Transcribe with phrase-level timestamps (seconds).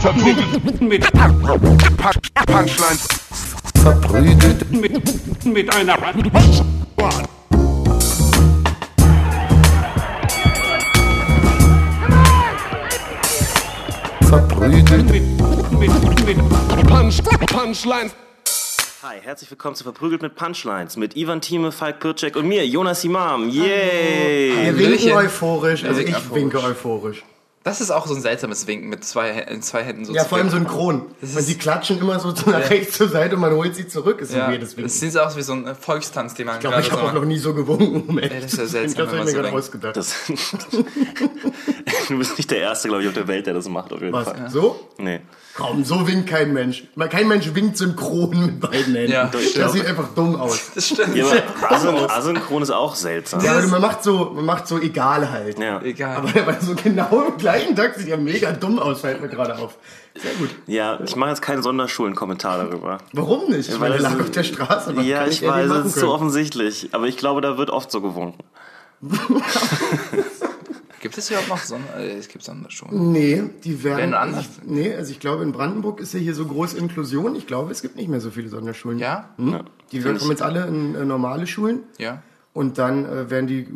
[0.00, 1.12] Verprügelt mit
[2.46, 3.08] Punchlines.
[3.82, 5.96] Verprügelt Mit, mit einer
[14.22, 15.22] verprügelt mit,
[15.78, 16.38] mit, mit
[16.88, 18.14] Punch, Punchlines.
[19.02, 23.04] Hi, herzlich willkommen zu Verprügelt mit Punchlines mit Ivan Thieme, Falk Pircek und mir, Jonas
[23.04, 23.50] Imam.
[23.50, 24.54] Yay!
[24.64, 27.22] Wir winken euphorisch, also ich winke euphorisch.
[27.62, 30.38] Das ist auch so ein seltsames Winken mit zwei, in zwei Händen so Ja, vor
[30.38, 31.02] allem synchron.
[31.20, 34.22] Weil sie klatschen immer so zu nach rechts zur Seite und man holt sie zurück,
[34.22, 36.54] ist Ja, ein weirdes das sieht so aus wie so ein äh, Volkstanz, den man
[36.54, 38.18] Ich glaube, ich habe so auch noch nie so gewunken.
[38.18, 39.96] Ey, das ist ja seltsam, Das wenn habe ich mir so gerade ausgedacht.
[39.96, 40.14] Das
[42.08, 44.14] du bist nicht der Erste, glaube ich, auf der Welt, der das macht, auf jeden
[44.14, 44.24] Was?
[44.28, 44.48] Fall.
[44.50, 44.88] So?
[44.96, 45.20] Nee.
[45.54, 46.84] Komm, so winkt kein Mensch.
[46.94, 49.10] Mal- Kein Mensch winkt synchron mit beiden Händen.
[49.12, 50.70] Ja, das, das sieht einfach dumm aus.
[50.74, 51.14] Das stimmt.
[51.16, 53.44] Ja, aber asyn asynchron ist auch seltsam.
[53.44, 55.58] Ja, aber man macht so, man macht so egal halt.
[55.58, 55.82] Ja.
[55.82, 56.16] Egal.
[56.18, 59.58] Aber bei so genau im gleichen Tag sieht ja mega dumm aus, fällt mir gerade
[59.58, 59.76] auf.
[60.20, 60.50] Sehr gut.
[60.66, 62.98] Ja, ich mache jetzt keinen Sonderschulen-Kommentar darüber.
[63.12, 63.78] Warum nicht?
[63.80, 64.96] Weil es- lag auf der Straße.
[64.96, 66.06] Was ja, kann ich weiß, es ist können?
[66.06, 66.88] so offensichtlich.
[66.92, 68.44] Aber ich glaube, da wird oft so gewunken.
[71.00, 71.84] Gibt es überhaupt noch Sonne?
[71.96, 73.10] Äh, Es gibt Sonderschulen.
[73.12, 73.98] Nee, die werden.
[73.98, 74.50] Werden also anders?
[74.62, 77.34] ich, nee, also ich glaube, in Brandenburg ist ja hier so große Inklusion.
[77.36, 78.98] Ich glaube, es gibt nicht mehr so viele Sonderschulen.
[78.98, 79.30] Ja?
[79.36, 79.60] Hm?
[79.92, 82.22] Die Find kommen jetzt alle in äh, normale Schulen Ja.
[82.52, 83.66] und dann äh, werden die,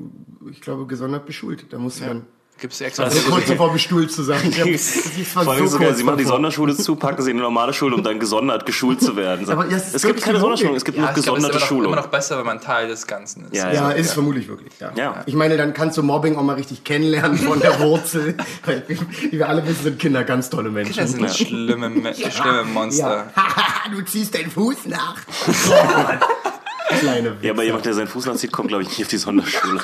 [0.50, 1.66] ich glaube, gesondert beschult.
[1.72, 2.22] Da musst du dann.
[2.60, 3.04] Gibt es extra.
[3.04, 4.40] Also kurz davor bestuhlt zu sein.
[4.50, 6.24] Ich hab, ich war Vor so sogar, sie machen die.
[6.24, 9.48] Sonderschule zu, packen sie in eine normale Schule, um dann gesondert geschult zu werden.
[9.50, 10.38] Aber ja, es es gibt keine.
[10.40, 11.92] Sonderschulung, es gibt ja, nur ich glaube, es ist gesonderte immer noch, Schulung.
[11.92, 13.54] immer noch besser, wenn man Teil des Ganzen ist.
[13.56, 14.72] Ja, Ja, ist vermutlich wirklich.
[14.80, 14.92] Ja.
[14.94, 15.22] Ja.
[15.26, 18.36] Ich meine, dann kannst du Mobbing auch mal richtig kennenlernen von der Wurzel.
[18.64, 20.96] Weil, wie wir alle wissen, sind Kinder ganz tolle Menschen.
[20.96, 23.26] Das sind schlimme, Me- schlimme Monster.
[23.36, 23.90] Ja.
[23.94, 25.16] du ziehst deinen Fuß nach.
[27.00, 27.46] Kleine Witze.
[27.46, 29.80] Ja, aber jemand, der seinen Fuß nachzieht, kommt, glaube ich, nicht auf die Sonderschule.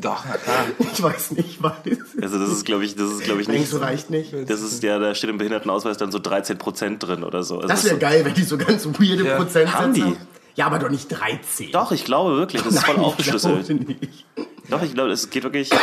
[0.00, 0.66] Doch, na klar.
[0.92, 1.72] Ich weiß nicht, was.
[2.20, 3.72] Also das ist, glaube ich, das ist, glaube ich, nicht.
[3.72, 4.32] du, reicht nicht?
[4.46, 7.56] Das ist ja, da steht im Behindertenausweis dann so 13 Prozent drin oder so.
[7.56, 9.36] Also Das ist wäre geil, wenn die so ganz weirde Ja.
[9.36, 10.16] Prozentsätze Haben die?
[10.54, 11.70] Ja, aber doch nicht 13.
[11.72, 13.70] Doch, ich glaube wirklich, das ist voll Nein, aufgeschlüsselt.
[14.70, 15.70] Doch, ich glaube, es geht wirklich.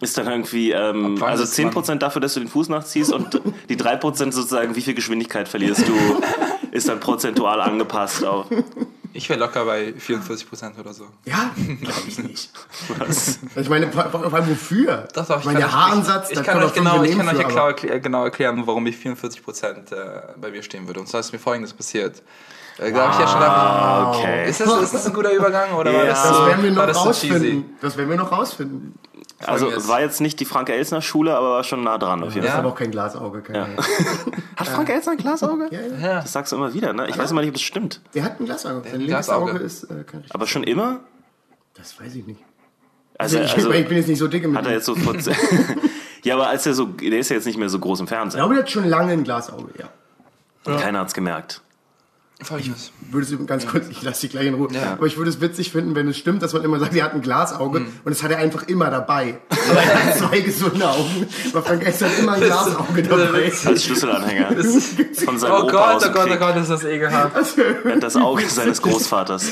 [0.00, 3.76] Ist dann irgendwie, ähm, also ist 10% dafür, dass du den Fuß nachziehst und die
[3.76, 5.94] 3% sozusagen, wie viel Geschwindigkeit verlierst du,
[6.70, 8.46] ist dann prozentual angepasst auf.
[9.12, 11.06] Ich wäre locker bei 44 Prozent oder so.
[11.24, 12.50] Ja, glaube ich nicht.
[13.56, 15.08] Ich meine, vor allem wofür?
[15.14, 17.48] Doch, doch, ich meine, der Haaransatz, ich, ich kann euch genau, ich kann euch ja
[17.48, 21.00] klar, genau erklären, warum ich 44 Prozent äh, bei mir stehen würde.
[21.00, 22.22] Und zwar ist mir folgendes passiert.
[22.78, 24.48] Äh, da habe ich ja schon gedacht, Okay.
[24.50, 26.10] ist das, ist das ein guter Übergang oder war Ja.
[26.10, 27.76] das Das so, werden wir war noch das so rausfinden.
[27.80, 28.94] Das werden wir noch rausfinden.
[29.46, 32.54] Also war jetzt nicht die Frank-Elsner-Schule, aber war schon nah dran auf jeden Das Ja.
[32.54, 33.76] ist aber auch kein Glasauge, keine Ahnung.
[33.82, 34.32] Fall.
[34.56, 35.68] Hat Frank Elsner ein Glasauge?
[35.70, 36.08] Ja, ja.
[36.14, 36.20] Ja.
[36.22, 37.08] Das sagst du immer wieder, ne?
[37.08, 38.00] Ich weiß immer nicht, ob das stimmt.
[38.14, 38.82] Der hat ein Glasauge.
[38.84, 39.52] Sein ein linkes Glasauge.
[39.52, 41.00] Auge ist äh, kein Aber schon immer?
[41.74, 42.40] Das weiß ich nicht.
[43.16, 45.14] Also, ich, also ich bin jetzt nicht so dicke mit hat er jetzt so vor
[46.24, 48.10] Ja, aber als er so, der ist ja jetzt nicht mehr so groß im Ich
[48.10, 48.38] Fernsehen.
[48.40, 50.76] glaube, der hat schon lange ein Glasauge, ja.
[50.78, 51.62] Keiner hat's gemerkt.
[52.40, 52.92] Folgendes.
[53.10, 54.68] Würde es ganz kurz, ich lasse dich gleich in Ruhe.
[54.70, 54.92] Ja.
[54.92, 57.12] Aber ich würde es witzig finden, wenn es stimmt, dass man immer sagt, er hat
[57.14, 57.86] ein Glasauge Hm.
[58.04, 59.38] und das hat er einfach immer dabei.
[59.68, 61.26] Aber er hat zwei gesunde Augen.
[61.52, 63.52] Aber Frank Elster hat immer ein Glasauge dabei.
[63.64, 64.52] Als Schlüsselanhänger.
[65.24, 66.36] Von seinem Oh Opa Gott, oh Gott, oh.
[66.38, 67.58] Gott, ist das ekelhaft.
[67.84, 69.46] Er hat das Auge seines Großvaters.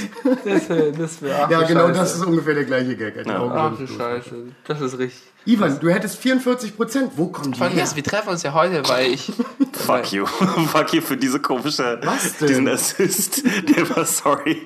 [0.45, 1.99] Das wäre, das wäre, ach, Ja, genau, Scheiße.
[2.01, 3.15] das ist ungefähr der gleiche Gag.
[3.25, 3.87] Die Augen Ach du.
[3.87, 4.31] Scheiße,
[4.69, 5.23] das ist richtig.
[5.47, 7.13] Ivan, du hättest 44 Prozent.
[7.17, 7.87] Wo kommen die her?
[7.95, 9.31] Wir treffen uns ja heute, weil ich...
[9.73, 10.27] Fuck you.
[10.73, 12.49] Fuck you für diese komische, Was denn?
[12.49, 13.43] diesen Assist.
[13.77, 14.61] Der war sorry.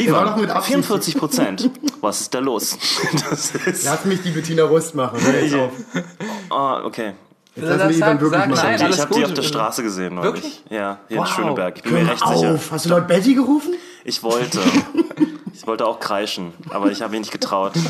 [0.00, 0.72] Der war doch mit Absicht.
[0.74, 1.70] 44 Prozent.
[2.00, 2.76] Was ist da los?
[3.28, 5.20] Das ist, Lass mich die Bettina Rust machen.
[5.20, 5.70] Hör jetzt auf.
[6.50, 7.12] oh, okay.
[7.54, 8.54] Jetzt lassen wir Ivan wirklich machen.
[8.54, 10.32] nein, ich habe die auf der Straße gesehen neulich.
[10.34, 10.64] Wirklich?
[10.70, 11.28] Ja, hier Wow.
[11.28, 11.76] in Schöneberg.
[11.76, 12.54] Ich bin Hör mir recht sicher.
[12.54, 12.72] auf.
[12.72, 13.74] Hast du laut Betty gerufen?
[14.04, 14.58] Ich wollte.
[15.62, 17.72] Ich wollte auch kreischen, aber ich habe mich nicht getraut.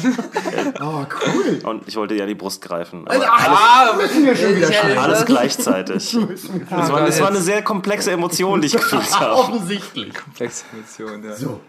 [0.81, 1.61] Oh, cool.
[1.65, 3.05] Und ich wollte ja die Brust greifen.
[3.09, 4.25] Ah, schon
[4.57, 5.01] wieder scheiße.
[5.01, 6.15] alles gleichzeitig.
[6.15, 9.33] Es war, war eine sehr komplexe Emotion, die ich gefühlt habe.
[9.35, 10.13] Offensichtlich.
[10.13, 11.35] komplexe Emotion, ja.
[11.35, 11.61] So.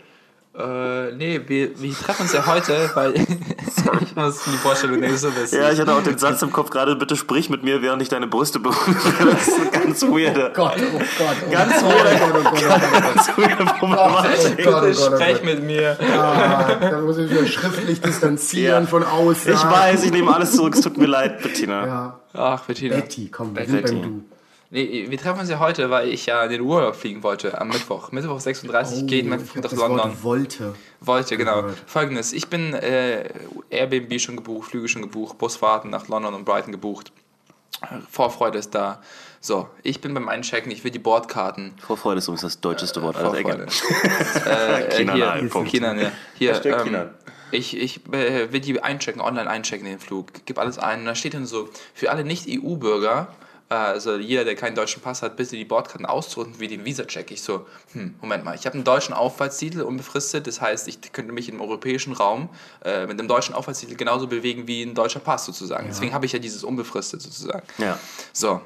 [0.55, 5.35] Äh, nee, wir, wir treffen uns ja heute, weil ich muss die Vorstellung nicht so
[5.35, 5.59] wissen.
[5.59, 8.09] Ja, ich hatte auch den Satz im Kopf gerade, bitte sprich mit mir, während ich
[8.09, 8.75] deine Brüste berühre.
[9.31, 11.35] Das ist ganz weirde, Gott, oh Gott.
[11.47, 12.21] Oh Ganz Gott, weird.
[12.21, 13.15] oh Gott, oh Gott, oh Gott.
[13.15, 14.31] ganz weirde Problematik.
[14.31, 15.97] Gott, oh Bitte Gott, oh sprech mit mir.
[16.19, 18.89] Ah, da muss ich wieder schriftlich distanzieren Ja.
[18.89, 19.53] von außen.
[19.53, 21.87] Ich weiß, ich nehme alles zurück, es tut mir leid, Bettina.
[21.87, 22.19] Ja.
[22.35, 22.95] Ach, Bettina.
[22.97, 24.21] Betty, komm, wir sind beim Du.
[24.73, 27.67] Nee, wir treffen uns ja heute, weil ich ja in den Urlaub fliegen wollte am
[27.67, 28.11] Mittwoch.
[28.11, 29.99] Mittwoch 36 geht mein Oh, ich Flug nach London.
[29.99, 30.73] Wort wollte.
[30.99, 31.61] Wollte, genau.
[31.61, 31.77] gehört.
[31.85, 33.29] Folgendes, ich bin äh,
[33.69, 37.11] Airbnb schon gebucht, Flüge schon gebucht, Busfahrten nach London und Brighton gebucht.
[38.09, 38.99] Vorfreude ist da.
[39.39, 41.75] So, ich bin beim Einchecken, ich will die Bordkarten.
[41.77, 43.67] Vorfreude ist übrigens das deutscheste Wort aller Vorfreude.
[43.67, 45.07] Ecken.
[45.07, 45.69] äh, hier, Punkt.
[45.69, 46.11] Kinan, ja.
[46.39, 47.09] Hier, ähm, Kinan.
[47.51, 50.29] Ich, ich äh, will die einchecken, online einchecken, den Flug.
[50.47, 51.01] Gib alles ein.
[51.01, 53.27] Und da steht dann so, für alle Nicht-EU-Bürger,
[53.79, 57.31] also jeder, der keinen deutschen Pass hat, bitte die Bordkarten ausdrucken wie den Visa-Check.
[57.31, 60.47] Ich so, hm, Moment mal, ich habe einen deutschen Aufenthaltstitel, unbefristet.
[60.47, 62.49] Das heißt, ich könnte mich im europäischen Raum
[62.83, 65.87] äh, mit einem deutschen Aufenthaltstitel genauso bewegen wie ein deutscher Pass sozusagen.
[65.87, 67.63] Deswegen habe ich ja dieses unbefristet sozusagen.
[67.77, 67.99] Ja.
[68.31, 68.61] So.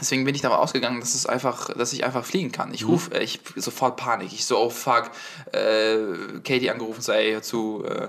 [0.00, 2.72] Deswegen bin ich davon ausgegangen, dass es einfach, dass ich einfach fliegen kann.
[2.72, 4.32] Ich rufe, ich sofort Panik.
[4.32, 5.10] Ich so, oh fuck,
[5.52, 5.96] äh,
[6.42, 8.08] Katie angerufen, hör zu, äh,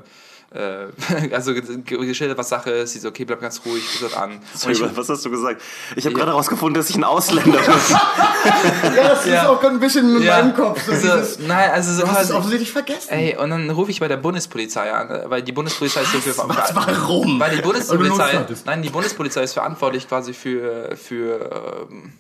[0.54, 1.64] äh, also ge-
[2.06, 2.94] geschildert, was Sache ist.
[2.94, 4.40] Sie so, okay, bleib ganz ruhig, ruf dort an.
[4.64, 5.62] Und ich, was hast du gesagt?
[5.96, 7.74] Ich habe gerade herausgefunden, dass ich ein Ausländer bin.
[8.96, 9.50] Ja, das ist Ja.
[9.50, 10.38] auch gerade ein bisschen in Ja.
[10.42, 10.82] meinem Kopf.
[10.86, 13.10] So so, dieses, nein, also so du hast es offensichtlich vergessen.
[13.12, 16.22] Ey, und dann rufe ich bei der Bundespolizei an, äh, weil die Bundespolizei ist hier
[16.22, 16.76] für Was?
[16.76, 17.40] Warum?
[17.40, 22.14] Weil die Bundespolizei, nein, die Bundespolizei ist verantwortlich quasi für, für, ähm,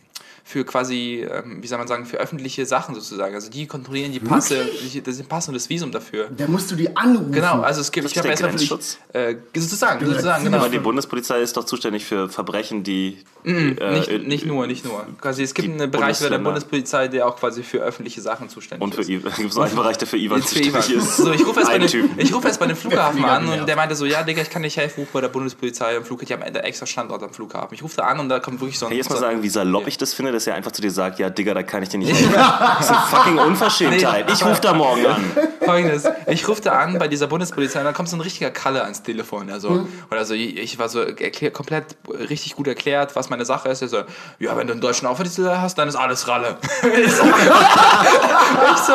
[0.45, 3.33] für quasi, ähm, wie soll man sagen, für öffentliche Sachen sozusagen.
[3.33, 6.27] Also die kontrollieren die Passe, die, das sind Pass und das Visum dafür.
[6.35, 7.31] Da musst du die anrufen.
[7.31, 8.97] Genau, also es gibt, Das ich habe erstmal Grenzschutz?
[9.13, 10.57] äh, sozusagen, sozusagen, genau.
[10.57, 13.19] Aber die Bundespolizei ist doch zuständig für Verbrechen, die.
[13.45, 15.05] äh, Nicht, nur, nicht nur.
[15.21, 16.39] Quasi, es gibt einen Bereich bei der.
[16.39, 19.09] Bundespolizei, der auch quasi für öffentliche Sachen zuständig Und für ist.
[19.09, 19.31] Ivan.
[19.31, 20.81] Es gibt so einen Bereich, der für Ivan Jetzt für Ivan.
[20.81, 21.17] zuständig ist.
[21.17, 22.09] So, ich rufe erst, bei Ein dem, Typ.
[22.17, 23.69] ich rufe erst bei dem Flughafen an und genervt.
[23.69, 26.27] der meinte so, ja, Digga, ich kann nicht helfen, ruf bei der Bundespolizei am Flughafen.
[26.27, 27.73] Die haben einen extra Standort am Flughafen.
[27.75, 28.89] Ich rufe da an und da kommt wirklich so ein...
[28.89, 30.91] Kann ich erst mal sagen, wie salopp ich das finde, dass er einfach zu dir
[30.91, 32.33] sagt, ja, Digga, da kann ich dir nicht helfen.
[32.33, 34.29] Das ist eine fucking Unverschämtheit.
[34.31, 35.23] Ich rufe da morgen an.
[35.63, 38.83] Folgendes, ich rufe da an bei dieser Bundespolizei und dann kommt so ein richtiger Kalle
[38.83, 39.49] ans Telefon.
[39.49, 39.87] Also, Hm.
[40.09, 41.95] und also ich, war so erklär, komplett
[42.29, 43.81] richtig gut erklärt, was meine Sache ist.
[43.81, 43.97] Er so,
[44.39, 46.57] ja, wenn du einen deutschen Aufenthaltstitel hast, dann ist alles Ralle.
[46.83, 48.93] ich so, ich so,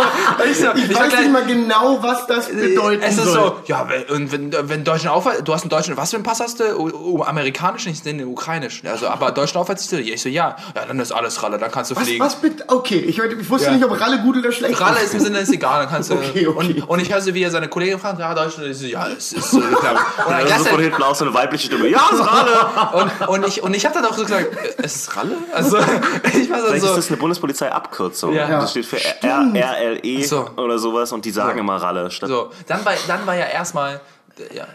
[0.50, 3.35] ich so, Ich, weiß gleich- nicht mal genau, was das bedeuten es ist soll.
[3.35, 6.23] so, ja, wenn, und wenn, wenn deutschen Aufwand, du hast einen deutschen, was für einen
[6.25, 6.64] Pass hast du?
[6.76, 6.88] U,
[7.19, 8.88] u, amerikanischen, ich den ukrainischen.
[8.88, 10.02] Also, aber deutschen Aufwärtstitel?
[10.06, 10.56] Ja, ich so, ja.
[10.75, 12.25] Ja, dann ist alles Ralle, dann kannst du was, fliegen.
[12.25, 12.65] was bitte?
[12.69, 13.75] Okay, ich, ich wusste Ja.
[13.75, 16.15] nicht, ob Ralle gut oder schlecht Ralle ist im Sinne, ist egal, dann kannst du.
[16.15, 16.81] Okay, okay.
[16.81, 19.07] Und, und ich höre so, wie er seine Kollegin fragt, ja, Deutschland, ich so, ja,
[19.09, 19.95] es ist so klar.
[20.27, 21.89] Und, dann Also so von hinten aus so eine weibliche Stimme.
[21.89, 23.11] Ja, ist Ralle.
[23.21, 24.47] und, und ich, und ich habe dann auch so gesagt,
[24.79, 25.37] es ist Ralle?
[25.53, 25.85] Also, ich
[26.51, 26.89] war dann Vielleicht so.
[26.91, 28.33] ist das eine Bundespolizei-Abkürzung.
[28.35, 28.49] Ja.
[28.61, 30.49] Das steht für R- RLE So.
[30.57, 32.11] oder sowas und die sagen immer Ralle.
[32.11, 34.01] Statt So, dann war, dann war ja erstmal.
[34.55, 34.67] Ja,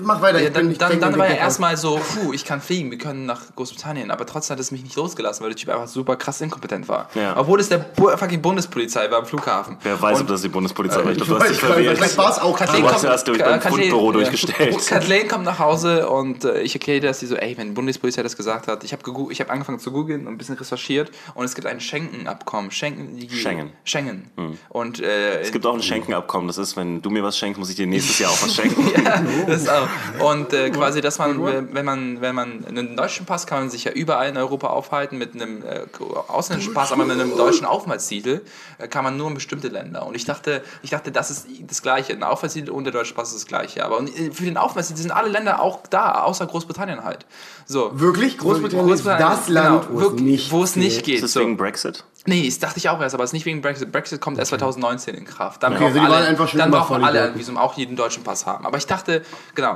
[0.00, 0.40] Mach weiter.
[0.40, 1.32] Ja, dann, ich dann, dann war aus.
[1.32, 4.10] erstmal so, puh, ich kann fliegen, wir können nach Großbritannien.
[4.10, 7.08] Aber trotzdem hat es mich nicht losgelassen, weil der Typ einfach super krass inkompetent war.
[7.14, 7.36] Ja.
[7.36, 9.76] Obwohl es der Bu fucking Bundespolizei war am Flughafen.
[9.82, 11.10] Wer weiß, Und- ob das die Bundespolizei war.
[11.12, 11.96] Ich Ich glaube, du hast dich verwählt.
[11.98, 14.12] Vielleicht war es auch Kathleen Du hast ja erst durch dein Kathleen- Fundbüro ja.
[14.12, 14.86] durchgestellt.
[14.88, 18.22] Kathleen kommt nach Hause und äh, ich erkläre das, die so, ey, wenn die Bundespolizei
[18.22, 21.44] das gesagt hat, ich habe ich hab angefangen zu googeln und ein bisschen recherchiert und
[21.44, 22.70] es gibt ein Schengen-Abkommen.
[22.70, 23.72] Schengen, die, Schengen.
[23.84, 24.30] Schengen.
[24.68, 26.46] Und äh, Es gibt auch ein Schenkenabkommen.
[26.46, 28.86] Das ist, wenn du mir was schenkst, muss ich dir nächstes Jahr auch was schenken.
[29.04, 30.30] ja, das auch.
[30.30, 31.42] Und äh, quasi, dass man,
[31.72, 35.18] wenn man, wenn man einen deutschen Pass kann man sich ja überall in Europa aufhalten
[35.18, 35.86] mit einem äh,
[36.28, 38.42] ausländischen Pass, aber mit einem deutschen Aufenthaltstitel
[38.78, 40.06] äh, kann man nur in bestimmte Länder.
[40.06, 42.12] Und ich dachte, ich dachte, das ist das Gleiche.
[42.12, 43.84] Ein Aufenthaltstitel und der deutsche Pass ist das Gleiche.
[43.84, 47.26] Aber und, äh, für den Aufenthaltstitel sind alle Länder auch da, außer Großbritannien halt.
[47.66, 47.90] So.
[47.94, 48.38] Wirklich?
[48.38, 51.04] Großbritannien ist das Land, wo es nicht wo es nicht geht.
[51.04, 51.14] geht.
[51.16, 51.40] Ist das So.
[51.40, 52.04] wegen Brexit?
[52.26, 53.90] Nee, das dachte ich auch erst, aber es ist nicht wegen Brexit.
[53.92, 55.62] Brexit kommt erst 2019 in Kraft.
[55.62, 57.74] Dann Okay, brauchen also die waren alle, einfach schon dann brauchen alle ein Visum, auch
[57.74, 58.66] jeden deutschen Pass haben.
[58.66, 59.22] Aber ich dachte,
[59.54, 59.67] genau.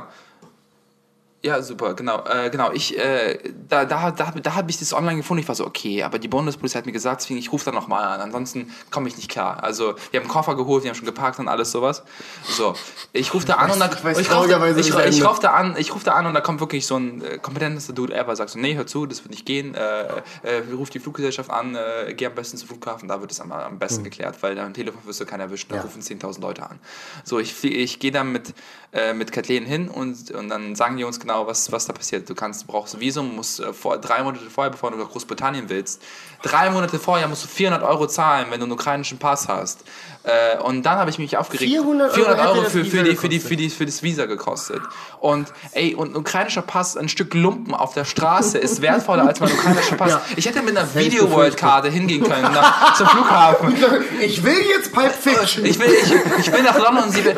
[1.44, 2.22] Ja, super, genau.
[2.24, 3.36] Äh, genau, ich, äh,
[3.68, 5.42] da, da, da, da habe ich das online gefunden.
[5.42, 8.04] Ich war so, okay, aber die Bundespolizei hat mir gesagt, deswegen ich rufe da nochmal
[8.04, 8.20] an.
[8.20, 9.60] Ansonsten komme ich nicht klar.
[9.60, 12.04] Also, wir haben einen Koffer geholt, wir haben schon geparkt und alles sowas.
[12.48, 12.74] So,
[13.12, 15.92] ich rufe da an und da, ich weiß ich, rufe, ich, ich, da an, ich
[15.92, 18.60] rufe da an und da kommt wirklich so ein äh, kompetentester Dude ever, sagt so,
[18.60, 19.74] nee, hör zu, das wird nicht gehen.
[19.74, 20.02] Äh,
[20.44, 23.50] äh, ruf die Fluggesellschaft an, äh, geh am besten zum Flughafen, da wird es am,
[23.50, 25.82] am besten geklärt, weil am Telefon wirst du keinen erwischen, da Ja.
[25.82, 26.78] rufen 10.000 Leute an.
[27.24, 28.54] So, ich, ich gehe dann mit,
[28.92, 32.28] äh, mit Kathleen hin und, und dann sagen die uns genau, was, was da passiert.
[32.28, 35.70] Du kannst, brauchst ein Visum, musst äh, vor, drei Monate vorher, bevor du nach Großbritannien
[35.70, 36.02] willst,
[36.42, 39.84] drei Monate vorher musst du 400 Euro zahlen, wenn du einen ukrainischen Pass hast.
[40.24, 41.68] Äh, und dann habe ich mich aufgeregt.
[41.72, 43.48] 400 Euro 400 hätte Euro für, Visa für, die, für, die, gekostet.
[43.48, 44.80] für, die, für das Visa gekostet.
[45.18, 49.40] Und ey, und ein ukrainischer Pass, ein Stück Lumpen auf der Straße ist wertvoller als
[49.40, 50.18] mein ukrainischer Pass.
[50.36, 53.74] Ich hätte mit einer Video World Karte hingehen können nach, zum Flughafen.
[54.20, 55.64] Ich will jetzt Pipe Fiction.
[55.64, 56.12] Ich will, ich,
[56.46, 57.34] ich will nach London und sie will,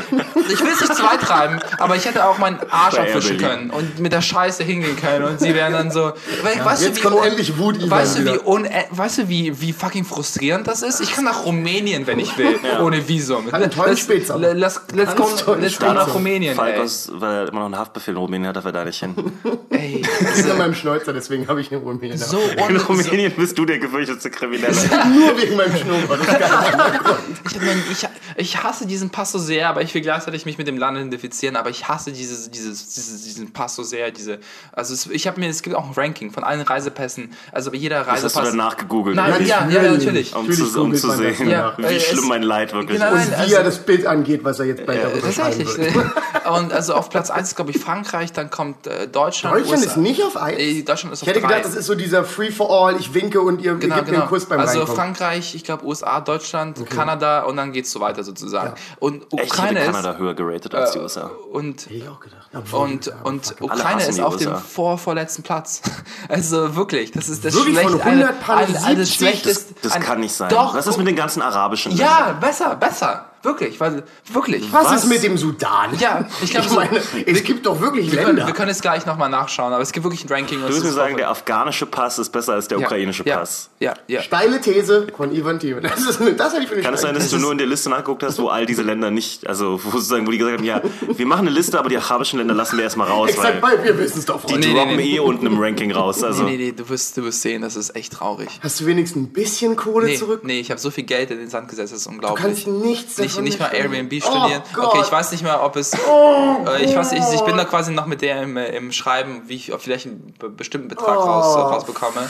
[0.50, 3.70] ich will es nicht zu weit treiben, aber ich hätte auch meinen Arsch abwischen können
[3.70, 7.00] und mit der Scheiße hingehen können und sie wären dann so, weil, weißt jetzt du,
[7.00, 8.46] wie, kommt un- endlich Wut Ivan weißt du, wie, wieder.
[8.46, 11.00] un, äh, weißt du wie, wie fucking frustrierend das ist?
[11.00, 13.52] Ich kann nach Rumänien, wenn ich will, ohne Visum.
[13.52, 14.54] einen tollen Let's- Spätsommer.
[14.54, 16.54] Let's, let's, go, let's nach Rumänien.
[16.54, 19.14] Falkos, weil er immer noch einen Haftbefehl in Rumänien hat, darf er da nicht hin.
[19.70, 20.02] ey.
[20.36, 22.18] Ich bin an meinem Schnäuzer, deswegen habe ich eine Rumänien.
[22.18, 24.74] So, In un, so Rumänien bist du der gefürchtete Kriminelle.
[25.14, 26.20] Nur wegen meinem Schnurrbart.
[26.20, 26.34] Das ist.
[27.46, 28.04] Ich, hab mein, ich,
[28.37, 31.57] ich hasse diesen Pass so sehr, aber ich will gleichzeitig mich mit dem Land identifizieren,
[31.57, 34.38] aber ich hasse dieses, dieses, dieses, diesen Pass so sehr, diese,
[34.73, 37.76] also es, ich habe mir, es gibt auch ein Ranking von allen Reisepässen, also bei
[37.76, 38.50] jeder Das hast du Reisepass.
[38.50, 39.16] danach gegoogelt.
[39.16, 40.35] Nein, ja, ja, natürlich.
[40.35, 43.14] Um, Natürlich zu, um zu sehen, Ja, wie äh, es- schlimm mein Leid wirklich Genau,
[43.14, 43.25] ist.
[43.26, 45.95] Und Nein, wie er also- das Bild angeht, was er jetzt Äh, darüber schreiben tatsächlich.
[45.95, 46.07] wird.
[46.50, 49.54] Und also auf Platz 1 ist, glaube ich, Frankreich, dann kommt äh, Deutschland.
[49.57, 49.90] Deutschland USA.
[49.90, 50.59] ist nicht auf eins?
[50.59, 51.49] Äh, Deutschland ist Ich auf hätte drei.
[51.57, 54.21] gedacht, das ist so dieser Free-for-all, ich winke und ihr, Genau, ihr gebt mir genau.
[54.23, 54.97] einen Kuss beim also Reinkommen.
[54.97, 58.75] Frankreich, ich glaube USA, Deutschland, Kanada und dann geht's so weiter sozusagen.
[58.99, 61.31] Und Echt, ich Ukraine hätte ist Kanada höher geratet als die USA.
[61.52, 62.49] und Hätte ich auch gedacht.
[62.54, 65.83] Obwohl, und, ja, und Ukraine ist auf dem vorvorletzten Platz.
[66.28, 67.78] Also wirklich, das ist das Wirklich?
[67.78, 69.14] Von schlecht- 100 Pannen eine, eine, eine 70?
[69.16, 69.75] schlechteste.
[69.83, 70.49] Das ein- kann nicht sein.
[70.49, 70.75] Doch.
[70.75, 73.26] Was ist mit den ganzen arabischen Ja, besser, besser.
[73.44, 74.72] Wirklich, weil wirklich.
[74.72, 75.04] Was, Was?
[75.04, 75.96] ist mit dem Sudan?
[75.98, 78.46] Ja, ich glaube, Ich meine, es gibt doch wirklich wir, können, Länder.
[78.46, 80.58] wir können es gleich nochmal nachschauen, aber es gibt wirklich ein Ranking.
[80.62, 83.36] und Du es würdest sagen, der afghanische Pass ist besser als der ja, ukrainische ja,
[83.38, 83.70] Pass.
[83.80, 84.22] Ja, ja.
[84.22, 85.80] Steile These von Ivan Thiel.
[85.82, 87.90] Das, ist, das hatte ich für Kann es sein, dass du nur in der Liste
[87.90, 90.80] nachgeguckt hast, wo all diese Länder nicht, also wo, sozusagen, wo die gesagt haben, ja,
[91.14, 93.84] wir machen eine Liste, aber die arabischen Länder lassen wir erstmal raus, Exakt, weil weil
[93.84, 94.54] wir wissen es doch, die.
[94.56, 95.16] Nee, droppen nee, nee.
[95.16, 96.22] eh unten im Ranking raus.
[96.24, 98.48] Also Nee, nee, nee, du wirst, du wirst sehen, das ist echt traurig.
[98.62, 100.40] Hast du wenigstens ein bisschen Kohle Nee, zurück?
[100.44, 102.42] nee ich habe so viel Geld in den Sand gesetzt, das ist Du unglaublich.
[102.44, 103.74] kannst nichts nicht, nicht mal.
[103.74, 104.62] Airbnb Oh studieren.
[104.74, 104.86] Gott.
[104.86, 105.92] okay, ich weiß nicht mehr, ob es.
[105.94, 109.42] äh, ich weiß nicht, ich bin da quasi noch mit der im, äh, im Schreiben,
[109.46, 112.20] wie ich vielleicht einen be- bestimmten Betrag raus, äh, rausbekomme.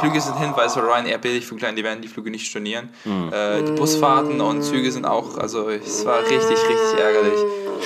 [0.00, 2.90] Flüge sind hin, weil es für Ryanair billig, Flüge die werden die Flüge nicht stornieren.
[3.32, 7.40] Äh, die Busfahrten und Züge sind auch, also es war richtig, richtig ärgerlich.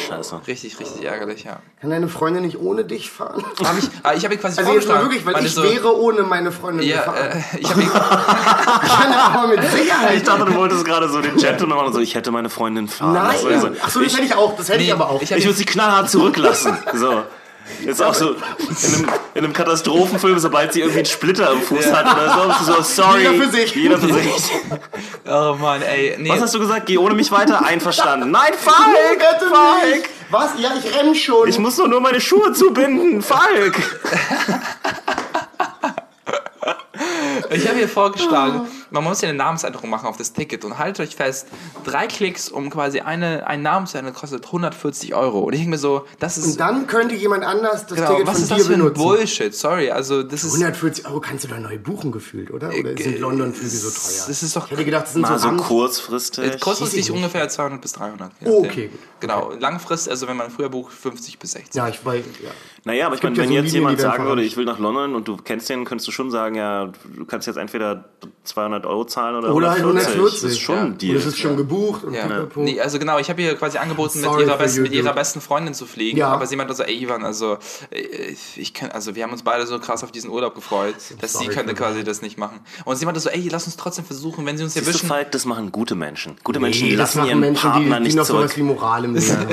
[0.09, 0.41] scheiße.
[0.47, 1.59] Richtig, richtig ärgerlich, ja.
[1.81, 3.43] Kann deine Freundin nicht ohne dich fahren?
[3.65, 6.23] Hab ich, ah, ich habe quasi Also jetzt mal wirklich, weil ich so, wäre ohne
[6.23, 7.17] meine Freundin ja, gefahren.
[7.55, 10.17] äh, ich habe Ich kann aber mit Sicherheit.
[10.17, 12.60] Ich dachte, du wolltest gerade so den Gentleman machen und so, ich hätte meine Freundin
[12.89, 13.13] fahren.
[13.15, 13.27] Nein.
[13.27, 13.49] lassen.
[13.49, 14.57] Also, Ach so, das hätte ich auch.
[14.57, 15.23] Das hätte ich Nee, aber auch.
[15.23, 16.77] ich ich würde sie knallhart zurücklassen.
[16.95, 17.23] So.
[17.85, 18.35] Jetzt auch so in
[18.95, 22.61] einem, in einem Katastrophenfilm, sobald sie irgendwie einen Splitter im Fuß hat oder so, bist
[22.61, 23.21] du so, sorry.
[23.23, 23.75] Jeder für sich.
[23.77, 24.27] Jeder für sich.
[25.29, 26.17] Oh Mann, ey.
[26.19, 26.29] Nee.
[26.31, 26.87] Was hast du gesagt?
[26.87, 27.65] Geh ohne mich weiter?
[27.65, 28.33] Einverstanden.
[28.33, 30.09] Nein, Falk, Falk!
[30.31, 30.51] Was?
[30.59, 31.49] Ja, ich renn schon.
[31.49, 33.23] Ich muss doch nur meine Schuhe zubinden.
[33.23, 33.77] Falk!
[37.53, 41.07] Ich habe hier vorgeschlagen, man muss ja eine Namensänderung machen auf das Ticket und haltet
[41.09, 41.47] euch fest,
[41.85, 45.41] drei Klicks um quasi eine, eine Namensänderung kostet 140 Euro.
[45.41, 48.27] Und ich denke mir so, das ist, Und dann könnte jemand anders das genau, Ticket
[48.27, 49.03] was von ist dir das für ein benutzen.
[49.03, 49.55] Bullshit?
[49.55, 52.69] Sorry, also das ist, 140 Euro kannst du da neu buchen gefühlt, oder?
[52.69, 54.25] Oder sind London-Flüge so teuer?
[54.29, 56.61] das ist doch Ich hätte gedacht, das sind Mal so, so kurzfristig.
[56.61, 58.33] kurzfristig ungefähr 200 bis 300.
[58.41, 58.71] je Oh, nachdem.
[58.71, 59.01] okay, gut.
[59.21, 61.75] Genau, langfristig, also wenn man früher bucht, 50 bis 60.
[61.75, 62.51] Ja, ich weiß, ja.
[62.85, 64.79] Naja, aber ich meine, ja wenn so jetzt Linien, jemand sagen würde, ich will nach
[64.79, 68.07] London und du kennst den, könntest du schon sagen, ja, du kannst jetzt entweder
[68.45, 70.41] 200 Euro zahlen oder, Oder halt 140.
[70.41, 70.83] Das ist schon ja.
[70.85, 71.17] Und Deal.
[71.17, 72.47] es ist schon gebucht und Ja.
[72.57, 75.75] Nee, also genau, ich habe ihr quasi angeboten, mit ihrer, you, mit ihrer besten Freundin
[75.75, 76.19] zu fliegen.
[76.19, 76.29] Ja.
[76.29, 77.59] Aber sie meinte so, ey Ivan, also
[77.91, 81.35] äh, ich kann, also wir haben uns beide so krass auf diesen Urlaub gefreut, dass
[81.39, 82.61] sie könnte quasi das nicht machen.
[82.87, 85.07] Und sie meinte so, ey, lass uns trotzdem versuchen, wenn sie uns Siehst du, erwischen.
[85.09, 86.37] Falk, das machen gute Menschen.
[86.45, 88.41] Gute Menschen Nee, das lassen machen ihren Menschen, Partner die, die nicht noch zurück.
[88.43, 89.47] sowas wie Moral im Leben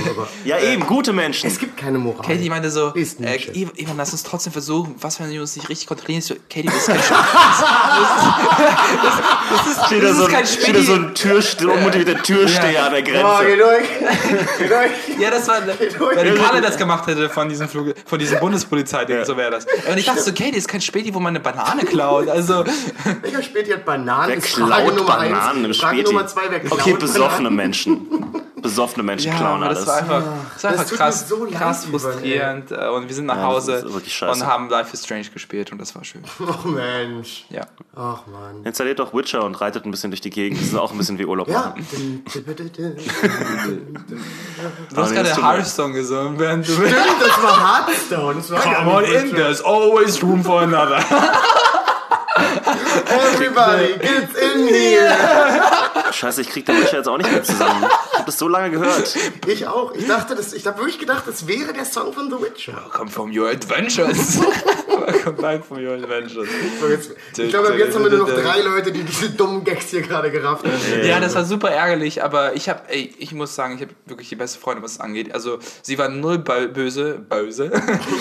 [0.45, 1.47] Ja, eben, gute Menschen.
[1.47, 2.25] es gibt keine Moral.
[2.25, 3.51] Katie meinte so, Ist äh, Nietzsche.
[3.53, 6.21] Ivan, Ivan, lass uns trotzdem versuchen, was wenn wir uns nicht richtig kontrollieren.
[6.21, 6.97] So, Katie, das ist kein
[9.87, 12.91] steht da das so, ist kein ein- steht da so ein Türste unmotivierter Türsteher an
[12.93, 13.57] der Oh, geh Grenze.
[13.57, 13.87] durch.
[14.59, 15.19] geh durch.
[15.19, 19.25] Ja, das war, wenn Kalle das gemacht hätte von diesem Flug, von diesem Bundespolizei, Ja.
[19.25, 19.65] so wäre das.
[19.89, 22.29] Und ich dachte so, Katie, das ist kein Späti, wo man eine Banane klaut.
[22.29, 22.63] Also,
[23.21, 24.29] Welcher Späti hat Bananen?
[24.29, 26.03] Wer Ist Frage klaut Nummer Bananen im Späti?
[26.03, 27.55] Nummer zwei, wer klaut Okay, besoffene Bananen?
[27.55, 28.07] Menschen.
[28.59, 29.79] Besoffene Menschen ja, klauen alles.
[29.85, 30.23] das war einfach,
[30.55, 32.71] das war Das einfach tut krass, mir so leid, krass frustrierend.
[32.71, 35.95] äh, Und wir sind nach Ja, Hause und haben Life is Strange gespielt und das
[35.95, 36.23] war schön.
[36.47, 37.45] Ach Mensch.
[37.49, 37.65] Ja.
[37.95, 38.63] Ach Mann.
[38.63, 40.59] Installiert doch Witcher und reitet ein bisschen durch die Gegend.
[40.61, 41.73] Das ist auch ein bisschen wie Urlaub Ja.
[41.75, 42.23] machen.
[44.93, 46.71] Du hast gerade Hearthstone gesungen, während du.
[46.73, 48.35] Stimmt, das war Hearthstone.
[48.35, 49.35] Das war gar nicht Witcher.
[49.35, 50.99] there's always room for another.
[53.09, 55.15] Everybody gets in here.
[56.11, 57.85] Scheiße, ich krieg den Witcher jetzt auch nicht mehr zusammen.
[58.11, 59.15] Ich hab das so lange gehört.
[59.45, 59.93] Ich auch.
[59.93, 62.89] Ich dachte, das, ich habe wirklich gedacht, das wäre der Song von The Witcher.
[62.91, 64.39] Come from your adventures.
[65.23, 65.97] Come back from your.
[65.99, 69.63] So, jetzt, ich glaube, ab jetzt haben wir nur noch drei Leute, die diese dummen
[69.63, 70.73] Gags hier gerade gerafft haben.
[71.05, 74.29] Ja, das war super ärgerlich, aber ich habe, ey, ich muss sagen, ich habe wirklich
[74.29, 75.33] die beste Freundin, was es angeht.
[75.33, 77.71] Also, sie war null bö- böse, böse.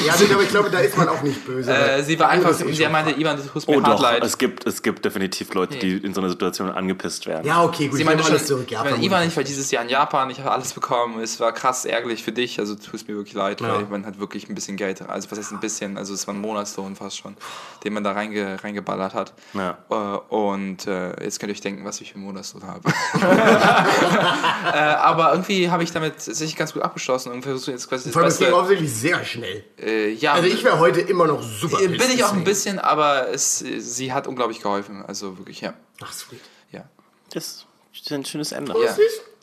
[0.06, 1.72] Ja, nee, aber ich glaube, da ist man auch nicht böse.
[1.72, 4.24] äh, sie war einfach, eh sie meinte, Ivan, das tut mir Oh hart doch, leid.
[4.24, 7.46] es gibt, es gibt definitiv Leute, die in so einer Situation angepisst werden.
[7.46, 7.96] Ja, okay, gut.
[7.96, 8.70] Sie ich meinte alles zurück.
[8.70, 11.38] Ja, ich meine, Ivan, ich war dieses Jahr in Japan, ich habe alles bekommen, es
[11.40, 13.74] war krass ärgerlich für dich, also tut es mir wirklich leid, Ja.
[13.76, 16.34] weil man hat wirklich ein bisschen Geld, also was heißt ein bisschen, also es war
[16.34, 17.36] ein Monatslohn fast schon,
[17.84, 19.32] den man da reinge, reingeballert hat.
[19.54, 19.78] Ja.
[19.90, 22.88] Äh, und äh, jetzt könnt ihr euch denken, was ich für einen Monatslohn habe.
[24.72, 28.12] äh, aber irgendwie habe ich damit sicher ganz gut abgeschlossen und versuche jetzt quasi das
[28.12, 29.64] Vor allem, es ging offensichtlich sehr schnell.
[29.80, 32.78] Äh, ja, Also ich wäre heute immer noch super äh, bin ich auch ein bisschen,
[32.78, 35.74] aber es, sie hat unglaublich geholfen, also wirklich, ja.
[36.02, 36.40] Ach, sweet.
[36.72, 36.84] ja.
[37.30, 38.72] Das ist ein schönes Ende.
[38.72, 38.94] Ja.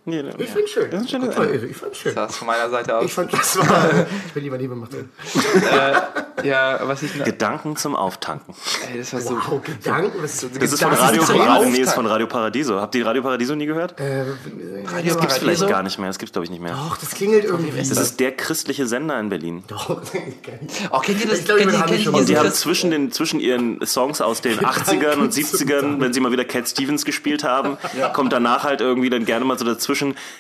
[0.06, 0.92] Nee, Ich find's schön.
[0.92, 1.66] Das ist ein schönes Ende.
[1.66, 2.14] Ich fand's schön.
[2.14, 3.06] Das von meiner Seite aus.
[3.06, 4.06] Ich fand das war.
[4.28, 4.92] Ich bin lieber Nebemacht.
[6.44, 7.24] ja, was ich.
[7.24, 8.54] Gedanken zum Auftanken.
[8.92, 9.36] Ey, das war so.
[9.38, 10.22] Wow, Gedanken.
[10.22, 12.82] Was ist Das ist von Radio, zum Radio, nee, ist von Radio Paradiso.
[12.82, 13.98] Habt ihr Radio Paradiso nie gehört?
[14.00, 15.68] Äh, Radio das gibt's vielleicht Paradiso?
[15.68, 16.10] gar nicht mehr.
[16.10, 16.74] Das gibt's glaube ich nicht mehr.
[16.74, 17.78] Doch, das klingelt irgendwie.
[17.78, 19.64] Das ist der christliche Sender in Berlin.
[19.68, 20.02] Doch.
[20.92, 21.40] Oh, kennt ihr das?
[21.40, 24.42] Ich glaub, ich kennt ihr, kennt Und die haben zwischen, den, zwischen ihren Songs aus
[24.42, 27.78] den 80ern und 70ern, wenn sie mal wieder Cat Stevens gespielt haben,
[28.14, 29.93] kommt danach halt irgendwie dann gerne mal so dazwischen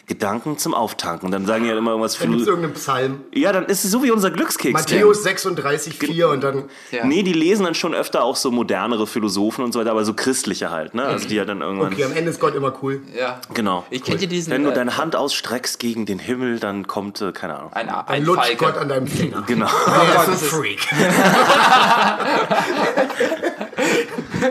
[0.07, 1.31] Gedanken zum Auftanken.
[1.31, 2.49] Dann sagen die halt immer irgendwas Dann gibt's für.
[2.51, 3.21] irgendeinen Psalm.
[3.33, 4.73] Ja, dann ist es so wie unser Glückskeks.
[4.73, 6.63] Matthäus 36, 4 und dann.
[6.91, 7.05] Ja.
[7.05, 10.13] Nee, die lesen dann schon öfter auch so modernere Philosophen und so weiter, aber so
[10.13, 11.03] christliche halt, ne?
[11.03, 11.93] Also die ja dann irgendwann.
[11.93, 13.01] Okay, am Ende ist Gott immer cool.
[13.17, 13.39] Ja.
[13.53, 13.85] Genau.
[13.89, 14.51] Ich kennt ihr diesen.
[14.51, 17.73] Wenn du äh, deine Hand ausstreckst gegen den Himmel, dann kommt, äh, keine Ahnung.
[17.73, 18.65] ein, Dann ein lutscht Falke.
[18.65, 19.43] Gott an deinem Finger.
[19.47, 19.67] Genau.
[19.85, 20.79] Er Gott, ist ein das ist- Freak.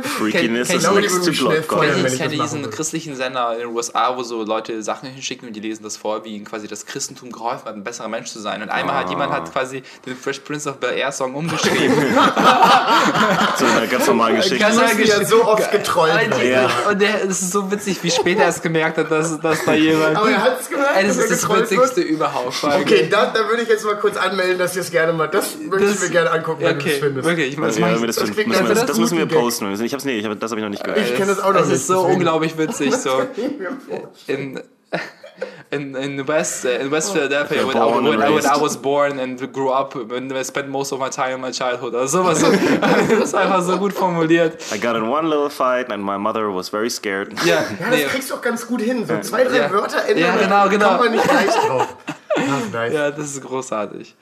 [0.03, 1.79] Freakiness kennt is ihr die next to irgendwie schnell blood.
[1.79, 1.95] feuern?
[1.95, 4.83] Kennt ihr, wenn ich das machen diesen christlichen Sender in den USA, wo so Leute
[4.83, 7.85] Sachen hinschicken und die lesen das vor, wie ihnen quasi das Christentum geholfen hat, ein
[7.85, 8.63] besserer Mensch zu sein.
[8.63, 11.95] Und einmal hat jemand hat quasi den Fresh Prince of Bel Air Song umgeschrieben.
[13.59, 14.59] So eine ganz normale Geschichte.
[14.59, 16.13] Das Ganz ist ja so oft getrollt.
[16.45, 16.71] Ja.
[16.91, 19.73] und der, es ist so witzig, wie spät er es gemerkt hat, dass, dass da
[19.75, 20.17] jemand.
[20.17, 22.09] Aber er hat es gemerkt, Ey, das ist das Witzigste wird.
[22.09, 22.63] überhaupt.
[22.65, 25.29] Okay, da, da würde ich jetzt mal kurz anmelden, dass ihr es gerne mal.
[25.29, 27.29] Das würde ich Das- mir gerne angucken, wenn du Okay, es findest.
[27.29, 27.49] wirklich.
[27.55, 29.25] Ich, das Ja, mach wenn wir ich, das, das müssen wir, das, das müssen wir
[29.27, 29.33] gut,
[29.83, 29.85] Gag.
[29.85, 29.87] posten.
[29.87, 31.01] Ich hab's, nee, ich hab, das habe ich noch nicht gehört.
[31.01, 31.77] Ich kenne das auch noch es nicht.
[31.77, 32.15] ist so deswegen.
[32.17, 32.95] unglaublich witzig.
[32.95, 33.23] So.
[34.27, 34.61] in,
[35.71, 39.71] in, in West, in West Philadelphia, when, I, when, when I was born and grew
[39.71, 41.95] up, and I spent most of my time in my childhood.
[41.95, 42.41] Oder sowas.
[42.81, 44.63] das ist einfach so gut formuliert.
[44.73, 47.33] I got in one little fight and my mother was very scared.
[47.45, 48.05] Ja, Ja, das nee.
[48.05, 49.07] kriegst du auch ganz gut hin.
[49.07, 49.71] So zwei, drei Ja.
[49.73, 50.89] Wörter ändern, Ja, genau, genau.
[50.89, 51.97] kommt man nicht gleich drauf.
[52.37, 52.93] Ach, nice.
[52.93, 54.15] ja, das ist großartig.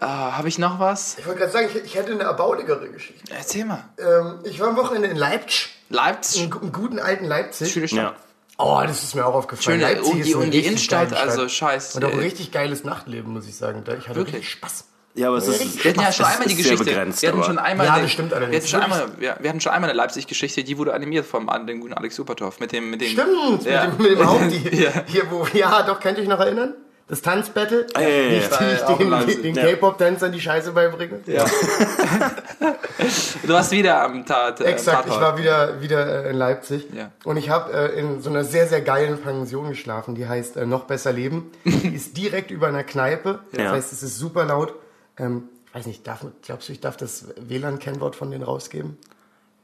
[0.00, 1.16] Ah, Habe ich noch was?
[1.18, 3.32] Ich wollte gerade sagen, ich, ich hätte eine erbaudigere Geschichte.
[3.34, 3.84] Erzähl mal.
[3.98, 6.44] Ähm, ich war am Wochenende in Leipzig, Leipzig.
[6.44, 7.72] im, gu- im guten alten Leipzig.
[7.72, 7.98] Schöne Stadt.
[7.98, 8.14] Ja.
[8.58, 9.80] Oh, das ist mir auch aufgefallen.
[9.80, 11.50] Schöne, Leipzig um ist die, eine um die richtig Innenstadt, also Stadt.
[11.50, 11.96] scheiß.
[11.96, 13.82] Und auch ein äh, richtig geiles Nachtleben, muss ich sagen.
[13.84, 14.50] Da- Ich hatte Wirklich?
[14.50, 14.84] Spaß.
[15.16, 16.84] Ja, aber es ist, Wir hatten ja schon einmal die ist Geschichte.
[16.84, 18.56] begrenzt, wir hatten schon einmal, Ja, das stimmt wir allerdings.
[18.64, 21.78] hatten schon einmal, wir, wir hatten schon einmal eine Leipzig-Geschichte, die wurde animiert vom den
[21.80, 23.08] guten Alex Supertorf mit dem, mit dem.
[23.10, 23.86] Stimmt, Ja.
[23.86, 24.68] mit, dem, mit dem Haupti.
[24.82, 24.90] Ja.
[25.06, 26.74] Hier, wo, ja, doch, könnt ihr euch noch erinnern?
[27.06, 27.86] Das Tanzbattle?
[27.94, 29.62] ja, ja, wie ja ich auch den, den Ja.
[29.64, 31.20] K-Pop-Tänzern die Scheiße beibringe?
[31.26, 31.44] Ja.
[33.42, 34.60] du warst wieder am Tat.
[34.60, 37.10] Äh, Exakt, ich war wieder, wieder äh, in Leipzig Ja.
[37.24, 40.64] und ich habe äh, in so einer sehr, sehr geilen Pension geschlafen, die heißt äh,
[40.66, 41.50] Noch besser leben.
[41.64, 43.70] Die ist direkt über einer Kneipe, das Ja.
[43.72, 44.74] heißt, es ist super laut.
[45.18, 48.96] Ähm, ich weiß nicht, darf, glaubst du, ich darf das WLAN-Kennwort von denen rausgeben?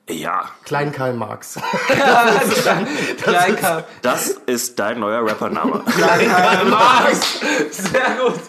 [0.08, 1.54] Ja, Klein Karl Marx.
[3.22, 3.84] Kleinkarl.
[4.02, 5.82] das ist dein neuer Rappername.
[5.86, 7.40] Kleinkarl Marx.
[7.70, 8.40] Sehr gut.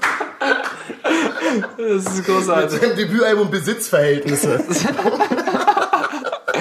[1.78, 2.82] Das ist großartig.
[2.82, 4.64] Im Debütalbum Besitzverhältnisse.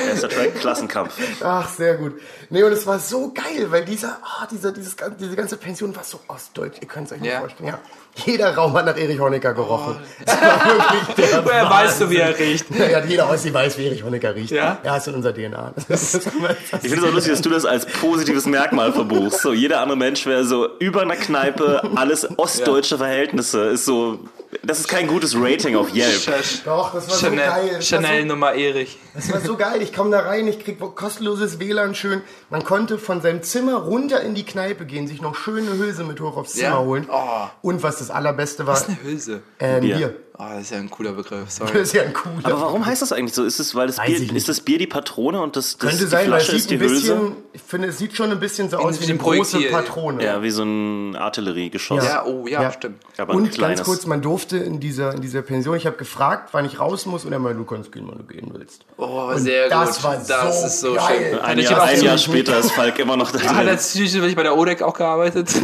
[0.09, 1.14] Erster Track, Klassenkampf.
[1.42, 2.20] Ach, sehr gut.
[2.50, 6.05] Nee, und es war so geil, weil dieser, ah, dieser, dieses, diese ganze Pension war
[6.05, 6.79] so ostdeutsch.
[6.81, 7.40] Ihr könnt es euch nicht Ja.
[7.40, 7.68] vorstellen.
[7.70, 7.79] Ja.
[8.16, 9.96] Jeder Raum hat nach Erich Honecker gerochen.
[10.27, 12.66] Das war wirklich der Woher weißt du, wie er riecht?
[12.77, 14.51] Ja, jeder Ossi weiß, wie Erich Honecker riecht.
[14.51, 14.79] Ja?
[14.85, 15.73] Ja, ist in unser DNA.
[15.88, 19.40] Das ist, Ich finde es auch lustig, dass du das als positives Merkmal verbuchst.
[19.40, 23.61] So, jeder andere Mensch wäre so über einer Kneipe, alles ostdeutsche Verhältnisse.
[23.70, 24.18] Ist so,
[24.62, 26.20] das ist kein gutes Rating auf Yelp.
[26.64, 27.70] Doch, das war so Chanel, geil.
[27.77, 28.99] Das Chanel so, Nummer Erich.
[29.14, 29.81] das war so geil.
[29.83, 32.23] Ich komme da rein, ich krieg kostenloses WLAN schön.
[32.51, 36.20] Man konnte von seinem Zimmer runter in die Kneipe gehen, sich noch schöne Hülse mit
[36.20, 36.79] hoch aufs Zimmer Ja?
[36.81, 37.07] holen.
[37.11, 37.46] Oh.
[37.62, 39.42] Und was das allerbeste war, Das ist eine Hülse.
[39.58, 39.96] äh, ein Bier.
[39.96, 40.16] Bier.
[40.42, 41.44] Oh, das ist ja ein cooler Begriff.
[41.44, 41.81] Das Sorry.
[41.81, 42.46] ist ja ein cooler.
[42.46, 43.44] Aber warum heißt das eigentlich so?
[43.44, 45.90] Ist es, weil das Weiß Bier, ich ist das Bier die Patrone und das, das
[45.90, 47.33] Könnte die sein, weil es Flasche ist sieht die ein bisschen, Hülse?
[47.53, 49.70] ich finde, es sieht schon ein bisschen so aus wie eine große Projektil.
[49.70, 50.24] Patrone.
[50.24, 52.03] Ja, wie so ein Artilleriegeschoss.
[52.05, 52.72] Ja, oh ja, Ja.
[52.72, 53.03] stimmt.
[53.18, 56.64] Aber Und ganz kurz, man durfte in dieser, in dieser Pension, ich habe gefragt, wann
[56.64, 58.87] ich raus muss und er meinte, du kannst gehen, wann du gehen willst.
[58.96, 60.05] Oh, sehr das gut.
[60.05, 61.33] war das so ist so geil.
[61.33, 61.38] schön.
[61.40, 63.68] Ein Hat Jahr, ein Jahr später ist Falk immer noch da Hat drin.
[63.68, 65.50] er zufällig bei der ODEC auch gearbeitet?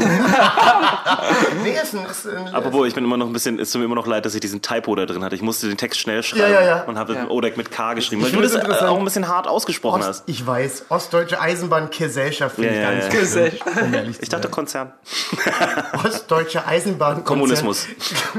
[1.62, 3.86] Nee, ist ein, ist ein, Apropos, ich bin immer noch ein bisschen, es tut mir
[3.86, 5.34] immer noch leid, dass ich diesen Typo da drin hatte.
[5.36, 6.82] Ich musste den Text schnell schreiben Ja, ja, ja.
[6.84, 7.28] und habe Ja.
[7.28, 8.22] Odek mit K geschrieben.
[8.22, 8.90] Weil Ich du finde das das interessant.
[8.90, 10.22] auch ein bisschen hart ausgesprochen Ost, hast.
[10.26, 13.82] ich weiß, Ostdeutsche Eisenbahngesellschaft finde Ja, ich ja, gar nicht Gesellschaft.
[13.82, 14.48] um Ich dachte.
[14.48, 14.92] Konzern.
[16.04, 17.24] Ostdeutsche Eisenbahn.
[17.24, 17.86] Kommunismus.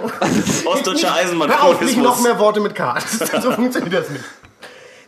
[0.65, 2.97] Ostdeutscher Hör auf, nicht noch mehr Worte mit K.
[3.41, 4.23] So funktioniert das nicht.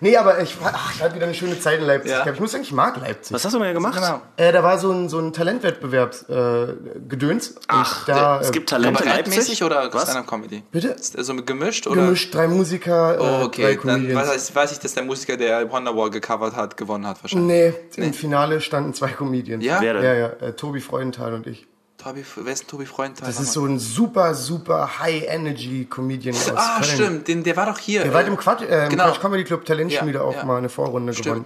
[0.01, 2.11] Nee, aber ich, ach, ich hatte wieder eine schöne Zeit in Leipzig.
[2.11, 2.19] Ja.
[2.19, 2.35] gehabt.
[2.35, 3.33] Ich muss sagen, ich mag Leipzig.
[3.33, 3.95] Was hast du mir gemacht?
[3.95, 4.21] Genau.
[4.37, 6.73] Äh, da war so ein, so ein Talentwettbewerb äh,
[7.07, 7.55] gedöns.
[7.67, 9.61] Ach, da, es äh, gibt Talente Leipzig?
[9.63, 10.03] oder Was?
[10.03, 10.63] Stand-Up-Comedy?
[10.71, 10.89] Bitte?
[10.89, 12.01] Ist der so gemischt oder?
[12.03, 13.79] gemischt, drei Musiker, äh, Oh, drei okay.
[13.83, 14.29] Dann Comedians.
[14.29, 17.73] weiß ich, weiß ich, dass der Musiker, der Wonderwall gecovert hat, gewonnen hat wahrscheinlich.
[17.97, 19.63] Nee, im Finale standen zwei Comedians.
[19.63, 19.81] Ja?
[19.81, 20.03] Wer denn?
[20.03, 21.67] Ja, ja, äh, Tobi Freudenthal und ich.
[22.01, 23.19] Tobi, wer ist Tobi Freund?
[23.21, 26.89] Das ist so ein super, super High-Energy-Comedian aus Ah, Köln.
[26.95, 27.27] stimmt.
[27.27, 28.01] Den, der war doch hier.
[28.03, 29.05] Der war halt im Quatsch, äh, Genau.
[29.05, 30.45] Quatsch Comedy Club Talentschmiede Ja, auch ja.
[30.45, 31.25] mal eine Vorrunde Stimmt.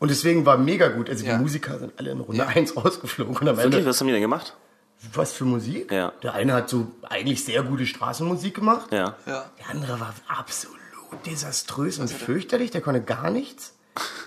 [0.00, 1.08] Und deswegen war mega gut.
[1.08, 1.36] Also Ja.
[1.36, 2.48] die Musiker sind alle in Runde Ja.
[2.48, 3.36] 1 rausgeflogen.
[3.36, 4.56] Und am Wirklich, Ende, was haben die denn gemacht?
[5.12, 5.92] was für Musik?
[5.92, 6.12] Ja.
[6.22, 8.90] Der eine hat so eigentlich sehr gute Straßenmusik gemacht.
[8.90, 9.14] Ja.
[9.26, 9.44] Ja.
[9.60, 10.76] Der andere war absolut
[11.26, 12.70] desaströs und fürchterlich.
[12.70, 13.74] Der konnte gar nichts.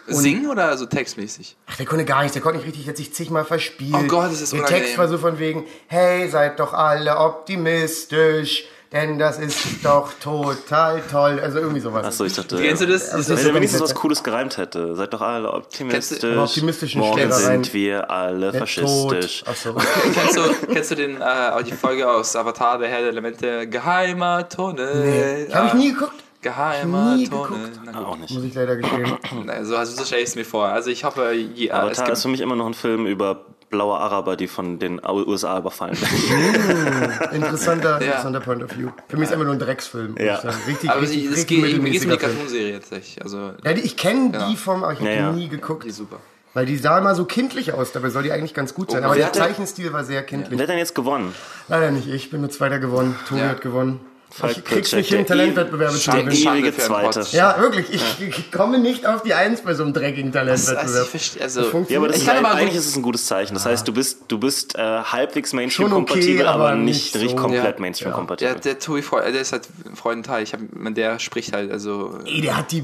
[0.08, 1.58] Singen oder so textmäßig?
[1.67, 3.93] Ach, der konnte gar nichts, der konnte nicht richtig, der hat sich zigmal verspielt.
[3.93, 4.84] Oh Gott, das ist Der unangenehm.
[4.86, 11.01] Text war so von wegen, hey, seid doch alle optimistisch, denn das ist doch total
[11.12, 11.41] toll.
[11.43, 12.06] Also irgendwie sowas.
[12.06, 12.56] Achso, ich dachte.
[12.56, 13.10] Kennst du das?
[13.10, 14.95] Aber Ist Wenn das er so wenigstens was Cooles gereimt hätte.
[14.95, 16.19] Seid doch alle optimistisch.
[16.19, 19.43] Du- optimistischen Morgen sind wir alle Der faschistisch.
[19.45, 19.73] Achso.
[20.13, 23.67] kennst, du, kennst du den, äh, die Folge aus Avatar, der Herr der Elemente?
[23.67, 25.03] Geheimer Tunnel.
[25.47, 26.23] Nee, hab ich nie geguckt.
[26.41, 27.43] Geheimer nie Tunnel.
[27.47, 27.80] geguckt.
[27.86, 28.06] Na gut.
[28.06, 28.34] Auch nicht.
[28.34, 29.17] Muss ich leider gestehen.
[29.45, 30.67] Na, So, also, so stelle ich es mir vor.
[30.67, 33.45] Also ich hoffe, je, äh, es ist gibt, für mich immer noch ein Film über
[33.69, 37.12] blaue Araber, die von den USA überfallen werden.
[37.34, 38.08] Interessanter, Ja.
[38.08, 38.89] interessanter Point of View.
[39.10, 40.12] Für mich ist einfach nur ein Drecksfilm.
[40.13, 40.36] muss Ja.
[40.36, 40.58] ich sagen.
[40.67, 42.17] Richtig, aber richtig, es richtig geht, mir geht um die.
[42.17, 43.21] Cartoonserie tatsächlich.
[43.21, 44.50] Also, Ja, die- ich kenne Genau.
[44.50, 45.32] die vom, aber ich habe Ja, ja.
[45.32, 45.84] die nie geguckt.
[45.84, 46.17] die ist super.
[46.54, 49.04] Weil die sah immer so kindlich aus, dabei soll die eigentlich ganz gut sein.
[49.04, 50.58] Oh, aber der Zeichenstil war sehr kindlich.
[50.58, 51.36] Wer hat denn jetzt gewonnen?
[51.67, 53.15] Leider nicht ich, bin nur Zweiter gewonnen.
[53.28, 53.50] Tobi Ja.
[53.50, 54.00] hat gewonnen.
[54.29, 56.53] Falk ich krieg's nicht hin, der Talentwettbewerbe zu Der gewinnen.
[56.57, 57.25] Ewige Zweite.
[57.31, 57.91] Ja, wirklich.
[57.93, 61.41] Ich, ich komme nicht auf die Eins bei so einem dreckigen also, Talentwettbewerb.
[61.41, 63.53] also, Ja, aber das ist, eigentlich ist es ein gutes Zeichen.
[63.53, 67.29] Das heißt, du bist, du bist äh, halbwegs Schon Mainstream-kompatibel, okay, aber aber nicht, nicht
[67.31, 67.35] so.
[67.35, 67.81] komplett Ja.
[67.81, 68.53] Mainstream-kompatibel.
[68.55, 70.43] der, der Tobi Freund, der ist halt ein Freudenteil.
[70.43, 70.59] Ich hab,
[70.93, 72.19] der spricht halt, also.
[72.25, 72.83] Ey, der hat die.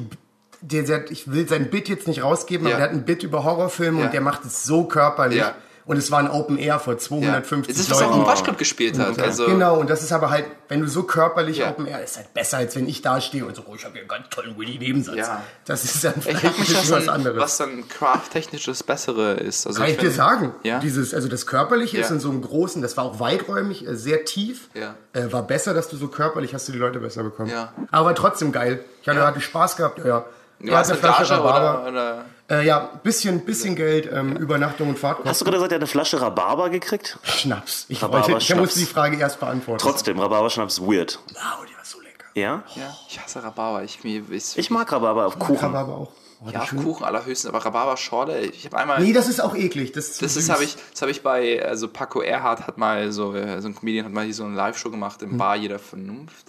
[0.61, 2.75] Der, der, ich will sein Bit jetzt nicht rausgeben, Ja.
[2.75, 4.05] aber der hat ein Bit über Horrorfilme Ja.
[4.05, 5.39] und der macht es so körperlich.
[5.39, 5.55] Ja.
[5.85, 6.99] Und es war ein Open Air vor Ja.
[6.99, 8.21] 250 Das ist, was er auch Leuten.
[8.21, 9.19] im Waschclub gespielt hat.
[9.19, 11.69] Also, Genau, und das ist aber halt, wenn du so körperlich Ja.
[11.71, 13.93] Open Air, ist halt besser, als wenn ich da stehe und so, oh, ich habe
[13.93, 15.15] hier einen ganz tollen Willy Nebensatz.
[15.17, 15.41] Ja.
[15.65, 17.41] Das ist dann Ich vielleicht ein mich, was was anderes.
[17.41, 19.67] was dann craft-technisch das Bessere ist.
[19.67, 20.79] Also Kann ich dir find- sagen, Ja?
[20.79, 22.15] dieses, also das Körperliche ist Ja.
[22.15, 24.95] in so einem großen, das war auch weiträumig, äh, sehr tief, Ja.
[25.13, 27.49] äh, war besser, dass du so körperlich hast du die Leute besser bekommen.
[27.49, 27.73] Ja.
[27.91, 28.83] Aber trotzdem geil.
[29.01, 29.27] Ich hatte, Ja.
[29.27, 30.23] hatte Spaß gehabt, ja,
[30.59, 30.77] ja.
[30.77, 35.29] Hat eine Flasche Gage oder, oder Äh, ja, bisschen, bisschen Geld, ähm, Übernachtung und Fahrtkosten.
[35.29, 37.17] Hast du gerade gesagt, er hat eine Flasche Rhabarber gekriegt?
[37.23, 37.85] Schnaps.
[37.89, 38.61] Ich, Rhabarber, wollte, ich Schnaps.
[38.61, 39.81] musste die Frage erst beantworten.
[39.81, 41.19] Trotzdem, Rhabarberschnaps ist weird.
[41.29, 42.25] Wow, die war so lecker.
[42.35, 42.63] Ja?
[42.75, 43.83] ja, ich hasse Rhabarber.
[43.83, 45.57] Ich, mir, ich, Ich mag Rhabarber auf Kuchen.
[45.57, 46.11] Rhabarber auch.
[46.45, 46.69] Oh, ja, auf.
[46.75, 49.01] Kuchen allerhöchstens, aber Rhabarberschorle, ich habe einmal.
[49.01, 49.91] Nee, das ist auch eklig.
[49.93, 52.77] Das, ist zu Das ist habe ich, das habe ich bei, also Paco Erhardt hat
[52.77, 55.29] mal so, äh, so ein Comedian hat mal hier so eine Live-Show gemacht Mhm.
[55.31, 56.47] im Bar jeder Vernunft.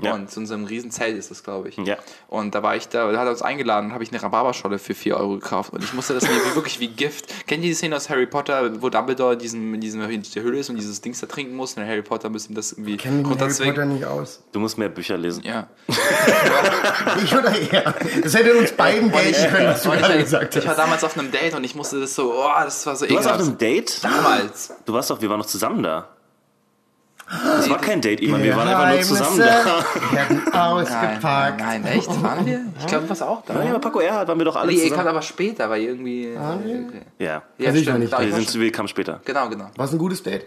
[0.00, 0.14] Ja.
[0.14, 1.76] Und in so einem riesen Zelt ist das, glaube ich.
[1.76, 1.96] Ja.
[2.28, 4.78] Und da war ich da, da hat er uns eingeladen und habe ich eine Rhabarberscholle
[4.78, 5.72] für 4 Euro gekauft.
[5.72, 7.46] Und ich musste das mir wie- wirklich wie Gift.
[7.46, 10.58] Kennt ihr die Szene aus Harry Potter, wo Dumbledore diesen, in diesem, in der Höhle
[10.58, 11.74] ist und dieses Dings da trinken muss?
[11.76, 13.92] Und Harry Potter müsste ihm das irgendwie mich mit Harry Potter runterzwingen.
[13.94, 14.42] nicht aus.
[14.52, 15.44] Du musst mehr Bücher lesen.
[15.44, 15.68] Ja.
[17.24, 17.94] Ich oder er?
[18.22, 21.18] Das hätte uns beiden können, was du Und gerade ich, gesagt ich war damals auf
[21.18, 23.48] einem Date und ich musste das so, oh, das war so Du warst auf ekelhaft.
[23.50, 24.04] einem Date?
[24.04, 24.72] Damals.
[24.84, 26.08] Du warst doch, wir waren noch zusammen da.
[27.56, 29.84] Das war kein Date, Iman, wir waren einfach nur zusammen da.
[30.12, 31.22] werden Nein, ausgepackt.
[31.60, 32.22] nein, nein, echt?
[32.22, 32.60] Waren wir?
[32.78, 33.54] Ich glaube, du warst auch da.
[33.54, 35.08] Nein, aber Paco Erhard waren wir doch alle Nee, ihr kamt zusammen.
[35.08, 36.34] aber später, weil irgendwie.
[36.36, 37.02] Okay.
[37.18, 37.42] Ja.
[37.56, 38.04] Ja, ich war stimmt.
[38.04, 39.20] ich Wir, sind, wir kamen später.
[39.24, 39.70] Genau, genau.
[39.76, 40.44] War es ein gutes Date?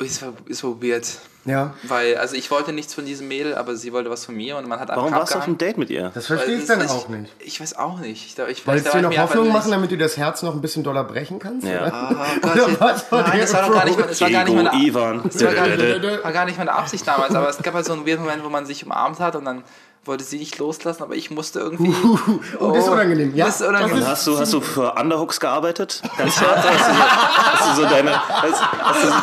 [0.00, 1.06] Es war weird.
[1.44, 1.72] Ja.
[1.84, 4.68] Weil, also ich wollte nichts von diesem Mädel, aber sie wollte was von mir und
[4.68, 6.10] man hat einfach Warum warst du auf einem Date mit ihr?
[6.12, 7.32] Das verstehe ich dann ist- auch nicht.
[7.38, 8.26] Ich weiß auch nicht.
[8.38, 10.84] Ich, ich, Wolltest du ich noch Hoffnung machen, damit du das Herz noch ein bisschen
[10.84, 11.66] doller brechen kannst?
[11.66, 11.86] Ja.
[11.86, 12.26] oder?
[12.42, 14.08] Gott, Oder was war nein, der das war doch gar nicht, Approach?
[14.10, 15.20] das war gar nicht meine Ivan.
[15.24, 17.72] das war gar, Dö, dö, nicht, war gar nicht meine Absicht damals, aber es gab
[17.72, 19.62] halt so einen weirden Moment, wo man sich umarmt hat und dann
[20.08, 21.94] wollte sie nicht loslassen, aber ich musste irgendwie.
[22.58, 23.34] Oh, das ist unangenehm.
[23.36, 23.98] Ja, das ist unangenehm.
[24.02, 26.02] Und hast du, hast du für Underhooks gearbeitet?
[26.16, 26.56] Ganz hart?
[26.56, 27.00] Hast du so,
[27.52, 28.28] hast du so deine.
[28.28, 29.14] Hast, hast du so,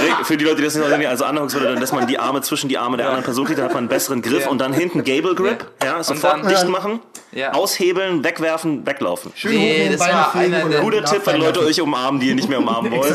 [0.00, 2.18] direkt, für die Leute, die das nicht sehen, also Underhooks würde dann, dass man die
[2.18, 4.50] Arme zwischen die Arme der anderen Person kriegt, dann hat man einen besseren Griff Ja.
[4.50, 7.00] und dann hinten Gable Grip, ja, Und sofort dann- dicht machen,
[7.38, 7.52] Ja.
[7.52, 9.30] aushebeln, wegwerfen, weglaufen.
[9.36, 12.48] Schön Nee, das war einer der- Guter Tipp, wenn Leute euch umarmen, die ihr nicht
[12.48, 13.10] mehr umarmen wollt.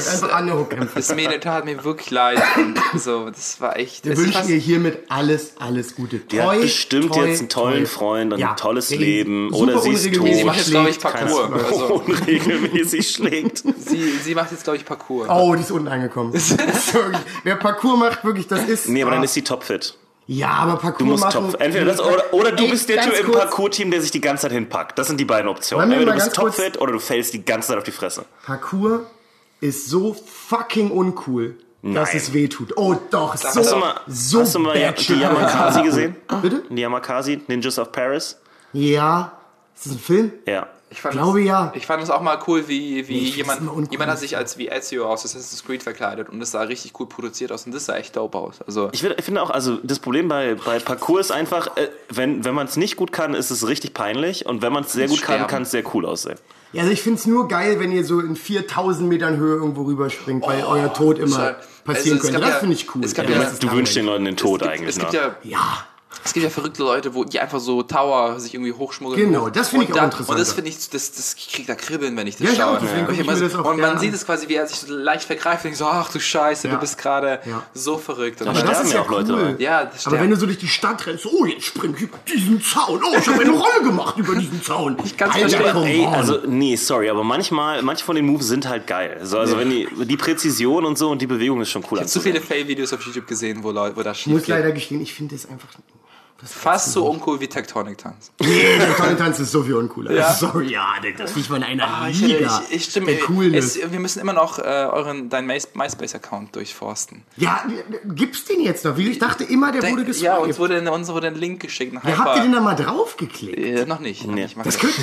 [0.96, 2.42] Das Mädel tat mir wirklich leid.
[2.96, 4.06] So, das war echt.
[4.06, 6.20] Wir wünschen ihr hiermit alles, alles Gute.
[6.20, 9.50] Die hat bestimmt jetzt einen tollen Freund und ein tolles ey, Leben.
[9.52, 10.28] super Oder sie ist tot.
[10.34, 11.00] Sie macht jetzt, glaube ich.
[11.00, 11.52] Parcours.
[11.52, 13.58] Also, unregelmäßig schlägt.
[13.58, 15.28] sie, sie macht jetzt, glaube ich, Parcours.
[15.30, 16.34] Oh, die ist unten angekommen.
[17.44, 18.88] Wer Parcours macht, wirklich, das ist.
[18.88, 19.98] Nee, aber dann ah, ist sie topfit.
[20.26, 21.52] Ja, aber Parcours Du musst machen.
[21.52, 21.62] top.
[21.62, 24.22] Entweder das oder, oder du Ey, bist der Typ im kurz, Parcours-Team, der sich die
[24.22, 24.98] ganze Zeit hinpackt.
[24.98, 25.92] Das sind die beiden Optionen.
[25.92, 28.26] Entweder du bist topfit oder du fällst die ganze Zeit auf die Fresse.
[28.46, 29.02] Parcours
[29.60, 32.18] ist so fucking uncool, dass Nein.
[32.18, 32.78] es weh tut.
[32.78, 36.16] Oh doch, so, Hast du mal, so hast du mal ja, die Yamakasi gesehen?
[36.42, 36.64] Bitte?
[36.70, 38.38] Die Yamakasi, Ninjas of Paris?
[38.72, 39.34] Ja.
[39.76, 40.32] Ist das ein Film?
[40.48, 40.68] Ja.
[40.94, 41.74] Ich fand glaube, das, ja.
[41.76, 44.68] Ich fand es auch mal cool, wie, wie Nee, jemand, jemand hat sich als wie
[44.68, 47.96] Ezio aus Assassin's Creed verkleidet und das sah richtig cool produziert aus und das sah
[47.96, 48.62] echt dope aus.
[48.68, 51.90] Also, Ich, find- ich finde auch, also das Problem bei, bei Parcours ist einfach, äh,
[52.10, 54.46] wenn, wenn man es nicht gut kann, ist es richtig peinlich.
[54.46, 55.50] Und wenn man es sehr gut kann, Sterben.
[55.50, 56.38] kann es sehr cool aussehen.
[56.74, 60.46] Ja, also ich find's nur geil, wenn ihr so in 4000 Metern Höhe irgendwo rüberspringt,
[60.46, 62.40] weil euer Tod immer ja- passieren also es könnte.
[62.40, 63.04] Das ja- finde ich cool.
[63.04, 64.90] es Ja, ja- Du wünschst den Leuten den Tod es gibt, eigentlich.
[64.90, 65.20] es gibt ne?
[65.20, 65.86] ja, Ja.
[66.26, 69.32] Es gibt ja verrückte Leute, wo die einfach so Tower sich irgendwie hochschmuggeln.
[69.32, 70.30] Genau, das finde ich auch da- interessant.
[70.30, 72.58] Und das finde ich, das, das ich krieg da Kribbeln, wenn ich das Ja, ich
[72.60, 72.78] schaue.
[72.78, 74.16] auch, deswegen guck ich Und mir das auch und man gerne sieht an.
[74.16, 76.74] es quasi, wie er sich so leicht vergreift und denkt so, ach du Scheiße, Ja.
[76.76, 77.64] du bist gerade Ja.
[77.74, 78.42] so verrückt.
[78.42, 79.52] Und Aber dann- das das sterben ist ja ja auch Leute cool.
[79.54, 79.64] dabei.
[79.64, 82.18] ja, das Aber wenn du so durch die Stadt rennst, oh, jetzt spring ich über
[82.32, 83.02] diesen Zaun.
[83.04, 84.98] Oh, ich habe eine Rolle gemacht über diesen Zaun.
[85.04, 85.76] Ich kann's verstehen.
[85.84, 89.20] Ey, also nee, sorry, aber manchmal, manche von den Moves sind halt geil.
[89.24, 91.98] So, also wenn die, die Präzision und so und die Bewegung ist schon cool.
[91.98, 94.42] ich habe zu viele Fail-Videos auf YouTube gesehen, wo, Leute, wo das Ich schief muss
[94.44, 94.50] geht.
[94.56, 95.68] leider gestehen, ich finde das einfach.
[96.44, 98.32] Das Fast so uncool wie Tectonic Tanz.
[98.42, 100.12] Nee, der Tanz ist so viel uncooler.
[100.12, 100.34] Ja.
[100.34, 102.62] Sorry, ja, das ist nicht von einer Ah, ich, Liga.
[102.70, 103.08] ich, ich stimme.
[103.08, 103.78] der Coolness.
[103.78, 107.24] Es, wir müssen immer noch äh, euren deinen My- MySpace-Account durchforsten.
[107.38, 107.64] ja,
[108.06, 108.98] gibt's den jetzt noch?
[108.98, 110.60] Ich dachte immer, der wurde Denk- ja, uns geswiped.
[110.82, 111.96] wurde, uns wurde ein Link geschickt.
[111.96, 113.58] Ein Ja, habt ihr denn da mal draufgeklickt?
[113.58, 114.26] äh, noch nicht.
[114.28, 114.44] Noch Nee.
[114.44, 114.58] nicht.
[114.58, 114.94] Das das könnt,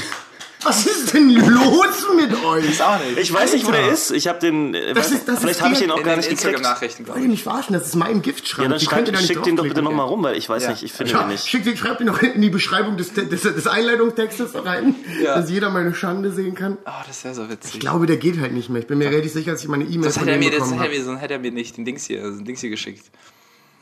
[0.62, 2.82] was ist denn los mit euch?
[2.82, 3.18] auch nicht.
[3.18, 4.10] Ich weiß nicht, wo der ist.
[4.10, 4.74] Ich habe den.
[4.74, 6.44] äh, Das ist- das vielleicht habe ich den auch gar nicht gekriegt.
[6.44, 7.30] Instagram-Nachrichten, Wollt ihr ich.
[7.30, 7.72] mich verarschen?
[7.74, 8.64] Das ist mein Giftschrank.
[8.64, 10.48] Ja, dann schreib, könnt ihr da nicht schick den doch bitte nochmal rum, weil ich
[10.48, 10.70] weiß Ja.
[10.70, 11.46] nicht, ich finde den Ja, nicht.
[11.48, 15.36] schick den, schreibt den noch hinten in die Beschreibung des, des, des Einleitungstextes rein, Ja.
[15.36, 16.76] dass jeder meine Schande sehen kann.
[16.86, 17.74] Oh, das wäre so witzig.
[17.74, 18.80] Ich glaube, der geht halt nicht mehr.
[18.82, 20.88] Ich bin mir relativ sicher, dass ich meine E-Mail er bekommen er habe.
[20.90, 23.04] mir, sonst hätte er mir nicht den Dings hier, den Dings hier geschickt.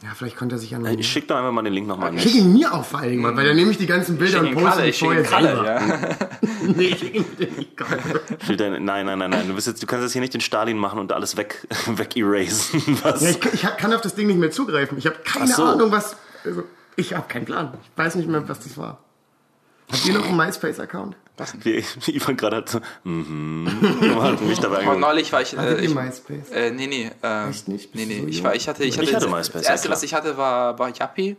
[0.02, 2.10] Ja, vielleicht konnte er sich an meine Ich schick doch einfach mal den Link nochmal
[2.10, 4.46] an Schick ihn mir auch vor mal, weil dann nehme ich die ganzen Bilder und
[4.46, 5.66] ihn poste die ich schicke vorher ihn Kalle, selber.
[5.66, 6.28] ja.
[6.76, 9.48] Nee, schick ihn bitte nicht Nein, nein, nein, nein.
[9.48, 12.16] Du, bist jetzt, du kannst jetzt hier nicht den Stalin machen und alles weg, weg
[12.16, 12.80] erasen.
[13.02, 13.22] Was?
[13.22, 14.98] Ja, ich, ich kann auf das Ding nicht mehr zugreifen.
[14.98, 15.64] Ich habe keine so.
[15.64, 16.16] Ahnung, was...
[16.44, 16.62] Also,
[16.94, 17.72] ich habe keinen Plan.
[17.82, 19.02] Ich weiß nicht mehr, was das war.
[19.90, 21.16] Habt ihr noch einen MySpace-Account?
[21.62, 23.68] Wie wie Ivan gerade hat so, mhm,
[24.20, 25.00] hat mich dabei Oh, angeguckt.
[25.00, 25.56] neulich war ich.
[25.56, 26.50] Äh, ich MySpace?
[26.52, 27.10] äh, nee, nee.
[27.22, 27.94] Äh, Echt nicht?
[27.94, 28.20] Nee, Bist du nee.
[28.22, 29.96] so Ich, war, ich hatte, ich Ich hatte, hatte MySpace, Das ja, erste, klar.
[29.96, 31.36] was ich hatte, war, war Yappi.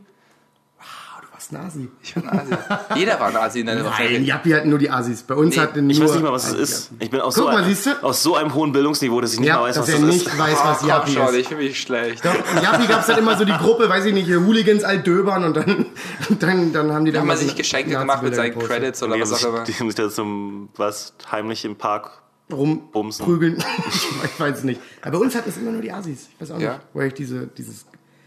[1.51, 1.89] Warst Nasi.
[2.01, 2.53] Ich war ein Asi.
[2.99, 5.23] Jeder war ein Asi in der Nein, Jappi hatten nur die Asis.
[5.23, 5.91] Bei uns Nee, hatten nur...
[5.91, 6.91] Ich weiß nicht mal, was es ist.
[6.99, 8.03] Ich bin aus, Guck so, mal, du?
[8.05, 10.09] aus so einem hohen Bildungsniveau, dass ich nicht Ja, mal weiß, was dass das er
[10.09, 10.25] ist.
[10.25, 11.35] nicht weiß, Oh, was komm Jappi schon, ist.
[11.35, 12.23] ich fühle mich schlecht.
[12.25, 15.57] In Jappi gab es dann immer so die Gruppe, weiß ich nicht, Hooligans Altdöbern und
[15.57, 15.85] dann,
[16.39, 18.71] dann, dann haben die Da dann haben mal wir sich Geschenke gemacht mit seinen gepostet.
[18.77, 19.63] Credits oder was auch immer.
[19.63, 23.57] die haben sich da zum, was, heimlich im Park rumprügeln.
[24.23, 24.81] ich weiß es nicht.
[25.01, 26.27] Aber bei uns hat es immer nur die Asis.
[26.33, 26.73] Ich weiß auch Ja.
[26.73, 27.85] nicht, woher ich diese, dieses...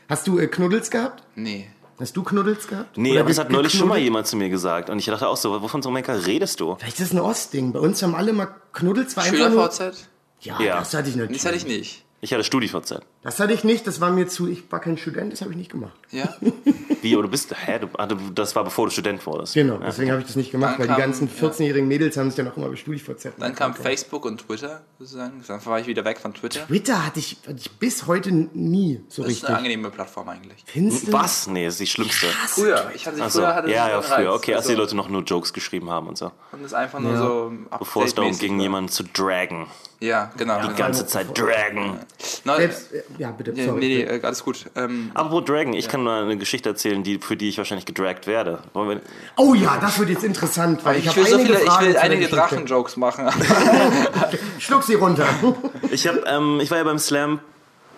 [0.09, 1.23] Hast du äh, Knuddels gehabt?
[1.35, 1.69] Nee.
[2.03, 2.99] Hast du Knuddels gehabt?
[2.99, 4.91] Nee, Oder aber das hat neulich schon mal jemand zu mir gesagt.
[4.91, 6.75] Und ich dachte auch so, wovon so Mecker redest du?
[6.81, 7.73] Vielleicht ist das ein Ostding.
[7.73, 9.17] Bei uns haben alle mal Knuddels.
[9.17, 10.09] War einfach nur, Schüler-VZ?
[10.41, 10.79] ja, Ja.
[10.81, 11.41] das hatte ich natürlich.
[11.43, 12.05] Das hatte ich nicht.
[12.21, 13.01] Ich hatte StudiVZ.
[13.23, 13.87] Das hatte ich nicht.
[13.87, 14.49] Das war mir zu...
[14.49, 15.33] Ich war kein Student.
[15.33, 15.93] Das habe ich nicht gemacht.
[16.11, 16.35] Ja?
[17.03, 19.55] Wie, aber du bist, hä, du, ah, du, das war bevor du Student wurdest.
[19.55, 22.31] Genau, deswegen habe ich das nicht gemacht, Dann weil die kam- ganzen 14-jährigen Mädels haben
[22.31, 23.33] sich dann auch immer bei StudiVZ.
[23.39, 25.43] Dann kam Facebook und Twitter sozusagen.
[25.47, 26.67] Dann war ich wieder weg von Twitter.
[26.67, 29.49] Twitter hatte ich, hatte ich bis heute nie so Das ist richtig.
[29.49, 30.63] eine angenehme Plattform eigentlich.
[30.67, 31.13] Findest du?
[31.13, 31.47] Was?
[31.47, 32.27] Nee, das ist die schlimmste.
[32.27, 32.91] Früher.
[32.95, 34.29] Ich hatte Also, früher hatte ja, ja, früher.
[34.31, 34.37] Reiz.
[34.37, 36.31] Okay, als die Also, Leute noch nur Jokes geschrieben haben und so.
[36.53, 37.19] Und es einfach nur Ja.
[37.19, 38.63] so Bevor es darum ging, war.
[38.63, 39.67] jemanden zu dragen.
[40.01, 40.57] Ja, genau.
[40.61, 40.77] Die genau.
[40.79, 41.99] ganze Zeit dragen.
[42.45, 43.81] Na, Selbst, äh, ja, bitte, nee, sorry.
[43.81, 44.67] nee, nee, äh, alles gut.
[44.75, 48.27] Ähm, Apropos Dragon, ich kann mal eine Geschichte erzählen, die, für die ich wahrscheinlich gedragt
[48.27, 48.61] werde.
[49.37, 51.69] Oh ja, das wird jetzt interessant, weil ich, ich, habe will so einige viele, ich
[51.69, 52.29] Fragen will zu der einige.
[52.29, 53.29] Drachen-Jokes machen.
[54.59, 55.27] Schluck sie runter.
[55.91, 57.41] ich, hab, ähm, ich war ja beim Slam.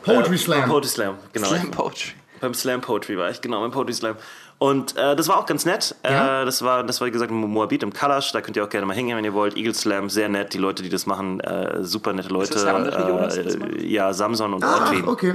[0.03, 0.69] Poetry äh, Slam.
[0.69, 1.49] Poetry Slam, genau.
[1.49, 2.13] Slam Poetry.
[2.41, 4.17] Beim Slam Poetry war ich, genau, beim Poetry Slam.
[4.65, 5.95] Und äh, das war auch ganz nett.
[6.03, 6.41] Ja?
[6.41, 8.33] Äh, das war, das war wie gesagt Moabit im Kalash.
[8.33, 9.59] Da könnt ihr auch gerne mal hingehen, wenn ihr wollt.
[9.59, 10.55] Eagle Slam, sehr nett.
[10.55, 12.55] Die Leute, die das machen, äh, super nette Leute.
[12.55, 15.07] das eine andere Jonas, der das äh, ja, Samson und Ach, Ortwin.
[15.07, 15.35] okay.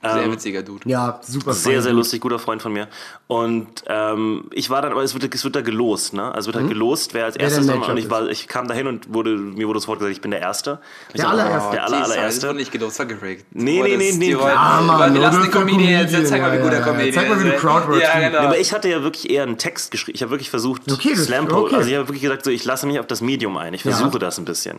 [0.00, 0.88] Sehr witziger Dude.
[0.88, 1.52] Ja, super.
[1.52, 1.82] Sehr, fein.
[1.82, 2.86] sehr lustig, guter Freund von mir.
[3.26, 6.32] Und ähm, ich war dann, aber es wird, es wird da gelost, ne?
[6.32, 7.90] Also es wird halt gelost, wer als erstes der dran war.
[7.90, 10.30] Und ich, war, ich kam da hin und wurde, mir wurde sofort gesagt, ich bin
[10.30, 10.78] der Erste.
[11.14, 11.70] Der dachte, allererste.
[11.72, 12.46] Der aller, allererste.
[12.48, 13.46] wurde nicht gelost, war geregt.
[13.50, 16.52] Nee, nee, nee, nee, die Mann, wollten, wir lassen du den Comedian, Comedian, zeig mal,
[16.52, 16.84] wie ja, gut der ja.
[16.86, 17.60] Comedian Zeig mal, wie du ist.
[17.60, 18.34] Crowdwork Ja, genau.
[18.34, 20.14] Ja, aber ich hatte ja wirklich eher einen Text geschrieben.
[20.14, 21.74] Ich habe wirklich versucht, Okay, das- Slam okay.
[21.74, 23.74] Also ich habe wirklich gesagt, so, ich lasse mich auf das Medium ein.
[23.74, 24.78] Ich versuche das ein bisschen.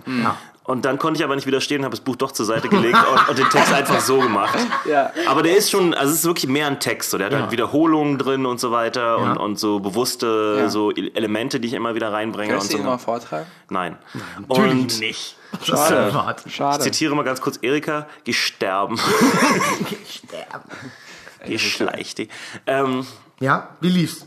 [0.70, 0.74] Ja.
[0.74, 3.30] Und dann konnte ich aber nicht widerstehen, habe das Buch doch zur Seite gelegt und,
[3.30, 4.58] und den Text einfach so gemacht.
[4.88, 5.12] Ja.
[5.28, 7.10] Aber der ist schon, also es ist wirklich mehr ein Text.
[7.12, 7.18] So.
[7.18, 7.40] Der hat Ja.
[7.42, 10.70] halt Wiederholungen drin und so weiter und, und so bewusste Ja.
[10.70, 12.54] so Elemente, die ich immer wieder reinbringe.
[12.54, 12.90] Kannst und du so.
[12.90, 13.46] mal vortragen?
[13.70, 13.98] Nein.
[14.48, 15.36] Natürlich und nicht.
[15.68, 16.46] Das ist erwartet.
[16.48, 16.84] ich Schade.
[16.84, 19.00] zitiere mal ganz kurz Erika, geh sterben.
[21.46, 22.30] geh schleich die.
[22.68, 23.06] Ähm,
[23.40, 24.26] Ja, wie lief's?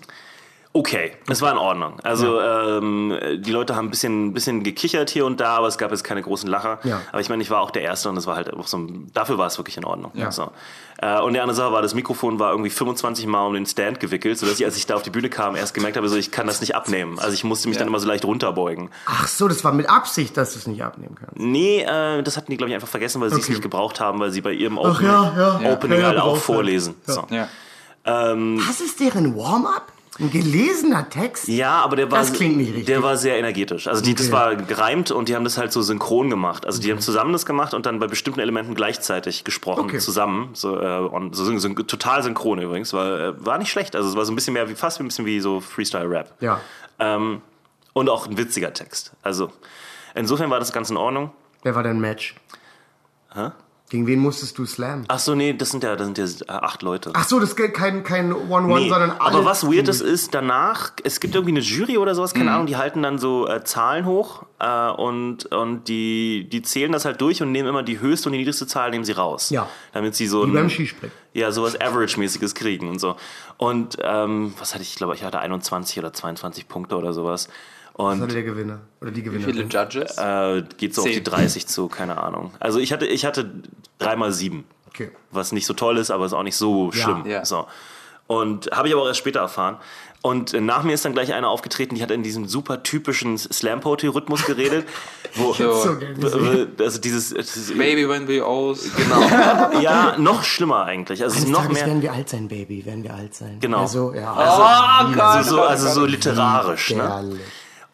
[0.74, 2.00] Okay, es war in Ordnung.
[2.02, 5.90] Also ähm, die Leute haben ein bisschen, bisschen gekichert hier und da, aber es gab
[5.90, 6.78] jetzt keine großen Lacher.
[6.84, 7.02] Ja.
[7.12, 9.10] Aber ich meine, ich war auch der Erste und es war halt auch so, ein-
[9.12, 10.12] dafür war es wirklich in Ordnung.
[10.14, 10.32] Ja.
[10.32, 10.50] So.
[10.96, 14.00] Äh, und die andere Sache war, das Mikrofon war irgendwie 25 Mal um den Stand
[14.00, 16.30] gewickelt, sodass ich, als ich da auf die Bühne kam, erst gemerkt habe, so, ich
[16.30, 17.18] kann das nicht abnehmen.
[17.18, 17.80] Also ich musste mich Ja.
[17.80, 18.88] dann immer so leicht runterbeugen.
[19.04, 21.36] Ach so, das war mit Absicht, dass du es nicht abnehmen kannst.
[21.36, 24.20] Nee, äh, das hatten die, glaube ich, einfach vergessen, weil sie es nicht gebraucht haben,
[24.20, 25.72] weil sie bei ihrem Opening, ja, ja.
[25.74, 26.94] Opening Ja, ja, halt auch vorlesen.
[27.06, 27.12] Ja.
[27.12, 27.26] So.
[27.28, 27.48] Ja.
[28.06, 29.92] Ähm, Das ist deren Warm-up?
[30.20, 31.48] Ein gelesener Text?
[31.48, 32.84] Ja, aber der war, Das klingt nicht richtig.
[32.86, 33.88] der war sehr energetisch.
[33.88, 34.32] Also die, das Okay.
[34.34, 36.66] war gereimt und die haben das halt so synchron gemacht.
[36.66, 39.98] Also die haben zusammen das gemacht und dann bei bestimmten Elementen gleichzeitig gesprochen, Okay.
[40.00, 40.50] zusammen.
[40.52, 42.92] So, äh, und so, syn- total synchron übrigens.
[42.92, 43.96] War, äh, war nicht schlecht.
[43.96, 46.34] Also es war so ein bisschen mehr wie fast ein bisschen wie so Freestyle-Rap.
[46.40, 46.60] Ja.
[46.98, 47.40] Ähm,
[47.94, 49.12] und auch ein witziger Text.
[49.22, 49.50] Also
[50.14, 51.30] insofern war das ganz in Ordnung.
[51.62, 52.34] Wer war dein Match?
[53.34, 53.50] Hä?
[53.92, 55.04] Gegen wen musstest du slammen?
[55.08, 57.10] Ach so, nee, das sind ja, das sind ja acht Leute.
[57.12, 59.20] Ach so, das ist kein, kein One-One, Nee, sondern alle.
[59.36, 62.38] aber was weird ist, ist danach, es gibt irgendwie eine Jury oder sowas, Mhm.
[62.38, 66.90] keine Ahnung, die halten dann so äh, Zahlen hoch äh, und, und die, die zählen
[66.90, 69.50] das halt durch und nehmen immer die höchste und die niedrigste Zahl nehmen sie raus.
[69.50, 69.68] Ja.
[69.92, 71.14] Damit sie so Wie ein, beim Skispringen.
[71.34, 73.16] ja, sowas Average-mäßiges kriegen und so.
[73.58, 77.50] Und ähm, was hatte ich, ich glaube, ich hatte 21 oder 22 Punkte oder sowas.
[77.94, 78.80] Was hatte Und der Gewinner?
[79.00, 79.64] Oder die Wie viele?
[79.64, 80.16] Judges?
[80.18, 81.16] äh, geht so auf Zehn.
[81.16, 82.52] die 30 zu, keine Ahnung.
[82.60, 83.50] Also ich hatte, ich hatte
[83.98, 85.10] dreimal sieben Okay.
[85.30, 87.24] was nicht so toll ist, aber ist auch nicht so schlimm.
[87.26, 87.44] Ja.
[87.46, 87.66] So.
[88.26, 89.76] Und habe ich aber auch erst später erfahren.
[90.20, 93.36] Und äh, nach mir ist dann gleich eine aufgetreten, die hat in diesem super typischen
[93.38, 94.86] Slam-Poetry-Rhythmus geredet.
[95.34, 95.96] Wo, So,
[96.78, 98.78] also dieses, dieses Baby when we old.
[98.96, 99.20] genau.
[99.80, 101.22] ja, noch schlimmer eigentlich.
[101.22, 101.86] Also es ist Eines noch Tages mehr.
[101.88, 102.84] werden wir alt sein, Baby.
[102.84, 103.58] Werden wir alt sein.
[103.60, 103.80] Genau.
[103.80, 104.32] Also, ja.
[104.32, 106.90] Oh Gott, Also so, also so literarisch.
[106.90, 107.02] Ne?
[107.02, 107.40] Herrlich.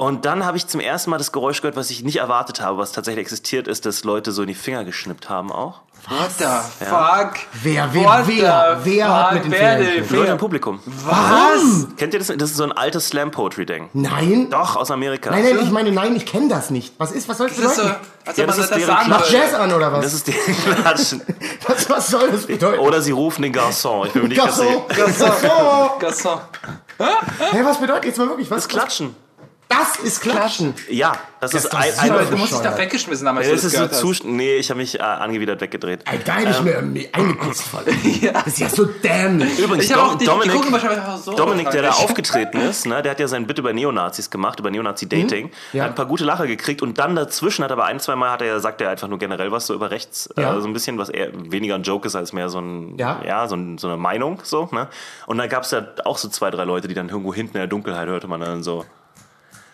[0.01, 2.79] Und dann habe ich zum ersten Mal das Geräusch gehört, was ich nicht erwartet habe,
[2.79, 5.81] was tatsächlich existiert ist, dass Leute so in die Finger geschnippt haben auch.
[6.09, 6.45] What the
[6.85, 7.33] fuck?
[7.65, 10.11] Wer, wer, What wer, wer hat mit Fingern den geschnippt?
[10.13, 10.79] Leute im Publikum.
[10.87, 11.89] Was?
[11.97, 12.29] Kennt ihr das?
[12.29, 13.89] Das ist so ein altes Slam-Poetry-Ding.
[13.93, 14.49] Nein.
[14.51, 15.31] Doch, aus Amerika.
[15.33, 16.95] Nein, nein, ich meine, nein, ich kenne das nicht.
[16.99, 18.01] Was ist, was soll das Das ist so, bedeuten?
[18.25, 19.31] als Ja, das das, ist das deren sagen Mach.
[19.31, 20.05] Jazz an oder was?
[20.05, 21.23] Das ist die Klatschen.
[21.67, 21.91] was?
[21.91, 22.79] Was soll das bedeuten?
[22.79, 24.07] Oder sie rufen den Garçon.
[24.07, 24.85] Ich bin mir nicht ganz sicher.
[24.97, 25.91] Gasson, Gasson.
[25.99, 26.41] Gasson.
[27.51, 28.49] Hä, was bedeutet jetzt mal wirklich?
[28.49, 28.63] Was?
[28.63, 29.17] Das Klatschen.
[29.69, 30.75] Das ist Klatschen.
[30.89, 33.79] Ja, das, ist ist ein, ein, Du musst dich da weggeschmissen haben, als das du
[33.79, 34.25] das ist so hast.
[34.25, 36.01] Nee, ich habe mich äh, angewidert weggedreht.
[36.11, 37.81] Ey, da hätte ich mir eingepisst von.
[37.85, 39.59] Das ist ja so dämlich.
[39.59, 42.87] Übrigens, Ich hab auch Dom, die- die Dominik, auch so Dominik, der da aufgetreten ist,
[42.87, 45.51] ne, der hat ja sein Bit über Neonazis gemacht, über Neonazi-Dating.
[45.75, 45.85] Ja.
[45.85, 48.31] Hat ein paar gute Lacher gekriegt und dann dazwischen hat er aber ein, zwei Mal
[48.31, 50.57] hat er, sagt er einfach nur generell was so über rechts, Ja.
[50.57, 53.47] äh, so ein bisschen, was eher weniger ein Joke ist als mehr so ein, Ja.
[53.47, 54.89] so, ein, so eine Meinung, so, ne.
[55.27, 57.61] Und da gab es ja auch so zwei, drei Leute, die dann irgendwo hinten in
[57.61, 58.87] der Dunkelheit hörte man dann so.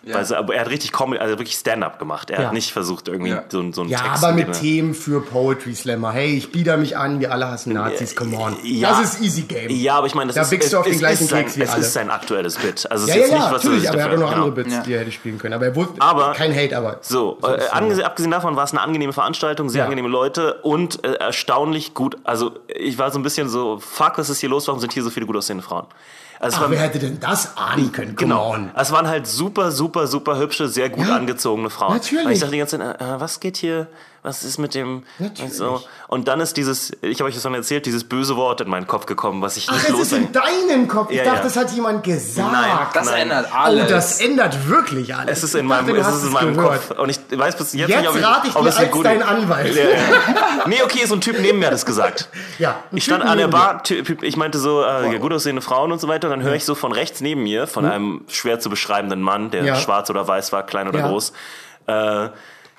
[0.07, 0.17] Ja.
[0.17, 2.29] Also, aber er hat richtig Comedy, also wirklich Stand-up gemacht.
[2.31, 2.47] Er Ja.
[2.49, 3.45] hat nicht versucht, irgendwie Ja.
[3.49, 4.53] so, so einen Ja, Text aber zu mit.
[4.61, 6.13] Themen für Poetry Slammer.
[6.13, 8.57] Hey, ich bieder mich an, wir alle hassen Nazis, come on.
[8.63, 8.91] Ja.
[8.91, 9.71] Das ist easy game.
[9.71, 11.47] Ja, aber ich meine, das Da ist, wickst du auf es, den gleichen ist sein,
[11.55, 11.81] wie es alle.
[11.81, 12.91] ist sein aktuelles Bit.
[12.91, 14.53] Also es Ja, ist ja, jetzt ja, nicht, was natürlich, aber er hat noch andere
[14.53, 14.69] genau.
[14.69, 15.55] Bits, die er hätte spielen können.
[15.55, 16.99] Aber er wusste, Aber- kein Hate, aber.
[17.01, 19.85] So, äh, ange abgesehen davon war es eine angenehme Veranstaltung, sehr Ja.
[19.85, 22.19] angenehme Leute und äh, erstaunlich gut.
[22.25, 24.67] Also ich war so ein bisschen so, fuck, was ist hier los?
[24.69, 25.87] Warum sind hier so viele gut aussehende Frauen?
[26.41, 28.17] Also Ach, wer hätte denn das ahnen können?
[28.17, 28.53] Come Genau.
[28.55, 28.71] on.
[28.77, 31.17] Es waren halt super, super, super hübsche, sehr gut Ja.
[31.17, 31.95] angezogene Frauen.
[31.95, 32.27] Natürlich.
[32.27, 33.87] Und ich dachte die ganze Zeit, äh, was geht hier,
[34.25, 35.05] was ist mit dem...
[35.21, 35.53] Natürlich.
[35.53, 35.83] Und, so.
[36.09, 38.87] und dann ist dieses, ich habe euch das schon erzählt, dieses böse Wort in meinen
[38.87, 41.11] Kopf gekommen, was ich Ach, nicht es los ist in deinem Kopf.
[41.11, 41.43] Ich Ja, dachte, ja.
[41.45, 42.51] das hat jemand gesagt.
[42.51, 42.71] Nein.
[42.95, 43.21] Das Nein.
[43.23, 43.89] ändert Oh, alles.
[43.91, 45.39] das ändert wirklich alles.
[45.39, 46.89] Es ist in meinem, dachte, es ist in meinem gehört.
[46.89, 46.99] Kopf.
[46.99, 49.03] Und ich weiß bis jetzt, Jetzt nicht, ob ich, rate ich ob dir es als
[49.03, 49.75] dein Anwalt.
[49.77, 49.99] Ja, ja.
[50.67, 52.29] Nee, okay, so ein Typ neben mir hat es gesagt.
[52.59, 55.61] Ja, ein Ich stand an der Bar, Typ- ich meinte so, äh, ja, gut aussehende
[55.61, 58.23] Frauen und so weiter, und dann höre ich so von rechts neben mir, von einem
[58.29, 59.67] schwer zu beschreibenden Mann, der Hm?
[59.67, 59.77] Ja.
[59.77, 61.09] schwarz oder weiß war, klein oder Ja.
[61.09, 61.33] groß,
[61.89, 62.29] äh,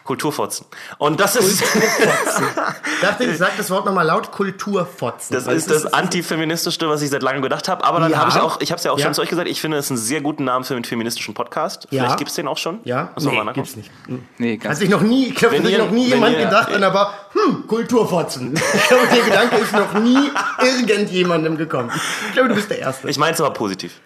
[0.05, 0.67] Kulturfotzen.
[0.99, 1.81] Und das ist, Ich
[3.01, 5.35] dachte, ich sag das Wort nochmal laut, Kulturfotzen.
[5.35, 7.83] das ist das antifeministischste, was ich seit langem gedacht habe.
[7.83, 8.19] Aber dann Ja.
[8.19, 9.05] habe ich auch, ich habe es ja auch Ja.
[9.05, 11.87] schon zu euch gesagt, ich finde es einen sehr guten Namen für einen feministischen Podcast.
[11.89, 12.03] Ja.
[12.03, 12.79] Vielleicht gibt's den auch schon.
[12.83, 13.09] Ja?
[13.17, 13.53] Wir Nee, mal nachgucken.
[13.63, 13.89] gibt's nicht.
[14.37, 16.37] Nee, ganz Hat sich noch nie, ich glaube, Wenn hat sich ihr- noch nie jemand
[16.37, 18.53] ihr- gedacht an der Bar, hm, Kulturfotzen.
[18.75, 20.29] Ich glaube, der Gedanke ist noch nie
[20.61, 21.91] irgendjemandem gekommen.
[22.27, 23.09] Ich glaube, du bist der Erste.
[23.09, 23.99] Ich meine es aber positiv.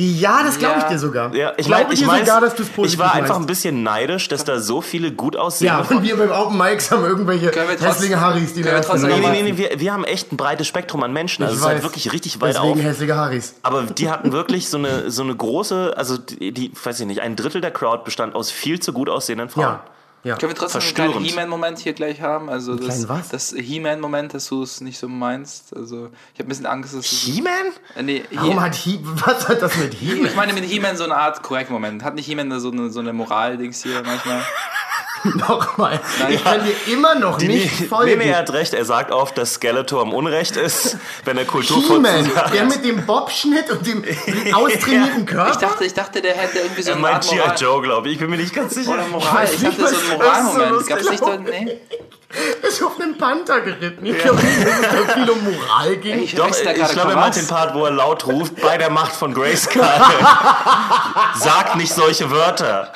[0.00, 0.88] Ja, das glaube ich Ja.
[0.88, 1.34] dir sogar.
[1.34, 3.42] Ja, ich, glaube ich, dir mein's- sogar, dass du es positiv ich war einfach ein
[3.42, 3.48] meinst.
[3.48, 7.04] bisschen neidisch, dass da so viele gut Ja, aussehende und wir beim Open Mics haben
[7.04, 10.32] irgendwelche hässliche Harrys, die wir da trotzdem Nee, nee, nee, nee wir, wir haben echt
[10.32, 11.42] ein breites Spektrum an Menschen.
[11.42, 12.82] Also Ich es ist halt wirklich richtig weit Deswegen auf.
[12.82, 13.54] hässliche Harrys.
[13.62, 17.20] Aber die hatten wirklich so eine, so eine große, also die, die, weiß ich nicht,
[17.20, 19.64] ein Drittel der Crowd bestand aus viel zu gut aussehenden Frauen.
[19.64, 19.84] Ja.
[20.22, 20.36] Ja.
[20.36, 21.24] Können wir trotzdem einen kleinen.
[21.24, 22.50] He-Man-Moment hier gleich haben?
[22.50, 23.28] Also das, kleinen was?
[23.30, 25.74] das He-Man-Moment, dass du es nicht so meinst.
[25.74, 27.20] Also ich habe ein bisschen Angst, dass es...
[27.22, 27.52] He-Man?
[27.96, 30.12] Äh, nee, Warum He hat He was hat das mit He?
[30.12, 32.04] ich meine mit He-Man so eine Art Korrekt-Moment.
[32.04, 34.42] Hat nicht He-Man da so eine, so eine Moral-Dings hier manchmal?
[35.34, 36.00] Nochmal.
[36.30, 38.18] Ich kann dir immer noch nicht Nee, folgen.
[38.18, 38.72] nee, er hat recht.
[38.74, 42.54] Er sagt oft, dass Skeletor im Unrecht ist, wenn er Kulturfotzen sagt.
[42.54, 44.02] der mit dem Bobschnitt und dem
[44.54, 45.50] austrainierten Körper.
[45.50, 47.36] Ich dachte, ich dachte, der hätte irgendwie so eine meint Art G.I.
[47.38, 47.56] Moral.
[47.58, 48.14] Joe, glaube ich.
[48.14, 48.92] Ich bin mir nicht ganz sicher.
[48.92, 49.34] Oder Moral.
[49.34, 50.70] weiß Ich nicht, dachte, so was- ein was so Moralmoment.
[50.70, 51.44] lustig Gab es nicht laufen.
[51.44, 51.78] Nee.
[52.62, 54.06] ist auf einem Panther geritten.
[54.06, 56.22] Ich glaube nicht, dass es da viel um Moral ging.
[56.22, 57.36] Ich Doch, ich gerade glaube, er Kawas.
[57.36, 59.82] den Part, wo er laut ruft, bei der Macht von Grayskull.
[61.34, 62.92] Sagt nicht solche Wörter.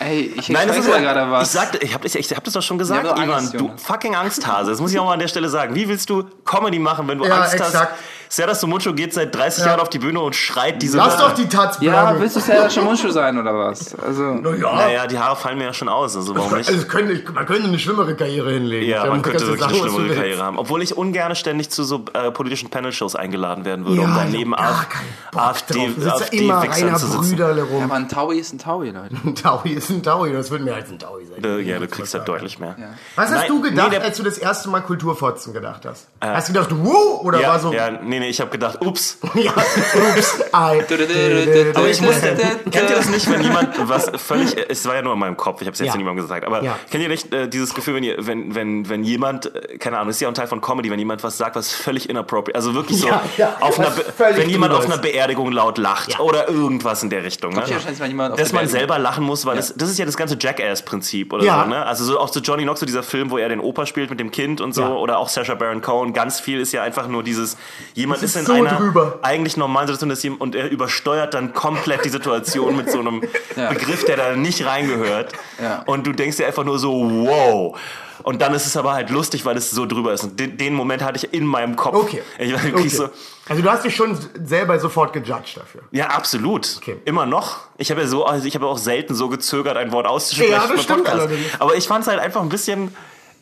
[0.00, 1.48] Ey, ich Nein, das ist ja, gerade was.
[1.48, 4.14] ich sagte, ich habe ich, ich hab das doch schon gesagt, Ivan, Angst, du fucking
[4.16, 4.70] Angsthase.
[4.70, 5.74] Das muss ich auch mal an der Stelle sagen.
[5.74, 7.74] Wie willst du Comedy machen, wenn du Ja, Angst exakt.
[7.74, 7.88] hast?
[8.34, 11.48] Serdar Somuncu geht seit 30 Jahren auf die Bühne und schreit diese Lass doch die
[11.48, 13.94] Taz Ja, willst du Sarah Shamunchu sein oder was?
[13.94, 14.24] Also,
[14.60, 14.74] ja.
[14.74, 16.68] Naja, die Haare fallen mir ja schon aus, also warum nicht?
[16.74, 18.90] Also könnte, man könnte eine schlimmere Karriere hinlegen.
[18.90, 20.14] Ja, man könnte wirklich eine sagen, schlimmere.
[20.16, 20.58] Karriere haben.
[20.58, 24.52] Obwohl ich ungern ständig zu so äh, politischen Panel-Shows eingeladen werden würde, Ja, um daneben
[24.56, 25.86] hab gar AfD, keinen Bock AfD, drauf.
[25.86, 27.42] Du sitzt ja AfD immer Wichsern reiner zu sitzen.
[27.42, 27.84] Rum.
[27.84, 29.14] aber ein Taui ist ein Taui, Leute.
[29.24, 31.44] Ein Taui ist ein Taui, das wird mehr als ein Taui sein.
[31.44, 32.74] Äh, Ja, du kriegst halt deutlich mehr.
[33.14, 36.08] Was hast Nein, du gedacht, nee, als du das erste Mal Kulturfotzen gedacht hast?
[36.20, 39.18] hast du gedacht, wow, oder Ja, war so, ja, nee, nee, ich habe gedacht, ups.
[39.34, 40.40] ja, ups.
[40.52, 45.12] Aber ich muss, kennt ihr das nicht, wenn jemand was völlig, es war ja nur
[45.14, 45.96] in meinem Kopf, ich habe es jetzt Ja.
[45.96, 46.78] niemandem gesagt, aber Ja.
[46.90, 50.10] kennt ihr nicht äh, dieses Gefühl, wenn, ihr, wenn, wenn, wenn jemand, äh, keine Ahnung,
[50.10, 52.74] ist ja auch ein Teil von Comedy, wenn jemand was sagt, was völlig inappropriate, also
[52.74, 53.92] wirklich so, Ja, ja, auf einer,
[54.36, 54.94] wenn jemand auf einer.
[55.04, 56.20] Beerdigung laut lacht Ja.
[56.20, 57.52] oder irgendwas in der Richtung.
[57.52, 57.62] Ne?
[57.64, 61.44] auf Dass man selber lachen muss, weil das, das ist ja das ganze Jackass-Prinzip oder
[61.44, 61.64] Ja.
[61.64, 61.68] so.
[61.70, 61.84] Ne?
[61.84, 64.18] Also so, auch so Johnny Knox, so dieser Film, wo er den Opa spielt mit
[64.20, 64.88] dem Kind und so, Ja.
[64.94, 67.56] oder auch Sacha Baron Cohen, ganz viel ist ja einfach nur dieses,
[67.94, 69.18] jemand Das ist, ist in so einer drüber.
[69.22, 73.22] eigentlich normalen Situation dass ihm- und er übersteuert dann komplett die Situation mit so einem
[73.56, 73.68] Ja.
[73.70, 75.32] Begriff, der da nicht reingehört.
[75.62, 75.82] Ja.
[75.86, 77.78] Und du denkst dir einfach nur so, wow.
[78.22, 80.24] Und dann ist es aber halt lustig, weil es so drüber ist.
[80.24, 81.94] Und den, den Moment hatte ich in meinem Kopf.
[81.96, 82.22] Okay.
[82.38, 82.88] Ich wirklich okay.
[82.88, 83.08] so,
[83.48, 85.82] Also du hast dich schon selber sofort gejudged dafür.
[85.90, 86.76] ja, absolut.
[86.78, 86.96] Okay.
[87.04, 87.58] Immer noch.
[87.76, 90.52] Ich habe ja so, also ich habe auch selten so gezögert, ein Wort auszusprechen.
[90.52, 91.20] Ja, das stimmt Podcast.
[91.20, 91.46] allerdings.
[91.58, 92.94] Aber ich fand es halt einfach ein bisschen,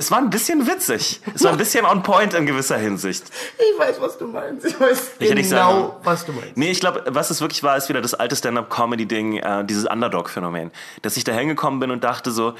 [0.02, 1.20] es war ein bisschen witzig.
[1.34, 3.24] Es war ein bisschen on point in gewisser Hinsicht.
[3.56, 4.66] Ich weiß, was du meinst.
[4.66, 6.56] Ich weiß Ich genau, sagen- was du meinst.
[6.56, 10.72] Nee, ich glaube, was es wirklich war, ist wieder das alte Stand-up-Comedy-Ding, äh, dieses Underdog-Phänomen.
[11.02, 12.54] Dass ich da hingekommen bin und dachte so,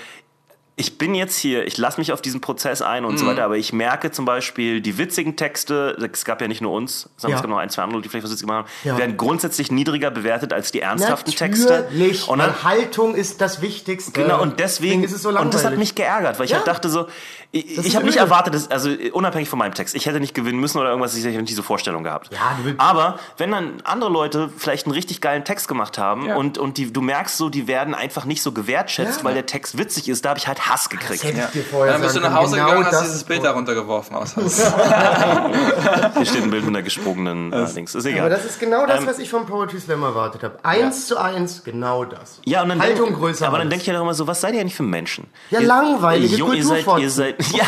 [0.75, 3.09] ich bin jetzt hier, ich lasse mich auf diesen Prozess ein Mhm.
[3.11, 6.63] und so weiter, aber ich merke zum Beispiel, die witzigen Texte, es gab ja nicht
[6.63, 7.37] nur uns, sondern Ja.
[7.37, 8.97] es gab noch ein, zwei andere, die vielleicht was witzig gemacht haben, Ja.
[8.97, 11.83] werden grundsätzlich niedriger bewertet als die ernsthaften Texte.
[11.91, 12.27] Natürlich.
[12.27, 14.13] Und dann, Haltung ist das Wichtigste.
[14.13, 16.59] Genau, und deswegen, ist es so und das hat mich geärgert, weil ich Ja.
[16.59, 17.07] halt dachte so,
[17.55, 20.59] ich, ich habe nicht erwartet, dass, also unabhängig von meinem Text, ich hätte nicht gewinnen
[20.59, 22.31] müssen oder irgendwas, ich hätte nicht diese Vorstellung gehabt.
[22.33, 26.79] Ja, Aber wenn dann andere Leute vielleicht einen richtig geilen Text gemacht haben und, und
[26.79, 30.25] die, du merkst so, die werden einfach nicht so gewertschätzt, weil der Text witzig ist,
[30.25, 31.25] da habe ich halt Hass gekriegt.
[31.25, 31.45] hätte Ja.
[31.47, 33.25] ich dir vorher dann bist du nach Hause können, gegangen genau und hast das dieses
[33.25, 34.73] Bild vor- da runtergeworfen aus Haus.
[36.17, 37.95] Hier steht ein Bild mit einer gesprungenen äh, Dings.
[37.95, 38.21] Ist egal.
[38.21, 40.59] Aber das ist genau das, Ähm, was ich vom Poetry Slam erwartet habe.
[40.63, 42.41] Eins zu eins, genau das.
[42.45, 43.47] Ja, und dann Haltung denk, größer.
[43.49, 45.27] Aber dann denke ich ja doch immer so, was seid ihr eigentlich für Menschen?
[45.51, 47.65] Ja, Ihr- langweilige Jo, ihr seid, ihr seid, ja.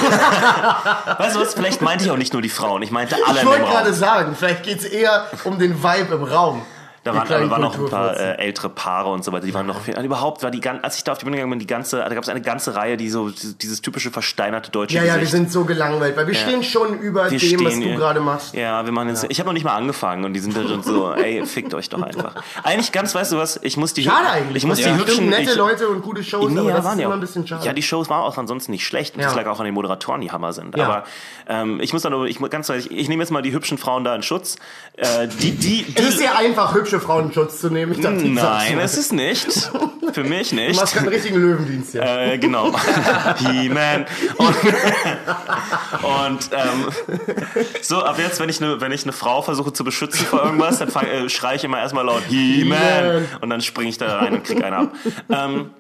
[1.19, 3.47] Weißt du was, vielleicht meinte ich auch nicht nur die Frauen, ich meinte alle ich
[3.47, 6.63] wollte gerade sagen, vielleicht geht es eher um den Vibe im Raum.
[7.05, 9.45] Da waren, aber waren noch ein paar äh, ältere Paare und so weiter.
[9.47, 11.51] Die waren noch viel, überhaupt war die gan- als ich da auf die Bühne gegangen
[11.51, 14.97] bin, die ganze, da gab es eine ganze Reihe, die so dieses, typische versteinerte deutsche
[14.97, 15.33] Ja, ja, wir Gesicht.
[15.33, 17.97] sind so gelangweilt, weil wir stehen schon über Wir dem, was stehen du hier.
[17.97, 18.55] gerade machst.
[18.55, 19.27] Ja, wir machen jetzt.
[19.29, 21.91] Ich habe noch nicht mal angefangen und die sind da schon so, ey, fickt euch
[21.91, 22.37] doch einfach.
[22.63, 23.61] Eigentlich ganz, weißt du was?
[23.63, 24.63] Ich muss die Schade eigentlich.
[24.63, 24.93] Ich muss ja.
[24.95, 27.05] die hübschen nette ich, Leute und gute Shows, Nee, aber ja, das waren ist ja
[27.07, 27.67] immer ein bisschen schade.
[27.67, 29.17] Ja, die Shows waren auch ansonsten nicht schlecht.
[29.19, 29.35] Das Ja.
[29.43, 30.75] lag auch an den Moderatoren, die Hammer sind.
[30.77, 30.87] Ja.
[30.87, 31.05] Aber
[31.49, 34.05] ähm, ich muss dann ich muss ganz ehrlich, ich nehme jetzt mal die hübschen Frauen
[34.05, 34.57] da in Schutz.
[34.97, 37.93] Äh, die, die, die, es ist sehr einfach, hübsche Frauen in Schutz zu nehmen.
[37.93, 39.71] Ich dachte, ich Nein, es ist nicht.
[40.13, 40.77] Für mich Du nicht.
[40.81, 42.03] machst keinen richtigen Löwendienst hier.
[42.03, 42.73] Äh, genau.
[43.39, 44.07] He-Man.
[44.37, 44.57] Und,
[46.03, 47.19] und ähm,
[47.83, 50.79] so, ab jetzt, wenn ich eine wenn ich eine Frau versuche zu beschützen vor irgendwas,
[50.79, 52.79] dann fang, äh, schreie ich immer erstmal laut He-Man.
[52.79, 53.27] He-Man.
[53.41, 54.93] Und dann springe ich da rein und krieg einen ab.
[55.31, 55.71] Ähm,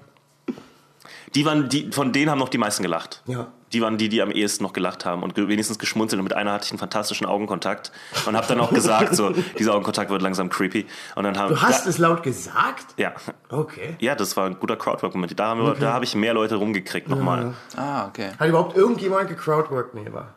[1.34, 3.22] die waren, die, von denen haben noch die meisten gelacht.
[3.26, 3.48] Ja.
[3.72, 6.18] Die waren die, die am ehesten noch gelacht haben und wenigstens geschmunzelt.
[6.20, 7.90] Und mit einer hatte ich einen fantastischen Augenkontakt
[8.24, 10.86] und habe dann auch gesagt, so, dieser Augenkontakt wird langsam creepy.
[11.16, 12.86] Und dann haben, Du hast da, es laut gesagt?
[12.96, 13.12] ja,
[13.48, 13.96] Okay.
[13.98, 15.38] ja, das war ein guter Crowdwork-Moment.
[15.38, 17.54] Da, wir- da habe ich mehr Leute rumgekriegt nochmal.
[17.76, 18.30] ah, okay.
[18.38, 19.94] Hat überhaupt irgendjemand gecrowdworked?
[19.94, 20.34] Nee, war.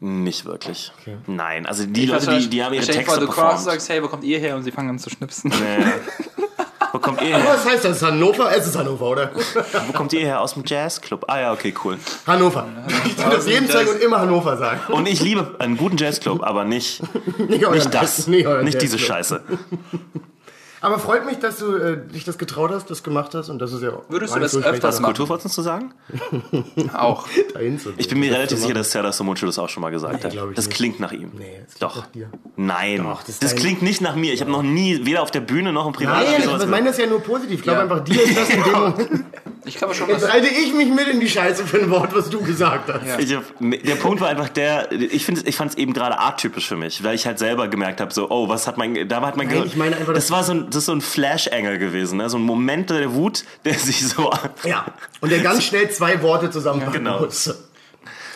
[0.00, 0.92] Nicht wirklich.
[1.00, 1.16] Okay.
[1.26, 3.60] Nein, also die Leute, die, die haben ihre Texte vor, du performt.
[3.60, 4.54] sagst, hey, wo kommt ihr her?
[4.56, 5.50] Und sie fangen an zu schnipsen.
[5.50, 5.84] Nee.
[6.96, 7.44] Wo kommt ihr her?
[7.46, 8.00] Was heißt das?
[8.00, 8.50] Hannover?
[8.56, 9.30] Es ist Hannover, oder?
[9.86, 10.40] Wo kommt ihr her?
[10.40, 11.26] Aus dem Jazzclub?
[11.28, 11.98] Ah ja, okay, cool.
[12.26, 12.66] Hannover.
[13.04, 14.80] Ich tu das jeden Tag und immer Hannover sagen.
[14.90, 17.02] Und ich liebe einen guten Jazzclub, aber nicht,
[17.38, 18.16] Nicht, euren nicht das.
[18.16, 18.98] Jazz- nicht Nicht diese.
[18.98, 19.42] Scheiße.
[20.86, 23.72] Aber freut mich, dass du äh, dich das getraut hast, das gemacht hast und das
[23.72, 25.14] ist ja Würdest gar du das schlecht, öfters das machen?
[25.14, 25.92] Kulturfotzen zu sagen?
[26.96, 27.26] Auch.
[27.54, 30.24] dahin zu Ich bin mir relativ sicher, dass Serdar Somuncu das auch schon mal gesagt
[30.24, 30.30] hat.
[30.30, 30.76] glaub ich Das nicht.
[30.76, 31.32] klingt nach ihm.
[31.36, 31.96] Nee, das klingt Doch.
[31.96, 32.30] nach dir.
[32.54, 33.02] Nein.
[33.02, 34.32] Doch, das das klingt nicht nach mir.
[34.32, 36.98] Ich habe noch nie, weder auf der Bühne noch im Privatleben Nein, ich meine das
[36.98, 37.56] ja nur positiv.
[37.56, 37.82] Ich glaube Ja.
[37.82, 39.24] einfach, dir ist das in dem Moment.
[39.64, 42.30] Ich glaube schon, Jetzt reite ich mich mit in die Scheiße für ein Wort, was
[42.30, 43.04] du gesagt hast.
[43.04, 43.18] Ja.
[43.18, 43.36] Ich
[43.84, 47.02] der Punkt war einfach der, ich finde, ich fand es eben gerade atypisch für mich,
[47.02, 49.56] weil ich halt selber gemerkt habe, so, oh, was hat mein, da hat mein Nein,
[49.56, 52.18] Gehirn- ich meine einfach, das das- war so ein, das ist so ein Flash-Engel gewesen,
[52.18, 52.28] ne?
[52.28, 54.30] so ein Moment der Wut, der sich so,
[54.64, 54.86] Ja.
[55.20, 57.20] Und der ganz schnell zwei Worte zusammenpacken Genau.
[57.20, 57.54] muss.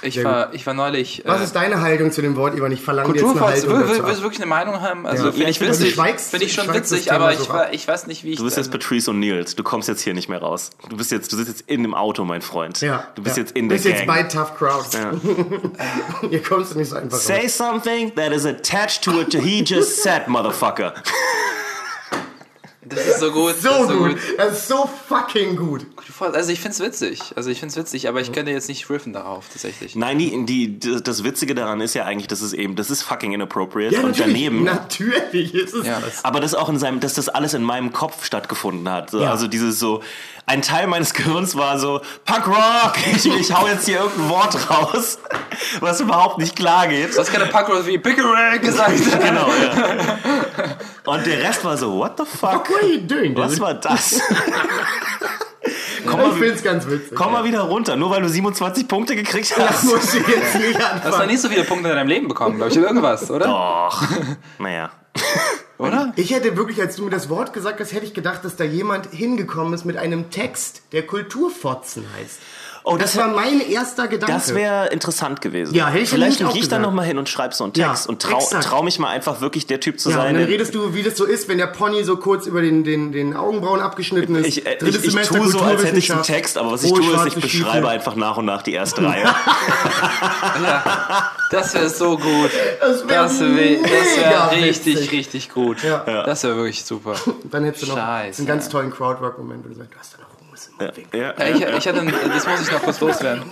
[0.03, 1.23] Ich Sehr war, ich war neulich.
[1.27, 2.73] Was äh, ist deine Haltung zu dem Wort, Ivan?
[2.73, 5.07] Ich verlange jetzt eine Haltung will, will, willst du wirklich eine Meinung haben?
[5.07, 5.95] Also Ja, finde ich du witzig.
[5.95, 8.39] Finde ich schon witzig, aber ich, war, ich weiß nicht, wie ich.
[8.39, 9.57] Du bist jetzt Patrice O'Neills.
[9.57, 10.71] Du kommst jetzt hier nicht mehr raus.
[10.89, 12.81] Du bist jetzt, du sitzt jetzt in dem Auto, mein Freund.
[12.81, 13.43] Ja, Du bist ja.
[13.43, 14.31] jetzt in der bist jetzt bei Gang.
[14.31, 14.97] Tough Crowds.
[16.31, 17.27] Hier kommst du nicht so einfach raus.
[17.27, 20.95] Say something that is attached to what he just said, motherfucker.
[22.83, 23.57] das ist so gut.
[23.57, 24.19] So, das ist gut.
[24.39, 25.87] Das ist so fucking gut.
[26.21, 27.21] Also ich finde es witzig.
[27.37, 29.95] Also ich finde es witzig, aber ich könnte jetzt nicht riffen darauf, tatsächlich.
[29.97, 33.33] Nein, die, die, das Witzige daran ist ja eigentlich, dass es eben, das ist fucking
[33.33, 34.27] inappropriate Ja, und natürlich.
[34.35, 34.65] daneben.
[34.65, 36.01] Natürlich ist es Ja.
[36.01, 36.25] das.
[36.25, 39.11] Aber das auch in seinem, dass das alles in meinem Kopf stattgefunden hat.
[39.11, 39.31] So, Ja.
[39.31, 40.03] Also dieses so,
[40.47, 44.71] ein Teil meines Gehirns war so, Punk Rock, ich, ich hau jetzt hier irgendein Wort
[44.71, 45.19] raus,
[45.81, 47.15] was überhaupt nicht klar geht.
[47.15, 48.93] Du hast keine Punkrock wie Pickering gesagt.
[49.21, 50.77] Genau, ja.
[51.05, 52.69] Und der Rest war so, what the fuck?
[52.69, 53.63] What are you doing, Was dude?
[53.63, 54.21] war das?
[56.11, 57.15] Komm, Ich mal, find's ganz witzig.
[57.17, 59.85] komm mal wieder runter, nur weil du 27 Punkte gekriegt Das hast.
[59.85, 61.27] musst du jetzt nicht Du hast anfangen.
[61.29, 63.49] nicht so viele Punkte in deinem Leben bekommen, glaube ich, oder irgendwas, oder?
[63.89, 64.03] Och,
[64.59, 64.91] naja.
[65.79, 66.13] Oder?
[66.17, 68.65] Ich hätte wirklich, als du mir das Wort gesagt hast, hätte ich gedacht, dass da
[68.65, 72.39] jemand hingekommen ist mit einem Text, der Kulturfotzen heißt.
[72.83, 74.33] Oh, Das war mein erster Gedanke.
[74.33, 75.75] Das wäre interessant gewesen.
[75.75, 78.09] Ja, hätte ich Vielleicht gehe ich dann nochmal hin und schreibe so einen Ja, Text
[78.09, 78.65] und trau, exakt.
[78.65, 80.35] trau mich mal einfach wirklich der Typ zu ja, und sein.
[80.35, 82.83] dann der- redest du, wie das so ist, wenn der Pony so kurz über den,
[82.83, 84.47] den, den Augenbrauen abgeschnitten ist.
[84.47, 86.23] ich, äh, ich, ich Semester tue so, als hätte ich einen.
[86.23, 87.87] Text, aber was ich tue, ist, ich beschreibe Stiefel.
[87.87, 89.25] einfach nach und nach die erste Reihe.
[91.51, 92.51] Das wäre so gut.
[92.81, 95.13] Das wär Das wäre das mega wär richtig, witzig.
[95.13, 95.83] richtig gut.
[95.83, 96.23] Ja.
[96.25, 97.15] Das wäre wirklich super.
[97.51, 98.39] Dann hättest du noch Scheiße.
[98.39, 100.30] einen ganz tollen Crowdwork-Moment, wo du sagst, du hast da noch
[100.69, 101.15] Hummus im Mund.
[101.15, 103.45] ja, Ja, ich, ich hatte, das muss ich noch kurz loswerden.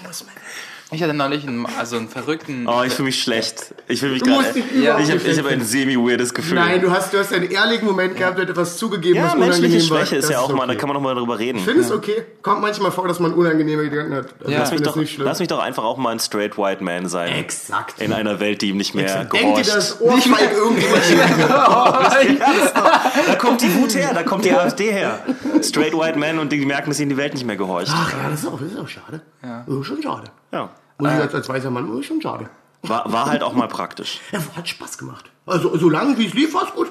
[0.91, 2.67] Ich hatte neulich einen, also einen verrückten.
[2.67, 3.75] Oh, ich fühle mich schlecht.
[3.89, 4.41] Ich fühle mich Du gerade.
[4.43, 6.55] musst dich Ich habe hab ein semi-weirdes Gefühl.
[6.55, 9.37] Nein, du hast, du hast einen ehrlichen Moment gehabt, du hast etwas zugegeben, ja, was
[9.37, 9.99] menschliche unangenehm war.
[9.99, 10.77] Schwäche ist Das ja auch mal, da okay.
[10.79, 11.59] kann man noch mal drüber reden.
[11.59, 12.25] Ich finde es okay.
[12.41, 14.29] Kommt manchmal vor, dass man unangenehme Gedanken hat.
[14.41, 14.61] Also Ja.
[14.61, 17.35] Lass mich, doch, lass mich doch einfach auch mal ein straight white man sein.
[17.35, 18.01] Exakt.
[18.01, 19.77] In einer Welt, die ihm nicht mehr Denk dir gehorcht.
[19.77, 21.03] das Ohrfeig irgendjemand
[23.27, 25.19] Da kommt die Wut her, da kommt die AfD her.
[25.63, 27.93] Straight white man und die merken, dass ihnen die Welt nicht mehr gehorcht.
[27.95, 29.21] Ach ja, das ist auch, das ist auch schade.
[29.43, 29.65] Ja.
[29.67, 30.25] Das ist schon schade.
[30.53, 30.71] Ja.
[30.99, 32.51] Muss ich als, als weißer Mann, das ist schon schade.
[32.83, 34.21] War, war halt auch mal praktisch.
[34.33, 35.31] Ja, hat Spaß gemacht.
[35.47, 36.91] Also, solange wie es lief, war es gut.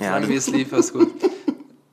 [0.00, 1.10] Ja, Sagen, wie es lief, ist gut.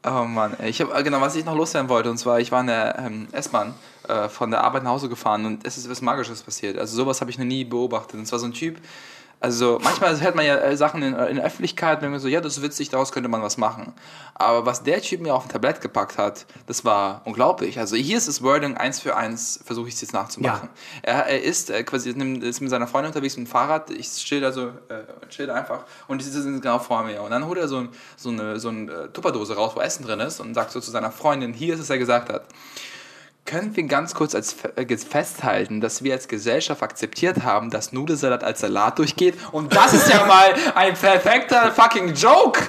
[0.08, 2.68] Oh Mann, ich habe genau, was ich noch loswerden wollte, und zwar, ich war in
[2.68, 3.74] der ähm, S-Bahn
[4.08, 6.78] äh, von der Arbeit nach Hause gefahren und es ist was Magisches passiert.
[6.78, 8.20] Also sowas habe ich noch nie beobachtet.
[8.20, 8.78] Und zwar so ein Typ,
[9.45, 12.41] also manchmal hört man ja äh, Sachen in, in der Öffentlichkeit, wenn man so, ja,
[12.41, 13.93] das ist witzig, daraus könnte man was machen.
[14.33, 17.77] Aber was der Typ mir auf ein Tablett gepackt hat, das war unglaublich.
[17.77, 20.69] Also hier ist das Wording eins für eins, versuche ich es jetzt nachzumachen.
[21.03, 24.41] Er, er ist äh, quasi ist mit seiner Freundin unterwegs mit dem Fahrrad, ich chill
[24.41, 27.21] da so, äh, chill einfach und die sind genau vor mir.
[27.21, 30.03] Und dann holt er so, ein, so eine, so eine äh, Tupperdose raus, wo Essen
[30.03, 32.45] drin ist und sagt so zu seiner Freundin, hier ist es, was er gesagt hat.
[33.45, 38.43] Können wir ganz kurz als äh, festhalten, dass wir als Gesellschaft akzeptiert haben, dass Nudelsalat
[38.43, 39.35] als Salat durchgeht?
[39.51, 42.59] Und das ist ja mal ein perfekter fucking Joke!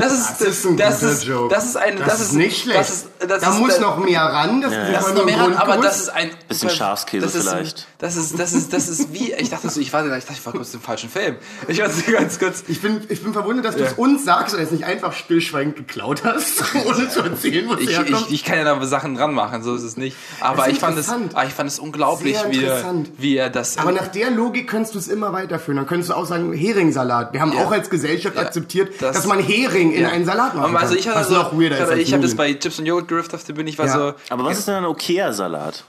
[0.00, 1.54] Das ist, Das ist ein das guter ist, Joke.
[1.54, 2.80] Das ist ein, Das, ist nicht schlecht.
[2.80, 4.60] Das ist, das da ist, muss das, noch mehr ran.
[4.60, 7.24] Das, ist das einfach ist noch mehr, ein ran, aber das ist ein Bisschen Schafskäse
[7.26, 7.86] das ist, vielleicht.
[7.98, 10.46] Das ist, das ist, das ist wie, ich dachte so, ich war, ich dachte, ich
[10.46, 11.36] war kurz im falschen Film.
[11.68, 13.96] Ich war ganz kurz, Ich bin, ich bin verwundert, dass du es Ja.
[13.98, 17.90] uns sagst und es nicht einfach stillschweigend geklaut hast, ohne zu erzählen, wo es ich,
[17.90, 18.26] herkommt.
[18.28, 20.16] ich, ich kann ja da Sachen dran machen, so ist es nicht.
[20.40, 21.08] Aber Das ich fand es,
[21.46, 23.76] ich fand es unglaublich, wie er, wie er das.
[23.78, 25.76] Aber nach der Logik könntest du es immer weiterführen.
[25.76, 27.32] Dann könntest du auch sagen, Heringssalat.
[27.32, 27.64] Wir haben Ja.
[27.64, 28.42] auch als Gesellschaft Ja.
[28.42, 30.08] akzeptiert, Das- dass man Hering in Ja.
[30.10, 30.98] einen Salat machen also kann.
[30.98, 33.44] ich hatte Was so, noch weirder ich, habe das bei Chips und Joghurt gerifft auf
[33.44, 33.92] der Bühne, ich war Ja.
[33.92, 35.84] so, Aber was ist denn ein okayer Salat?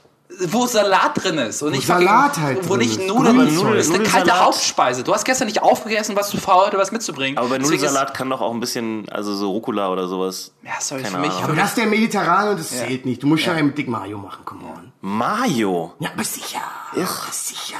[0.46, 3.06] Wo Salat drin ist und nicht Salat fucking- halt wo nicht ist.
[3.08, 5.02] Nudeln, Aber Nudeln ist eine kalte Hauptspeise.
[5.04, 7.38] Du hast gestern nicht aufgegessen, was du faul heute was mitzubringen.
[7.38, 10.52] Aber bei Nudelsalat kann doch auch ein bisschen, also so Rucola oder sowas.
[10.62, 11.30] Ja, sorry, Keine für mich.
[11.30, 11.44] Ahnung.
[11.44, 13.22] Aber das ist der Mediterrane und das zählt nicht.
[13.22, 14.92] Du musst schon einen mit Dick Mayo machen, come on.
[15.00, 15.94] Mayo.
[15.98, 16.60] Ja, aber sicher.
[16.94, 17.76] Ja, sicher.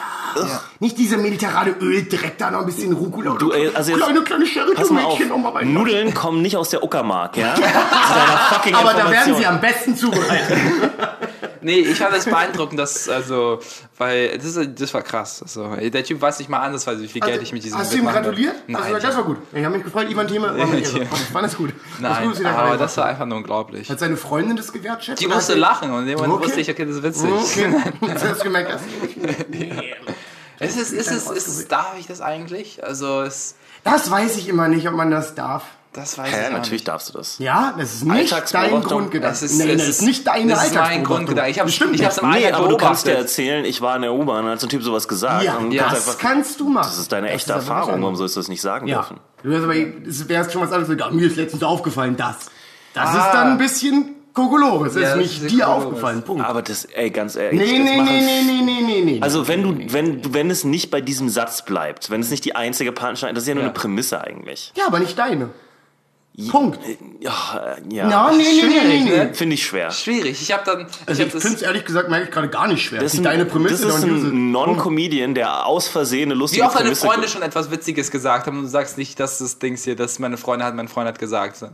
[0.81, 3.37] Nicht diese mediterrane Öldreck, da noch ein bisschen Rucola.
[3.39, 4.45] Du, ey, also jetzt- kleine, kleine
[4.75, 5.19] Pass mal auf.
[5.55, 7.55] Bei Nudeln kommen nicht aus der Uckermark, ja?
[8.73, 10.59] Aber da werden sie am besten zubereitet.
[11.65, 13.61] Nee, ich fand das beeindruckend, dass, also,
[13.99, 15.43] weil, das, das war krass.
[15.43, 17.99] Also, der Typ weiß nicht mal anders, wie viel Geld ich mit diesem Also, Hast
[17.99, 18.55] du ihm gratuliert?
[18.67, 18.77] will.
[18.77, 19.39] Also, Nein, das war gut.
[19.53, 21.71] Ich habe mich gefreut, Ivan Thema war fand das gut.
[22.01, 23.91] das nein gut, dass sie da aber das war einfach nur unglaublich.
[23.91, 25.21] Hat seine Freundin das gewertschätzt?
[25.21, 26.45] Die musste lachen und Moment Okay.
[26.45, 27.31] wusste ich, okay, das ist witzig.
[27.31, 27.75] Okay.
[28.15, 28.83] Hast du gemerkt, das
[30.61, 32.85] Ist es, ist es, ist es, darf ich das eigentlich?
[32.85, 35.65] Also, es, Das weiß ich immer nicht, ob man das darf.
[35.93, 36.89] Das weiß Hä, ich natürlich nicht.
[36.89, 37.39] darfst du das.
[37.39, 38.71] Ja, das ist nicht dein.
[38.83, 39.21] Grundgedanke.
[39.21, 41.05] Das ist, Nein, es das ist nicht deine Das ist mein.
[41.05, 41.51] Grundgedanke.
[41.51, 42.25] Ich habe Das stimmt ich hab's nicht.
[42.25, 44.71] im Nee, aber du kannst dir erzählen, ich war in der U-Bahn, hat so ein
[44.71, 45.45] Typ sowas gesagt.
[45.45, 46.87] Ja, und ja, kannst das einfach, kannst du machen.
[46.89, 48.97] das ist deine echte aber was Erfahrung, warum sollst du das nicht sagen Ja.
[48.99, 49.21] dürfen?
[49.43, 49.75] Du hast aber,
[50.09, 51.13] es wäre schon was anderes.
[51.13, 52.37] Mir ist letztens aufgefallen, das.
[52.95, 53.27] Das Ah.
[53.27, 54.95] ist dann ein bisschen Kokolores.
[54.95, 55.85] Ja, ist das nicht ist dir Kokolores.
[55.87, 56.23] aufgefallen.
[56.23, 56.45] Punkt.
[56.45, 57.61] Aber das, ey, ganz ehrlich.
[57.61, 59.19] Nee, das nee, nee, nee, nee, nee, nee, nee.
[59.21, 62.45] Also wenn du, wenn, du- wenn es nicht bei diesem Satz bleibt, wenn es nicht
[62.47, 63.69] die einzige Punchline, das ist ja nur Ja.
[63.69, 64.73] eine Prämisse eigentlich.
[64.75, 65.51] ja, aber nicht deine.
[66.51, 66.79] Punkt.
[67.21, 68.09] Ja, äh, ja.
[68.09, 69.17] Ja, nee, nee, nee, nee, Schwierig, nee.
[69.25, 69.35] ne?
[69.35, 69.91] Finde ich schwer.
[69.91, 70.41] Schwierig.
[70.41, 70.87] Ich habe dann.
[71.07, 73.01] Also ich ich finde es ehrlich gesagt, merke ich gerade gar nicht schwer.
[73.01, 76.67] Das ist ein, deine Prämisse, das ist ein Non-Comedian, der aus Versehen eine lustige Wie
[76.67, 79.85] oft deine Freunde schon etwas Witziges gesagt haben und du sagst nicht, dass das Dings
[79.85, 81.57] hier, dass meine Freundin hat, mein Freund hat gesagt.
[81.57, 81.69] so.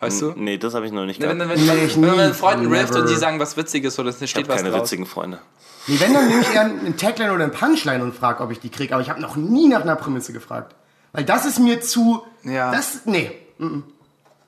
[0.00, 0.32] Weißt du?
[0.36, 1.50] Nee, das habe ich noch nicht Wenn, gehabt.
[1.56, 4.20] wenn, wenn, Nee, ich wenn man Freunden rifft und die sagen was Witziges oder es
[4.20, 4.80] Ich steht habe was keine draus.
[4.82, 5.38] witzigen Freunde.
[5.86, 8.58] Nee, wenn, dann nehme ich eher einen Tagline oder einen Punchline und frage, ob ich
[8.58, 8.94] die kriege.
[8.94, 10.74] Aber ich habe noch nie nach einer Prämisse gefragt.
[11.12, 12.22] Weil das ist mir zu...
[12.42, 12.72] Ja.
[12.72, 13.30] Das, nee.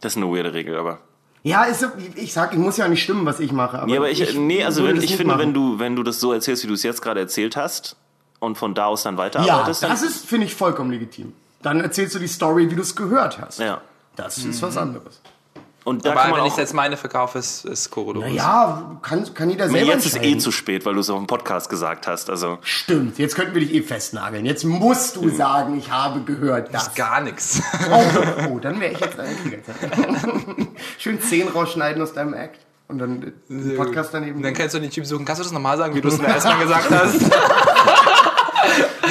[0.01, 0.99] Das ist eine weirde Regel, aber.
[1.43, 3.79] Ja, ist, ich sag, ich muss ja nicht stimmen, was ich mache.
[3.79, 5.41] Aber Nee, aber ich, nee, also wenn, das ich finde, machen.
[5.41, 7.97] wenn du, wenn du das so erzählst, wie du es jetzt gerade erzählt hast
[8.41, 11.35] und von da aus dann Ja, weiterarbeitest, das dann, ist, finde ich, vollkommen legitim.
[11.63, 13.59] Dann erzählst du die Story, wie du es gehört hast.
[13.59, 13.81] ja.
[14.17, 15.21] Das ist was anderes.
[15.85, 18.33] Und da Aber kann man wenn ich jetzt meine verkaufe, ist, ist Korodorus.
[18.33, 21.27] Ja, kann, kann jeder selber jetzt ist eh zu spät, weil du es auf dem
[21.27, 22.31] Podcast gesagt hast.
[22.31, 24.47] Also Stimmt, jetzt könnten wir dich eh festnageln.
[24.47, 26.95] Jetzt musst du sagen, ich habe gehört das.
[26.95, 27.61] Gar nichts.
[27.91, 29.29] Oh, oh dann wäre ich jetzt ein.
[30.99, 32.61] Schön zehn rausschneiden aus deinem Act.
[32.89, 34.37] Und dann den Podcast daneben.
[34.37, 35.25] Und dann kannst du den Typ suchen.
[35.25, 37.21] Kannst du das nochmal sagen, wie du es mir erstmal gesagt hast?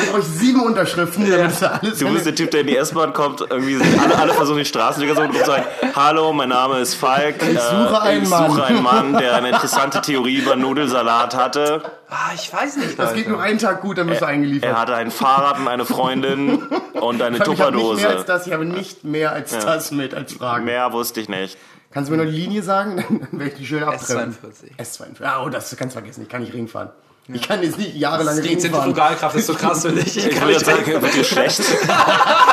[0.04, 2.00] Ich brauche sieben Unterschriften, damit das alles...
[2.00, 4.66] du bist der Typ, der in die S-Bahn kommt, irgendwie sind alle, alle versuchen die
[4.66, 5.64] Straßenliga so und sagen,
[5.96, 7.42] hallo, mein Name ist Falk.
[7.42, 11.84] Ich suche einen ich Mann." suche einen Mann, der eine interessante Theorie über Nudelsalat hatte.
[12.10, 13.16] Ah, ich weiß nicht, das Leute.
[13.16, 14.70] geht nur einen Tag gut, dann bist du eingeliefert.
[14.70, 16.62] Er hatte ein Fahrrad und eine Freundin
[16.94, 18.24] und eine ich habe nicht mehr als Tupperdose.
[18.28, 20.66] das, ich habe nicht mehr als das mit als Fragen.
[20.66, 21.58] Mehr wusste ich nicht.
[21.94, 22.98] Kannst du mir noch die Linie sagen?
[23.32, 24.36] Dann werde ich die schön abtrennen.
[24.80, 24.80] S42.
[24.80, 25.24] S42.
[25.24, 26.24] Ja, oh, das kannst du vergessen.
[26.24, 26.90] Ich kann nicht Ring fahren.
[27.28, 28.72] Ich kann jetzt nicht jahrelang Die Ring fahren.
[28.72, 30.18] Zentrifugalkraft ist so krass für dich.
[30.18, 31.62] Ich Ich kann würde sagen, wird dir schlecht.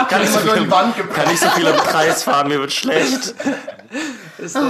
[0.09, 0.95] kann ich mal so die gebracht.
[1.15, 3.35] Kann nicht so viel im Kreis fahren, mir wird schlecht.
[4.39, 4.61] Ist, äh,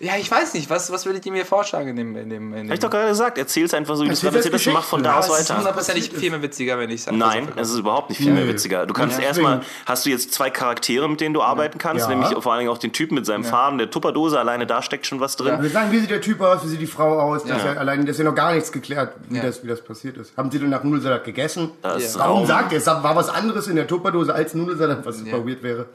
[0.00, 0.70] ja, ich weiß nicht.
[0.70, 2.16] Was, was würdet ihr mir vorschlagen in dem...
[2.16, 4.20] In dem, in dem Hab ich doch gerade gesagt, erzähl's einfach so, wie du es
[4.20, 5.58] gerade das erzählt hast mach von da aus es ist weiter.
[5.58, 7.16] hundertprozentig viel mehr witziger, wenn ich sage.
[7.16, 8.50] Nein, es ist überhaupt nicht viel mehr Nö.
[8.52, 8.86] witziger.
[8.86, 12.14] Du kannst Ja, erstmal, hast du jetzt zwei Charaktere, mit denen du arbeiten kannst, Ja.
[12.14, 15.06] nämlich vor allen Dingen auch den Typen mit seinem Faden, der Tupperdose, alleine da steckt
[15.06, 15.60] schon was drin.
[15.62, 17.42] Wir sagen, wie sieht der Typ aus, wie sieht die Frau aus?
[17.44, 17.72] Das ist Ja.
[17.74, 19.42] ja allein, das ist ja noch gar nichts geklärt, wie, Ja.
[19.42, 20.36] das, wie das passiert ist.
[20.36, 21.70] Haben Sie denn nach Nudelsalat gegessen?
[21.96, 22.20] Ist Ja.
[22.22, 22.46] Warum Raum.
[22.46, 25.86] sagt ihr, es war was anderes in der Tupperdose als Nudelsalat, was super weird wäre.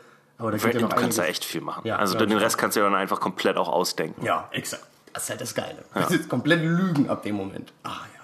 [0.44, 1.38] Aber da geht ja Du noch kannst da einiges.
[1.40, 1.82] echt viel machen.
[1.88, 4.24] Ja, also glaub den Rest kannst du ja dann einfach komplett auch ausdenken.
[4.26, 4.84] Ja, exakt.
[5.14, 5.84] Das ist halt das Geile.
[5.94, 7.72] Das ist komplett Lügen ab dem Moment.
[7.84, 8.22] Ah ja.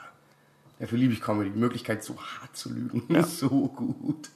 [0.80, 1.52] Dafür liebe ich Comedy.
[1.52, 3.04] Die Möglichkeit, so hart zu lügen.
[3.28, 4.30] So gut.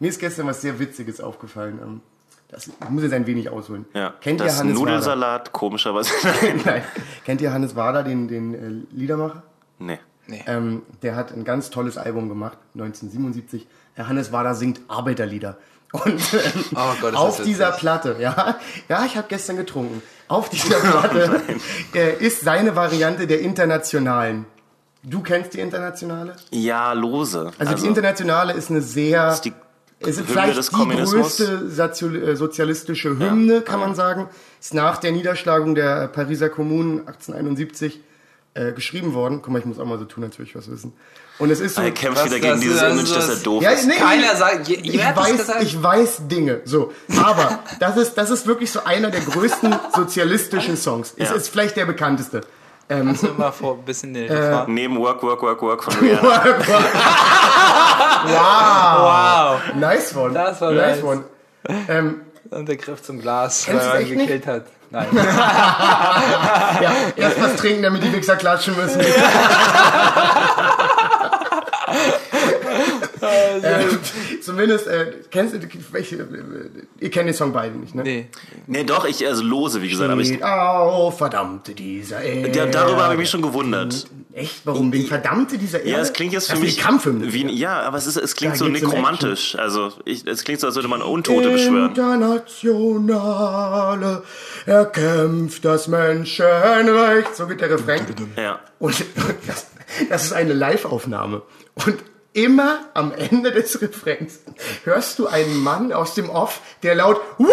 [0.00, 1.78] Mir ist gestern was sehr Witziges aufgefallen.
[1.82, 2.00] Ähm,
[2.48, 3.84] Das ich muss jetzt ein wenig ausholen.
[3.94, 4.14] Ja.
[4.20, 4.84] Kennt das ihr Hannes Wader?
[4.90, 6.12] Nudelsalat, komischerweise.
[6.64, 6.82] Nein.
[7.24, 9.42] Kennt ihr Hannes Wader, den, den äh, Liedermacher?
[9.78, 9.98] nee.
[10.46, 13.66] Ähm, der hat ein ganz tolles Album gemacht, 1977.
[13.94, 15.56] Herr Hannes Wader singt Arbeiterlieder.
[15.92, 17.80] Und ähm, Oh Gott, ist auf dieser witzig.
[17.80, 18.58] Platte, ja,
[18.88, 20.02] ja, ich habe gestern getrunken.
[20.28, 21.40] Auf dieser Platte
[21.94, 24.46] äh, ist seine Variante der Internationalen.
[25.02, 26.36] Du kennst die Internationale?
[26.50, 27.52] Ja, lose.
[27.58, 29.52] Also, die Internationale ist eine sehr, die
[30.00, 31.70] ist Hymne vielleicht des die größte
[32.24, 34.28] äh, sozialistische Hymne, kann man sagen.
[34.60, 38.00] Ist nach der Niederschlagung der Pariser Kommunen 1871
[38.54, 39.40] äh, geschrieben worden.
[39.42, 40.92] Guck mal, ich muss auch mal so tun, als würde ich was wissen.
[41.38, 41.82] Und es ist so.
[41.82, 43.86] er kämpft Was wieder das- gegen dieses das- Image, dass er doof Ja, ist.
[43.86, 46.60] nee, Keiner sagt, je- ich, weiß, ich weiß Dinge.
[46.64, 46.92] So,
[47.24, 51.14] aber das ist, das ist wirklich so einer der größten sozialistischen Songs.
[51.16, 51.36] Es Ja.
[51.36, 52.40] ist vielleicht der bekannteste.
[52.88, 54.64] Kannst du mal vor ein bisschen den Äh?
[54.66, 56.22] Neben Work, Work, Work, Work von Rihanna.
[58.24, 59.74] wow, Wow.
[59.76, 60.32] nice one.
[60.34, 61.04] Das war nice nice.
[61.04, 61.24] one.
[61.88, 62.20] Ähm,
[62.50, 64.26] Und der Griff zum Glas, Kennst weil du er ihn nicht?
[64.28, 64.64] gekillt hat.
[64.90, 65.06] Nein.
[65.12, 69.02] ja, erst was trinken, damit die Wichser klatschen müssen.
[73.22, 73.98] Ähm,
[74.42, 75.60] zumindest, äh, kennst du,
[75.92, 76.26] welche, äh,
[77.00, 78.02] ihr kennt den Song beide nicht, ne?
[78.02, 78.28] Nee.
[78.66, 82.56] nee, doch, ich, also lose, wie gesagt, aber ich, auf, verdammte dieser Erde.
[82.56, 84.06] ja, darüber habe ich mich schon gewundert.
[84.32, 84.60] Echt?
[84.64, 84.92] Warum?
[84.92, 85.90] Wegen verdammte dieser Erde?
[85.90, 87.32] Ja, es klingt jetzt für das mich Kampfhymne.
[87.32, 89.56] wie, ja, aber es, ist, es klingt Da so nekromantisch.
[89.56, 91.90] Also, ich, es klingt so, als würde man Untote beschwören.
[91.90, 94.22] Internationale,
[94.66, 97.34] erkämpft das Menschenrecht.
[97.34, 98.06] So geht der Refrain.
[98.36, 98.60] Ja.
[98.78, 99.04] Und
[99.46, 99.66] das,
[100.08, 101.42] das ist eine Live-Aufnahme.
[101.86, 101.96] Und
[102.34, 104.40] immer am Ende des Refrains
[104.84, 107.46] hörst du einen Mann aus dem Off, der laut Wuh!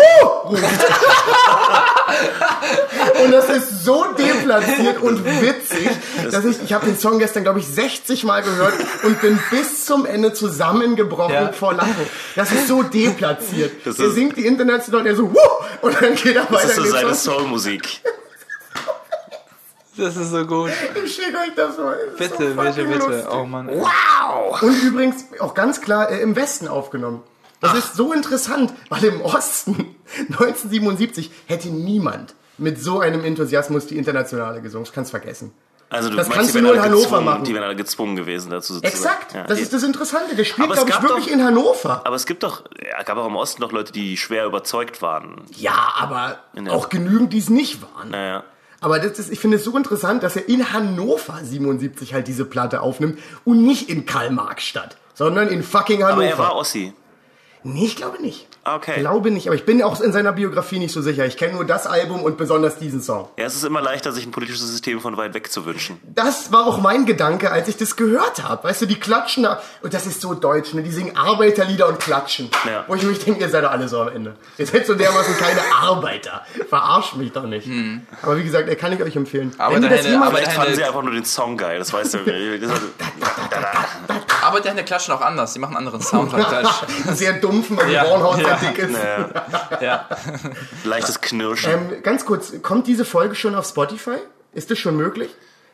[0.45, 0.63] ruft.
[3.23, 5.89] und das ist so deplatziert und witzig,
[6.31, 8.73] dass ich, ich habe den Song gestern, glaube ich, 60 Mal gehört
[9.03, 11.51] und bin bis zum Ende zusammengebrochen Ja.
[11.51, 11.95] vor Lachen.
[12.35, 13.85] Das ist so deplatziert.
[13.85, 15.37] Das er singt die International, der so Wuh!
[15.81, 17.15] und dann geht er Das weiter ist so seine.
[17.15, 18.01] Soulmusik.
[19.97, 20.71] Das ist so gut.
[21.03, 21.97] Ich schicke euch das mal.
[22.17, 22.97] Das Bitte, so bitte, bitte.
[23.07, 23.25] lustig.
[23.31, 23.69] Oh Mann.
[23.69, 27.21] Und übrigens auch ganz klar äh, im Westen aufgenommen.
[27.61, 29.95] Das ist so interessant, weil im Osten
[30.29, 34.85] 1977 hätte niemand, mit so einem Enthusiasmus die Internationale gesungen.
[34.85, 35.51] Das kannst vergessen.
[35.89, 37.43] Also du Das meinst, kannst die du wären nur in alle Hannover gezwungen- machen.
[37.43, 38.93] Die werden alle gezwungen gewesen dazu sozusagen.
[38.95, 39.33] Exakt.
[39.33, 40.35] Ja, das ist das Interessante.
[40.35, 42.01] Der spielt, es glaube ich, wirklich doch- in Hannover.
[42.05, 45.41] aber es gibt doch, ja, gab auch im Osten noch Leute, die schwer überzeugt waren.
[45.55, 46.39] Ja, aber
[46.69, 48.09] auch genügend, die es nicht waren.
[48.09, 48.43] Naja.
[48.85, 52.45] Aber das ist, ich finde es so interessant, dass er in Hannover 77 halt diese
[52.45, 56.21] Platte aufnimmt und nicht in Karl-Marx-Stadt, sondern in fucking Hannover.
[56.21, 56.93] Aber er war Ossi.
[57.65, 58.47] Nee, ich glaube nicht.
[58.63, 58.99] Okay.
[58.99, 61.25] Glaube nicht, aber ich bin auch in seiner Biografie nicht so sicher.
[61.27, 63.27] Ich kenne nur das Album und besonders diesen Song.
[63.37, 65.99] Ja, es ist immer leichter, sich ein politisches System von weit weg zu wünschen.
[66.03, 68.63] Das war auch mein Gedanke, als ich das gehört habe.
[68.67, 70.81] Weißt du, die klatschen da, und das ist so deutsch, ne?
[70.81, 72.49] Die singen Arbeiterlieder und klatschen.
[72.65, 72.85] Ja.
[72.87, 74.35] Wo ich mich denke, ihr seid doch alle so am Ende.
[74.57, 76.41] Ihr seid so dermaßen keine Arbeiter.
[76.67, 77.67] Verarscht mich doch nicht.
[78.23, 79.53] Aber wie gesagt, er kann ich euch empfehlen.
[79.59, 81.93] Aber Wenn der das jemand- aber Vielleicht fanden sie einfach nur den Song geil, das
[81.93, 82.19] weißt du.
[84.55, 85.53] Aber die Hände klatschen auch anders.
[85.53, 86.31] Die machen einen anderen Sound.
[86.31, 86.87] beim Klatschen.
[87.15, 88.05] sehr dumpfen, weil die Ja.
[88.35, 88.55] Sehr Ja.
[88.55, 88.97] dick ist.
[89.81, 90.05] ja.
[90.85, 91.71] Leichtes Knirschen.
[91.71, 94.17] Ähm, ganz kurz, kommt diese Folge schon auf Spotify?
[94.53, 95.29] Ist das schon möglich?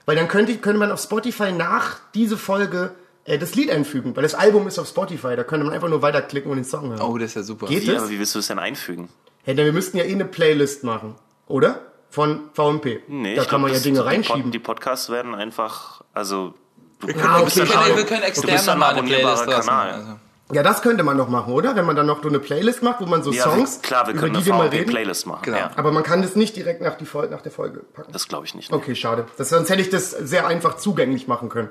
[0.05, 2.91] Weil dann könnte, könnte man auf Spotify nach diese Folge
[3.25, 6.01] äh, das Lied einfügen, weil das Album ist auf Spotify, da könnte man einfach nur
[6.01, 7.01] weiterklicken und den Song hören.
[7.01, 7.67] Oh, das ist ja super.
[7.67, 8.01] Geht Wie, das?
[8.01, 9.09] aber wie willst du das denn einfügen?
[9.43, 11.15] Hey, denn wir müssten ja eh eine Playlist machen,
[11.47, 11.81] oder?
[12.09, 13.03] Von VMP.
[13.07, 14.51] Nee, da ich kann glaub, man ja Dinge die Pod- reinschieben.
[14.51, 16.55] Die Podcasts werden einfach, also.
[17.01, 19.67] Du, Ah, du okay, wir können du extern bist dann nochmal ein eine Playlist lassen.
[19.69, 19.91] Kanal.
[19.91, 20.11] Also.
[20.53, 21.75] Ja, das könnte man noch machen, oder?
[21.77, 24.05] Wenn man dann noch so eine Playlist macht, wo man so Ja, Songs, wir, klar,
[24.07, 24.89] wir über können die eine wir mal VMP reden.
[24.89, 25.41] Playlist machen.
[25.43, 25.57] Genau.
[25.57, 28.11] Ja, Aber man kann das nicht direkt nach, die Fol nach der Folge packen.
[28.11, 28.71] das glaube ich nicht.
[28.73, 29.25] Okay, schade.
[29.37, 31.69] Das, sonst hätte ich das sehr einfach zugänglich machen können.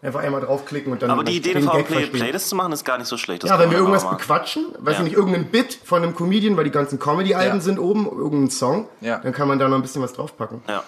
[0.00, 2.12] Einfach einmal draufklicken und dann Aber die Idee, eine Gag VMP verstehen.
[2.12, 3.44] Playlist zu machen, ist gar nicht so schlecht.
[3.44, 5.00] Das Ja, wenn wir irgendwas mal- bequatschen, weiß Ja.
[5.00, 7.62] ich nicht, irgendein Bit von einem Comedian, weil die ganzen Comedy-Alben Ja.
[7.62, 9.18] sind oben, irgendein Song, Ja.
[9.18, 10.62] dann kann man da noch ein bisschen was draufpacken.
[10.68, 10.82] Ja.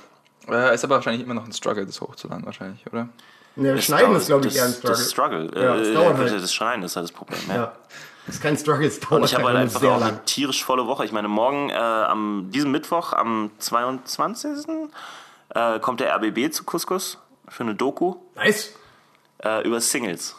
[0.50, 3.08] Äh, ist aber wahrscheinlich immer noch ein Struggle, das hochzuladen, wahrscheinlich, oder?
[3.56, 4.90] Ja, das Schneiden ist, glaube ich, eher ein Struggle.
[4.90, 5.50] Das Struggle.
[5.54, 6.42] Ja, äh, das dauert äh, halt.
[6.42, 7.40] Das Schneiden ist halt das Problem.
[7.48, 7.54] Ja.
[7.54, 7.72] Ja.
[8.26, 10.02] Das ist kein Struggle, es dauert Und ich habe halt nur einfach auch lang.
[10.02, 11.04] eine tierisch volle Woche.
[11.04, 14.66] Ich meine, morgen, äh, am diesem Mittwoch, am 22.
[15.50, 18.70] Äh, kommt der RBB zu Couscous für eine Doku Nice.
[19.44, 20.36] äh, über Singles.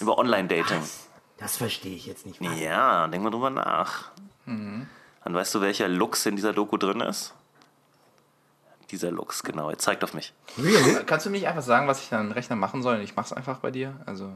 [0.00, 0.82] Über Online-Dating.
[1.38, 2.40] Das verstehe ich jetzt nicht.
[2.40, 4.10] Ja, denk mal drüber nach.
[4.44, 4.86] Mhm.
[5.24, 7.32] Dann weißt du, welcher Lux in dieser Doku drin ist?
[8.92, 9.70] Dieser Lux, genau.
[9.70, 10.32] Er zeigt auf mich.
[10.58, 10.98] Really?
[11.06, 13.16] Kannst du mir nicht einfach sagen, was ich dann am Rechner machen soll und ich
[13.16, 13.94] mach's einfach bei dir?
[14.06, 14.30] Also.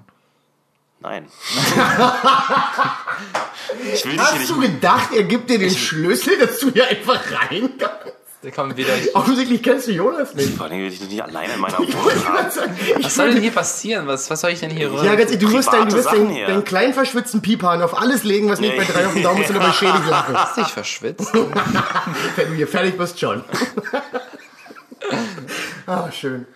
[1.01, 1.27] Nein.
[3.93, 4.51] ich Hast nicht.
[4.51, 8.15] du gedacht, er gibt dir den Schlüssel, dass du hier einfach rein kannst?
[8.43, 8.93] Der kommt wieder.
[9.15, 10.57] Offensichtlich kennst du Jonas nicht.
[10.57, 12.51] Vor allem will ich dich nicht alleine in meiner Wohnung haben.
[13.03, 14.07] Was soll denn hier passieren?
[14.07, 16.13] Was, was soll ich denn hier Ja, ganz ehrlich, du wirst, dein, du Private wirst
[16.13, 18.79] deinen, deinen kleinen verschwitzten Piephahn auf alles legen, was nicht Nee.
[18.79, 20.37] bei drei auf dem Daumen ist und dabei schädig lachen.
[20.37, 21.33] Hast dich verschwitzt?
[22.37, 23.43] Wenn du hier fertig bist, schon.
[25.87, 26.47] ah, schön.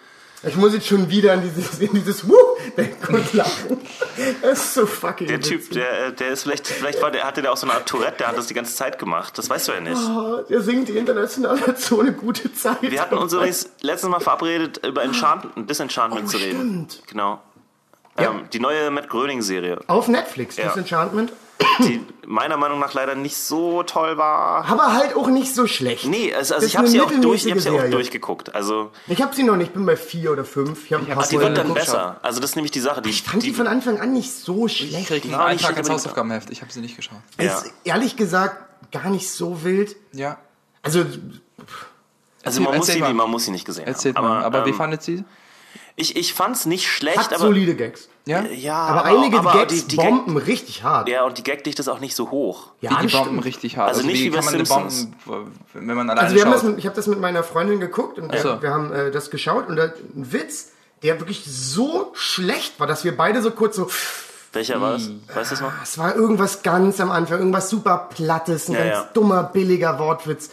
[0.42, 2.34] Ich muss jetzt schon wieder in dieses, in dieses Wuh
[2.74, 3.78] denken und lachen.
[4.40, 5.74] Das ist so fucking Der Typ, witzig.
[5.74, 8.16] der, äh, der ist vielleicht, vielleicht war der, hatte der auch so eine Art Tourette,
[8.20, 9.36] der hat das die ganze Zeit gemacht.
[9.36, 9.96] Das weißt du ja nicht.
[9.98, 11.60] Ah, Der singt die internationale
[12.00, 12.78] eine gute Zeit.
[12.80, 16.86] Wir hatten uns übrigens letztes Mal verabredet, über Enchantment, Disenchantment Oh, zu reden.
[16.88, 17.02] stimmt.
[17.08, 17.42] Genau.
[18.18, 18.30] Ja.
[18.30, 20.68] Ähm, die neue Matt Gröning-Serie, Auf Netflix, Ja.
[20.68, 21.34] Disenchantment.
[21.80, 24.64] Die meiner Meinung nach leider nicht so toll war.
[24.66, 26.04] Aber halt auch nicht so schlecht.
[26.06, 28.54] Nee, also, also ich habe sie auch durch, ich hab sie auch durchgeguckt.
[28.54, 30.84] Also Ich habe sie noch nicht, ich bin bei vier oder fünf.
[30.86, 32.18] Ich hab sie die wird dann besser.
[32.22, 33.02] Also das ist nämlich die Sache.
[33.02, 35.08] Die, Ich fand die, die von Anfang an nicht so Ich schlecht.
[35.08, 35.90] krieg einen Eintrag ins.
[35.90, 36.50] Hausaufgabenheft.
[36.50, 37.18] Ich habe sie nicht geschaut.
[37.40, 37.56] ja.
[37.58, 38.56] Ist ehrlich gesagt
[38.92, 39.96] gar nicht so wild.
[40.12, 40.38] Ja.
[40.82, 41.04] Also,
[42.44, 44.26] Also man muss, sie, man muss sie nicht gesehen Erzählt haben.
[44.28, 44.44] mal.
[44.44, 45.24] Aber wie ähm, fandet sie?
[45.96, 48.08] ich, ich fand's nicht schlecht, hat aber solide Gags.
[48.30, 48.44] Ja?
[48.44, 51.08] ja, Aber, einige aber Gags die, die Gag, bomben richtig hart.
[51.08, 52.68] ja und die Gagdichte ist auch nicht so hoch.
[52.80, 53.44] Ja, Wie die das Bomben stimmt.
[53.44, 53.88] richtig hart.
[53.88, 55.08] Also nicht wie bei kann man eine Simpsons.
[55.26, 57.80] Bomben, wenn man alleine Also wir haben das mit, ich habe das mit meiner Freundin
[57.80, 58.62] geguckt und wir, so.
[58.62, 60.70] wir haben äh, das geschaut und da, ein Witz,
[61.02, 63.88] der wirklich so schlecht war, dass wir beide so kurz so,
[64.52, 64.98] Welcher war?
[64.98, 65.22] Hm.
[65.34, 65.72] Weißt du es noch?
[65.82, 69.08] es war irgendwas ganz am Anfang, irgendwas super Plattes, ein Ja, ganz ja.
[69.14, 70.50] dummer, billiger Wortwitz.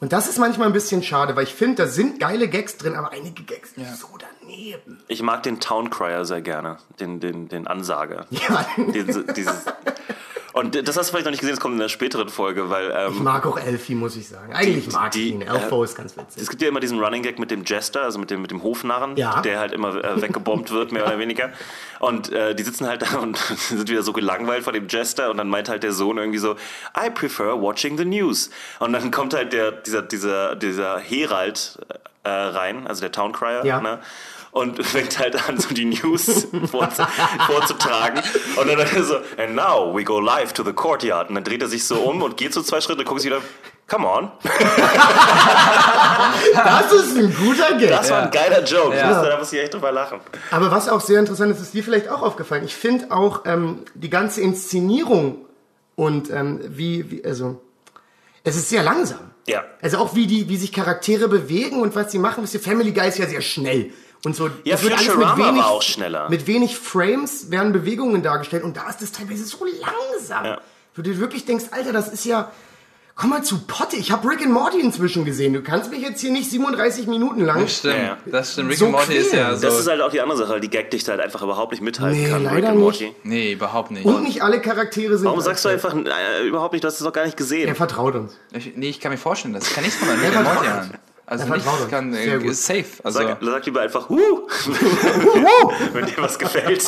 [0.00, 2.94] Und das ist manchmal ein bisschen schade, weil ich finde, da sind geile Gags drin,
[2.94, 4.06] aber einige Gags sind so
[4.40, 5.02] daneben.
[5.08, 8.26] Ich mag den Town Crier sehr gerne, den, den, den Ansager.
[8.30, 9.66] Ja, Diese, dieses,
[10.52, 12.90] und das hast du vielleicht noch nicht gesehen, das kommt in der späteren Folge, weil
[12.96, 14.52] ähm, ich mag auch Elfie, muss ich sagen.
[14.52, 15.42] Eigentlich Die- mag ich die- ihn.
[15.42, 16.42] Elfo äh, ist ganz witzig.
[16.42, 18.62] es gibt ja immer diesen Running Gag mit dem Jester, also mit dem, mit dem
[18.62, 19.40] Hofnarren, Ja.
[19.42, 21.50] der halt immer äh, weggebombt wird, mehr oder weniger.
[21.98, 25.36] Und äh, die sitzen halt da und sind wieder so gelangweilt vor dem Jester und
[25.36, 26.56] dann meint halt der Sohn irgendwie so,
[26.96, 28.50] I prefer watching the news.
[28.78, 31.78] Und dann kommt halt der, dieser, dieser, dieser Herald
[32.24, 33.80] äh, rein, also der Town Crier, Ja.
[33.80, 33.98] ne?
[34.52, 37.02] Und fängt halt an, so die News vorzu
[37.46, 38.20] vorzutragen.
[38.56, 41.28] Und dann er so, and now we go live to the courtyard.
[41.28, 43.30] Und dann dreht er sich so um und geht so zwei Schritte und guckt sich
[43.30, 43.42] wieder,
[43.86, 44.32] come on.
[46.54, 47.90] Das ist ein guter Gag.
[47.90, 48.96] Das war ein geiler Joke.
[48.96, 49.02] Ja.
[49.02, 50.20] Ich musste, da muss ich echt drüber lachen.
[50.50, 52.64] Aber was auch sehr interessant ist, ist dir vielleicht auch aufgefallen.
[52.64, 55.44] Ich finde auch ähm, die ganze Inszenierung
[55.96, 57.60] und ähm, wie, wie, also,
[58.42, 59.30] es ist sehr langsam.
[59.46, 59.64] Ja.
[59.82, 62.42] Also auch wie die, wie sich Charaktere bewegen und was sie machen.
[62.42, 63.92] Wisst ihr, Family Guy ist ja sehr schnell.
[64.24, 66.28] Und so, Ja, das wird alles Futurama war auch schneller.
[66.28, 70.44] Mit wenig Frames werden Bewegungen dargestellt und da ist es teilweise so langsam.
[70.44, 70.60] Ja.
[70.94, 72.50] Wo du dir wirklich denkst, Alter, das ist ja,
[73.14, 73.96] komm mal zu Potte.
[73.96, 75.54] Ich habe Rick and Morty inzwischen gesehen.
[75.54, 77.62] Du kannst mich jetzt hier nicht 37 Minuten lang.
[77.62, 77.94] Das stimmt.
[77.96, 78.18] Ja.
[78.26, 78.70] Das stimmt.
[78.70, 79.58] Rick So and Morty ist ja quälen.
[79.60, 79.66] so.
[79.68, 82.28] Das ist halt auch die andere Sache, die Gagdichte halt einfach überhaupt nicht mithalten Nee,
[82.28, 82.44] kann.
[82.44, 83.14] leider Rick and Morty.
[83.22, 84.04] nee, überhaupt nicht.
[84.04, 85.26] Und nicht alle Charaktere sind.
[85.26, 87.68] Warum sagst du einfach äh, überhaupt nicht, du hast es doch gar nicht gesehen?
[87.68, 88.32] Er vertraut uns.
[88.52, 90.94] Ich, nee, ich kann mir vorstellen, das kann nichts von Rick and Morty an.
[91.30, 92.84] Also Er nichts kann, ist safe.
[93.04, 94.48] Also, Sag, sag lieber einfach, huh,
[95.92, 96.84] wenn dir was gefällt.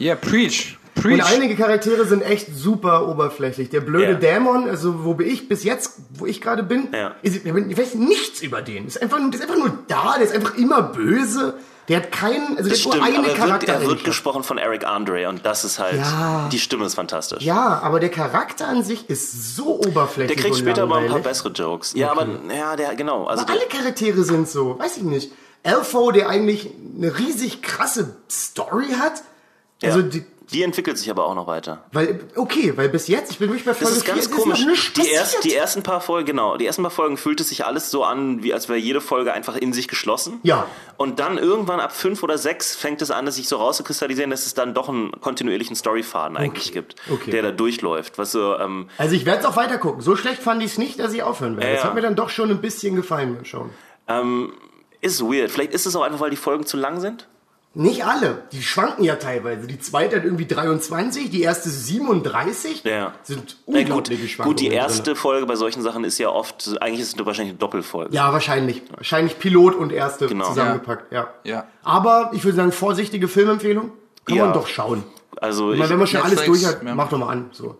[0.00, 0.76] yeah, preach.
[0.96, 1.24] Und Preach.
[1.26, 3.68] einige Charaktere sind echt super oberflächlich.
[3.70, 4.14] Der blöde Ja.
[4.14, 7.14] Dämon, also wo bin ich bis jetzt, wo ich gerade bin, Ja.
[7.22, 8.86] ist, ich weiß nichts über den.
[8.86, 11.54] Ist einfach, der ist einfach nur da, der ist einfach immer böse.
[11.88, 14.04] Der hat keinen, also der Das hat nur stimmt, eine aber er wird, er wird
[14.04, 16.48] gesprochen von Eric Andre und das ist halt, Ja.
[16.50, 17.42] die Stimme ist fantastisch.
[17.44, 20.36] Ja, aber der Charakter an sich ist so oberflächlich.
[20.36, 21.92] Der kriegt später aber ein paar bessere Jokes.
[21.94, 23.26] Ja, aber, ja, der, genau.
[23.26, 25.32] Also Aber der, alle Charaktere sind so, weiß ich nicht.
[25.62, 29.22] Elfo, der eigentlich eine riesig krasse Story hat.
[29.82, 30.06] Also, ja.
[30.06, 31.84] die, die entwickelt sich aber auch noch weiter.
[31.92, 34.42] weil, okay, weil bis jetzt, ich bin wirklich bei Das Folge ist ganz 4, es
[34.42, 34.66] komisch.
[34.66, 37.64] nichts Die, erst, die ersten paar Folgen, genau, die ersten paar Folgen fühlt es sich
[37.64, 40.38] alles so an, wie als wäre jede Folge einfach in sich geschlossen.
[40.44, 40.66] Ja.
[40.96, 44.46] Und dann irgendwann ab fünf oder sechs fängt es an, dass sich so rauszukristallisieren, dass
[44.46, 47.30] es dann doch einen kontinuierlichen Storyfaden eigentlich gibt, Okay.
[47.32, 48.18] der da durchläuft.
[48.18, 50.00] Was so, ähm, Also ich werde es auch weiter gucken.
[50.00, 51.68] So schlecht fand ich es nicht, dass ich aufhören werde.
[51.70, 53.70] Ja, Das hat mir dann doch schon ein bisschen gefallen Schauen.
[54.08, 54.52] ähm,
[55.00, 55.50] ist weird.
[55.50, 57.28] Vielleicht ist es auch einfach, weil die Folgen zu lang sind.
[57.78, 58.44] Nicht alle.
[58.52, 59.66] Die schwanken ja teilweise.
[59.66, 62.84] Die zweite hat irgendwie 23, die erste 37.
[62.84, 63.12] Ja.
[63.22, 64.78] Sind gut, unglaubliche Schwankungen gut, die drin.
[64.78, 68.14] erste Folge bei solchen Sachen ist ja oft, eigentlich ist es wahrscheinlich eine Doppelfolge.
[68.14, 68.82] Ja, wahrscheinlich.
[68.96, 70.46] Wahrscheinlich Pilot und erste Genau.
[70.48, 71.12] zusammengepackt.
[71.12, 71.28] Ja.
[71.44, 71.66] Ja.
[71.82, 73.92] Aber ich würde sagen, vorsichtige Filmempfehlung.
[74.24, 74.44] Kann Ja.
[74.46, 75.04] man doch schauen.
[75.38, 76.94] Also, Ich meine, wenn man schon alles Netflix, durch hat, ja.
[76.94, 77.50] mach doch mal an.
[77.52, 77.76] So.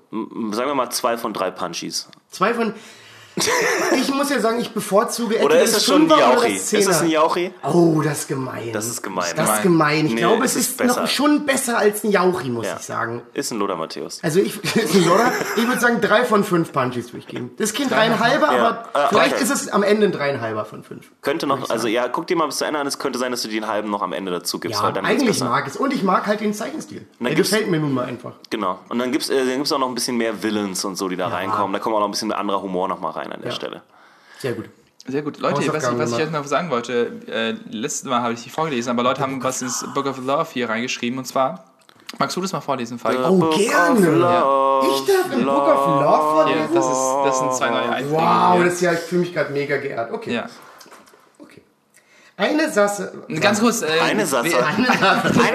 [0.51, 2.07] sagen wir mal zwei von drei Punchies.
[2.31, 2.75] Zwei von.
[4.01, 6.55] Ich muss ja sagen, ich bevorzuge Oder entweder ist das es schon ein oder Jauchi?
[6.55, 7.11] das Ist es ein.
[7.11, 7.53] Jauchi?
[7.65, 8.71] Oh, das ist gemein.
[8.73, 9.27] Das ist gemein.
[9.37, 10.07] Das ist Gemein.
[10.07, 12.77] Ich Nee, glaube, es es ist ist noch schon besser als ein Jauchi, muss Ja.
[12.79, 13.23] ich sagen.
[13.35, 14.21] Ist ein Loder Matthäus.
[14.23, 15.33] Also ich, ist ein Lodder.
[15.57, 17.51] ich würde sagen, drei von fünf Punchies würde ich geben.
[17.59, 18.59] Das Kind dreieinhalber, Ja.
[18.69, 19.43] aber Ah, vielleicht okay.
[19.45, 21.11] ist es am Ende ein dreieinhalber von fünf.
[21.21, 22.87] Könnte noch, also ja, guck dir mal bis zu Ende an.
[22.87, 24.79] Es könnte sein, dass du den halben noch am Ende dazu gibst.
[24.81, 25.77] Ja, weil dann wird's eigentlich mag es.
[25.77, 27.07] Und ich mag halt den Zeichenstil.
[27.21, 28.33] Der gefällt mir nun mal einfach.
[28.49, 28.79] Genau.
[28.89, 31.17] Und dann gibt's, äh, dann gibt's auch noch ein bisschen mehr Villains und so, die
[31.17, 31.73] da reinkommen.
[31.75, 33.57] Da kommt auch noch ein bisschen anderer Humor noch mal rein an der Ja.
[33.57, 33.83] Stelle.
[34.39, 34.67] Sehr gut.
[35.09, 35.39] Sehr gut.
[35.39, 38.51] Leute, was ich, was ich euch noch sagen wollte, äh, letztes Mal habe ich die
[38.51, 41.65] vorgelesen, aber Leute haben was ins Book of Love hier reingeschrieben und zwar,
[42.19, 43.19] magst du das mal vorlesen, Falk?
[43.25, 44.01] Oh, Book gerne.
[44.11, 46.75] Love, Ich darf im Book of Love Ja, vorlesen?
[46.75, 48.11] das, ist, das sind zwei neue Einträge.
[48.21, 50.11] Wow, das ist ja, ich fühle mich gerade mega geehrt.
[50.13, 50.35] Okay.
[50.35, 50.47] ja.
[52.39, 53.13] Eine Sache.
[53.41, 53.81] Ganz kurz.
[53.81, 54.45] Äh, Eine Sache.
[54.45, 54.89] Wir, Eine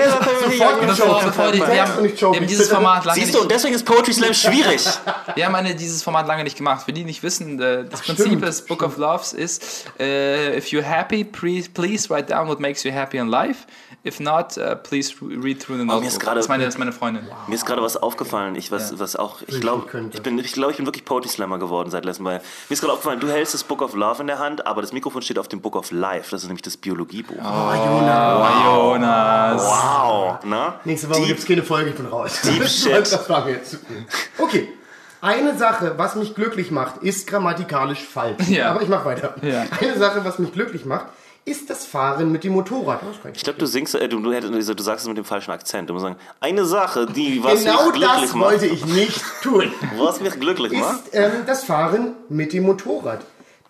[0.10, 0.52] Sache will
[0.90, 3.52] ich Sofort bevor die, wir, haben, wir haben dieses Format lange Siehst nicht, du, und
[3.52, 4.84] deswegen ist Poetry Slam schwierig.
[5.36, 6.84] wir haben eine, dieses Format lange nicht gemacht.
[6.86, 10.58] Für die nicht wissen, äh, das Ach, Prinzip stimmt, des Book of Loves ist, äh,
[10.58, 13.68] if you're happy, please, please write down what makes you happy in life.
[14.04, 16.08] If not, uh, please read through the Oh, mir notebook.
[16.08, 17.28] ist gerade- das, ist meine, das ist meine Freundin.
[17.48, 19.00] Mir ist gerade was aufgefallen, ich was, Ja.
[19.00, 21.92] was auch, ich ich glaube, ich bin, ich glaube, ich bin wirklich Poetry Slammer geworden
[21.92, 22.42] seit letztem Mal.
[22.70, 24.92] Mir ist gerade aufgefallen, du hältst das Book of Love in der Hand, aber das
[24.92, 26.32] Mikrofon steht auf dem Book of Life.
[26.32, 27.36] Das ist nämlich das Biologiebuch.
[27.38, 28.66] Oh, Jonas.
[28.66, 29.64] Jonas.
[29.64, 30.74] Wow, ne?
[30.86, 32.42] Nächste Woche gibt es keine Folge, ich bin raus.
[32.44, 32.92] Deep das, shit.
[32.94, 34.06] das war mir jetzt zu viel.
[34.38, 34.68] Okay.
[35.24, 38.48] Eine Sache, was mich glücklich macht, ist grammatikalisch falsch.
[38.50, 38.72] Ja.
[38.72, 39.36] Aber ich mache weiter.
[39.44, 39.66] Ja.
[39.80, 41.06] Eine Sache, was mich glücklich macht,
[41.46, 43.02] ist das Fahren mit dem Motorrad.
[43.08, 45.26] Das kann Ich glaube, du singst, äh, du, du, hättest- du sagst es mit dem
[45.26, 45.90] falschen Akzent.
[45.90, 49.22] Du musst sagen, eine Sache, die was genau mich glücklich das macht, wollte ich nicht
[49.44, 49.72] tun.
[49.98, 51.08] was mich glücklich macht.
[51.08, 53.22] Ist ähm, das Fahren mit dem Motorrad.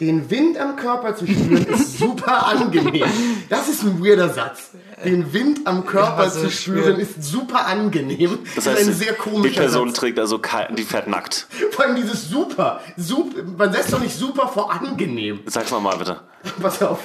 [0.02, 3.06] Den Wind am Körper zu spüren ist super angenehm.
[3.50, 4.72] Das ist ein weirder Satz.
[5.06, 8.40] Den Wind am Körper Ja, so zu spüren ist super angenehm.
[8.56, 10.00] Das ist heißt, ein sehr die komischer Person Satz.
[10.00, 11.46] trägt also, kei- die fährt nackt.
[11.72, 12.82] Vor allem dieses super.
[12.98, 13.44] super.
[13.58, 15.40] Man setzt doch nicht super vor angenehm.
[15.46, 16.20] Sag's noch mal bitte.
[16.62, 17.02] Pass auf.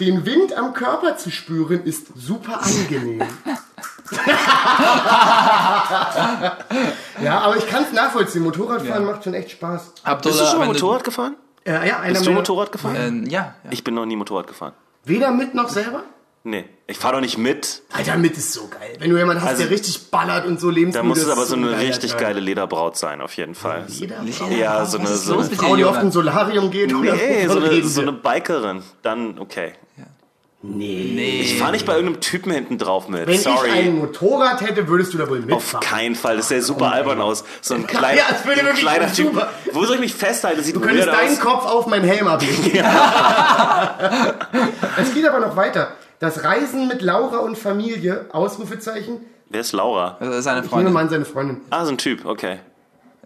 [0.00, 3.22] Den Wind am Körper zu spüren ist super angenehm.
[7.22, 8.42] ja, aber ich kann es nachvollziehen.
[8.42, 9.92] Motorradfahren macht schon echt Spaß.
[10.02, 11.36] Abdullah, Bist du schon mal Motorrad gefahren?
[11.66, 12.96] Äh, ja, einer Bist du meiner- Motorrad gefahren?
[12.98, 13.70] Ähm, ja, ja.
[13.70, 14.72] Ich bin noch nie Motorrad gefahren.
[15.04, 16.02] Weder mit noch selber?
[16.44, 17.82] Nee, ich fahre doch nicht mit.
[17.92, 18.94] Alter, mit ist so geil.
[19.00, 21.44] Wenn du jemanden hast, Also- der richtig ballert und so lebensmüde Da muss es aber
[21.44, 23.84] so ein eine richtig geile Lederbraut sein, auf jeden Fall.
[23.88, 24.22] Jeder
[24.56, 25.96] Ja, so eine, ist so los eine, mit Frau, die Jonas?
[25.96, 28.82] auf ein Solarium geht oder nee, so eine, so eine Bikerin.
[29.02, 29.72] Dann, okay.
[30.68, 31.40] Nee.
[31.42, 33.26] Ich fahre nicht bei irgendeinem Typen hinten drauf mit.
[33.26, 33.68] Wenn Sorry.
[33.68, 35.80] ich ein Motorrad hätte, würdest du da wohl Auf mitfahren.
[35.86, 36.36] keinen Fall.
[36.36, 37.44] Das sähe super albern aus.
[37.60, 39.26] So ein kleiner, Ja, das würde so ein kleiner Typ.
[39.28, 39.48] super.
[39.72, 40.58] Wo soll ich mich festhalten?
[40.58, 41.40] Das sieht Du könntest deinen aus.
[41.40, 42.62] Kopf auf meinen Helm ablegen.
[45.00, 45.92] es geht aber noch weiter.
[46.18, 49.20] Das Reisen mit Laura und Familie, Ausrufezeichen.
[49.50, 50.16] Wer ist Laura?
[50.18, 50.92] Das ist seine Ich nehme Freundin.
[50.92, 51.60] mal an seine Freundin.
[51.70, 52.58] Ah, so ein Typ, okay.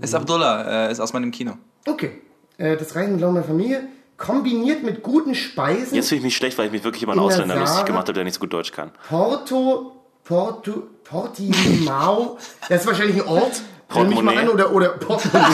[0.00, 1.52] Ist Abdullah, äh, ist aus meinem Kino.
[1.86, 2.20] Okay.
[2.58, 3.82] Äh, das Reisen mit der Familie,
[4.20, 5.94] kombiniert mit guten Speisen.
[5.96, 7.68] Jetzt fühle ich mich schlecht, weil ich mich wirklich über einen In der Ausländer lustig
[7.70, 7.86] Sahara?
[7.86, 8.92] gemacht habe, der nicht so gut Deutsch kann.
[9.08, 13.52] Porto, Porto, Portimao, das ist wahrscheinlich ein Ort.
[13.88, 14.38] Ich mal Portemonnaie.
[14.38, 15.50] an, oder, oder Portemonnaie.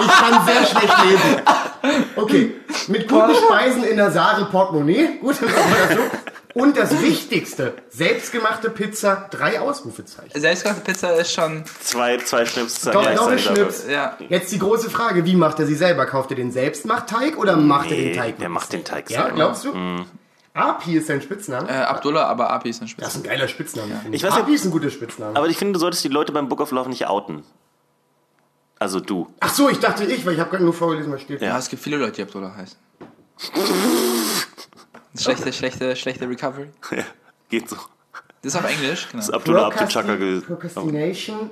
[0.00, 1.42] ich kann sehr schlecht lesen.
[2.16, 2.54] Okay,
[2.86, 6.02] mit guten Speisen in der Saare Portemonnaie, gut, dann machen wir das so.
[6.60, 10.38] Und das Wichtigste, selbstgemachte Pizza, drei Ausrufezeichen.
[10.40, 11.64] Selbstgemachte Pizza ist schon.
[11.80, 13.44] Zwei, zwei Schnips Doch, gleichzeitig.
[13.46, 13.86] Doppelschnips.
[13.88, 14.16] Ja.
[14.28, 16.06] Jetzt die große Frage, wie macht er sie selber?
[16.06, 18.38] Kauft er den Selbstmachtteig oder macht er Nee, den Teig?
[18.38, 19.36] der macht den Teig Ja, selber.
[19.36, 19.72] glaubst du?
[20.54, 21.68] Api ist sein Spitzname.
[21.68, 23.08] Äh, Abdullah, aber Api ist ein Das Spitze.
[23.10, 24.00] ist ein geiler Spitzname.
[24.10, 25.36] Ich weiß nicht- Api ist ein guter Spitzname.
[25.36, 27.44] Aber ich finde, du solltest die Leute beim Book of Love nicht outen.
[28.80, 29.28] Also du.
[29.40, 31.40] Ach so, ich dachte ich, weil ich habe gerade nur vorgelesen, was steht.
[31.42, 32.76] Ja, es gibt viele Leute, die Abdullah heißen.
[35.16, 36.68] Schlechte, schlechte, schlechte Recovery.
[36.90, 37.04] Ja,
[37.48, 37.76] geht so.
[38.42, 39.22] Das ist auf Englisch, genau.
[39.22, 41.50] Ist Abdullah Abdul Procrasti- Chaka ge- Procrastination,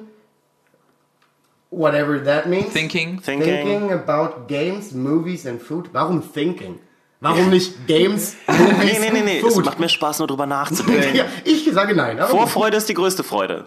[1.70, 2.72] whatever that means.
[2.72, 3.20] Thinking.
[3.20, 3.44] Thinking.
[3.66, 5.88] Thinking about games, movies and food.
[5.92, 6.78] Warum thinking?
[7.20, 9.38] Warum nicht Games, Movies, Nee, nee, nee, nee.
[9.44, 9.64] Es Food?
[9.64, 11.16] macht mir Spaß, nur drüber nachzudenken.
[11.16, 12.18] ja, ich sage nein.
[12.18, 13.66] Vorfreude ist die größte Freude.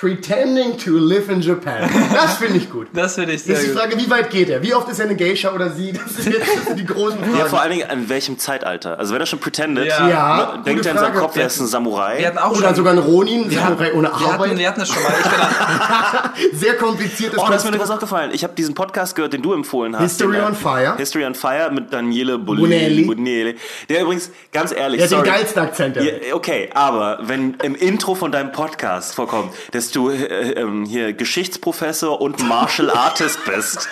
[0.00, 1.82] Pretending to live in Japan.
[2.12, 2.86] Das finde ich gut.
[2.94, 3.76] Das finde ich sehr die gut.
[3.78, 4.62] Frage, wie weit geht er?
[4.62, 5.92] Wie oft ist er eine Geisha oder sie?
[5.92, 7.36] Das sind jetzt das sind die großen Fragen.
[7.38, 8.98] Ja, vor allen Dingen an welchem Zeitalter.
[8.98, 10.08] Also wenn er schon pretendet, Ja.
[10.08, 11.14] Ja, ne, denkt er in seinem.
[11.16, 12.18] Kopf, er ist ein Samurai.
[12.18, 12.76] Wir hatten auch oder schon.
[12.76, 14.58] sogar ein Ronin, wir, Samurai ohne wir, hatten, Arbeit.
[14.58, 15.12] wir hatten das schon mal.
[15.22, 17.80] Ich bin dann, Sehr kompliziertes Oh, da ist mir Konstrukt.
[17.82, 18.30] was aufgefallen.
[18.32, 20.02] Ich habe diesen Podcast gehört, den du empfohlen hast.
[20.02, 20.96] History den, on Fire.
[20.96, 23.04] History on Fire mit Daniele Bonelli.
[23.04, 23.56] Bonelli.
[23.90, 25.28] Der übrigens, ganz ehrlich, Der hat den sorry.
[25.28, 25.96] geilsten Akzent.
[25.96, 29.52] Ja, okay, aber wenn im Intro von deinem Podcast vorkommt,
[29.90, 33.88] dass du äh, ähm, hier Geschichtsprofessor und Martial Artist bist,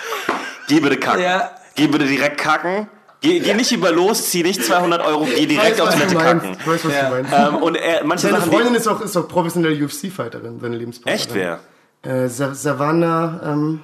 [0.67, 1.21] geh bitte kacken.
[1.23, 1.51] Ja.
[1.75, 2.87] Geh bitte direkt kacken.
[3.21, 6.19] Geh, geh nicht über los, zieh nicht 200 Euro, geh direkt weiß, auf Toilette du
[6.19, 6.57] kacken.
[6.57, 7.09] Ich weiß, was Ja.
[7.09, 7.33] du meinst.
[7.33, 10.77] Ähm, und er, manche Seine Sachen, Freundin die, ist auch, ist auch professionelle UFC-Fighterin, seine
[10.77, 11.19] Lebenspartnerin.
[11.19, 11.59] echt wer?
[12.01, 13.81] Äh, Sa- Savannah, ähm,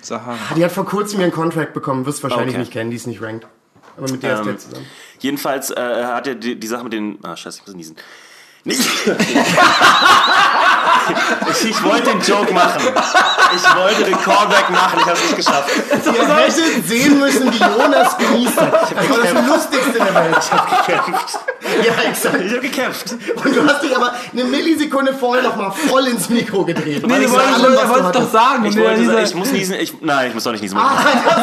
[0.00, 0.36] Sahara.
[0.56, 2.58] die hat vor kurzem ihren Contract bekommen, wirst wahrscheinlich Okay.
[2.60, 3.48] nicht kennen, die ist nicht ranked.
[3.96, 4.86] Aber mit der ist Ähm, der zusammen.
[5.18, 7.18] Jedenfalls äh, hat er die, die Sache mit den.
[7.24, 7.96] Ah, scheiße, ich muss niesen.
[8.62, 8.80] Nicht.
[11.50, 12.82] ich, ich wollte den Joke machen.
[13.54, 15.70] Ich wollte den Callback machen, ich habe es nicht geschafft.
[16.06, 18.56] Ihr hättet sehen müssen, wie Jonas genießt.
[18.56, 20.36] Das war das Lustigste der Welt.
[20.86, 21.38] Gekämpft.
[21.84, 22.40] Ja, exakt.
[22.40, 23.12] Ich habe gekämpft.
[23.44, 27.06] Und du hast dich aber eine Millisekunde vorher noch mal voll ins Mikro gedreht.
[27.06, 28.64] Nee, du ich wolltest- doch sagen.
[28.64, 29.76] Ich, wollte, dieser- ich muss niesen.
[29.76, 30.78] Ich, nein, ich muss doch nicht niesen.
[30.78, 30.92] Ah,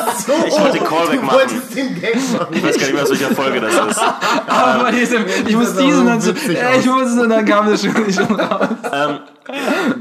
[0.06, 0.34] das so.
[0.46, 1.38] Ich wollte den Callback du machen.
[1.38, 2.48] wolltest den Gag machen.
[2.52, 4.02] Ich weiß gar nicht mehr, aus welcher Folge das ist.
[4.48, 7.82] Aber bei diesem, ich muss diesen und so, ich muss es und dann kam das
[7.82, 8.68] schon, schon raus.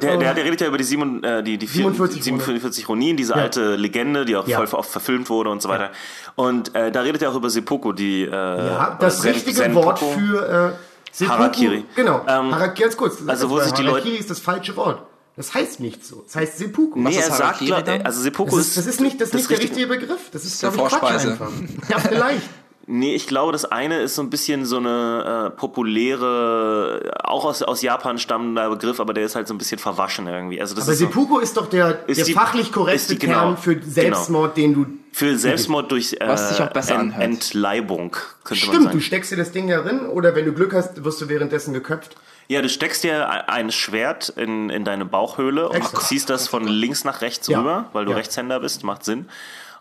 [0.01, 3.35] Der, der, der redet ja über die, sieben, äh, die, die 47 47 Ronin, diese
[3.35, 4.59] alte Legende, die auch Ja.
[4.65, 5.91] voll oft verfilmt wurde und so weiter.
[6.35, 9.85] Und äh, da redet er auch über Seppuku, die äh, Ja, das Zen- richtige Senpuku.
[9.87, 11.39] Wort für äh, Seppuku.
[11.39, 11.85] Harakiri.
[11.95, 12.21] Genau.
[12.29, 13.19] Ähm, Harakiri, ganz kurz.
[13.27, 15.03] also wo sich die Harakiri Leute- ist das falsche Wort.
[15.37, 16.23] Das heißt nicht so.
[16.27, 16.99] Das heißt Seppuku.
[16.99, 18.03] Nee, ist er sagt, Harakiri glaub, dann?
[18.03, 20.31] also Seppuku das, ist, das ist nicht, das ist nicht der richtige Begriff.
[20.33, 21.31] Das ist, der glaube ich, Quatsch Vorspeise.
[21.33, 21.51] einfach.
[21.91, 22.43] Ja, vielleicht.
[22.89, 27.63] Nee, ich glaube, das eine ist so ein bisschen so eine äh, populäre, auch aus,
[27.63, 30.61] aus Japan stammender Begriff, aber der ist halt so ein bisschen verwaschen irgendwie.
[30.61, 33.19] Also das Aber ist so, Seppuku ist doch der, Ist der die- fachlich korrekte die-
[33.19, 34.87] genau, Term für Selbstmord, den du...
[35.13, 37.19] für Selbstmord durch äh, Was sich auch besser Ent-.
[37.19, 38.13] Entleibung,
[38.45, 38.99] könnte man Stimmt, sagen.
[38.99, 41.75] du steckst dir das Ding ja drin oder wenn du Glück hast, wirst du währenddessen
[41.75, 42.17] geköpft.
[42.49, 46.03] Ja, du steckst dir ein Schwert in, in deine Bauchhöhle und Exakt.
[46.05, 47.59] ziehst das von links nach rechts Ja.
[47.59, 48.19] rüber, weil du Ja.
[48.19, 49.27] Rechtshänder bist, macht Sinn.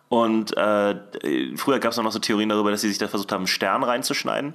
[0.08, 0.96] Und äh,
[1.58, 3.84] früher gab es noch so Theorien darüber, dass sie sich da versucht haben, einen Stern
[3.84, 4.54] reinzuschneiden.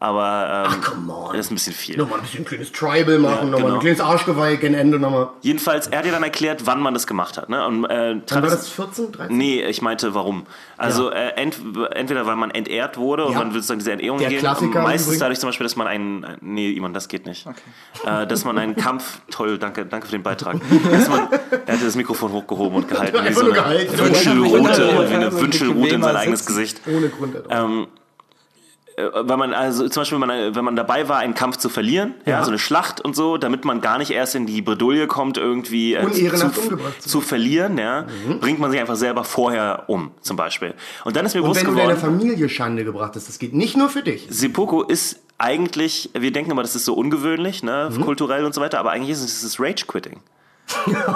[0.00, 1.36] Aber ähm, come on.
[1.36, 1.96] das ist ein bisschen viel.
[1.96, 3.74] Nochmal ein bisschen kleines Tribal machen, nochmal genau.
[3.74, 5.30] ein kleines Arschgeweih gen Ende nochmal.
[5.42, 7.48] Jedenfalls, er hat dir dann erklärt, wann man das gemacht hat.
[7.48, 7.66] Ne?
[7.66, 9.36] Und, äh, war das 14, 13?
[9.36, 10.46] Nee, ich meinte, warum.
[10.76, 11.56] Also äh, ent,
[11.96, 13.38] entweder weil man entehrt wurde und Ja.
[13.40, 14.38] man will sozusagen diese Entehrung Der gehen.
[14.38, 15.18] Klassiker Meistens übrigens.
[15.20, 17.44] dadurch zum Beispiel, dass man einen, nee, Iman, das geht nicht.
[18.06, 20.58] Äh, dass man einen Kampf, toll, danke, danke für den Beitrag.
[20.92, 21.28] Dass man,
[21.66, 23.98] er hatte das Mikrofon hochgehoben und gehalten, wie Einfach so nur eine gehalten.
[23.98, 26.46] Wünschelrute, Ja, wie eine Wünschelrute in sein eigenes.
[26.46, 26.82] Gesicht.
[26.86, 27.34] Ohne Grund.
[27.50, 27.88] Ähm,
[29.14, 32.14] Weil man, also zum Beispiel, wenn man, wenn man dabei war, einen Kampf zu verlieren,
[32.26, 32.32] ja.
[32.38, 32.44] Ja.
[32.44, 35.94] so eine Schlacht und so, damit man gar nicht erst in die Bredouille kommt, irgendwie
[35.94, 38.06] äh, zu, zu zu verlieren, ja,
[38.40, 40.74] bringt man sich einfach selber vorher um, zum Beispiel.
[41.04, 43.38] Und dann ist mir Und bewusst wenn du deiner geworden, Familie Schande gebracht hast, das
[43.38, 44.26] geht nicht nur für dich.
[44.28, 48.00] Seppuku ist eigentlich, wir denken immer, das ist so ungewöhnlich, ne, Mhm.
[48.00, 50.20] kulturell und so weiter, aber eigentlich ist es das Rage-Quitting.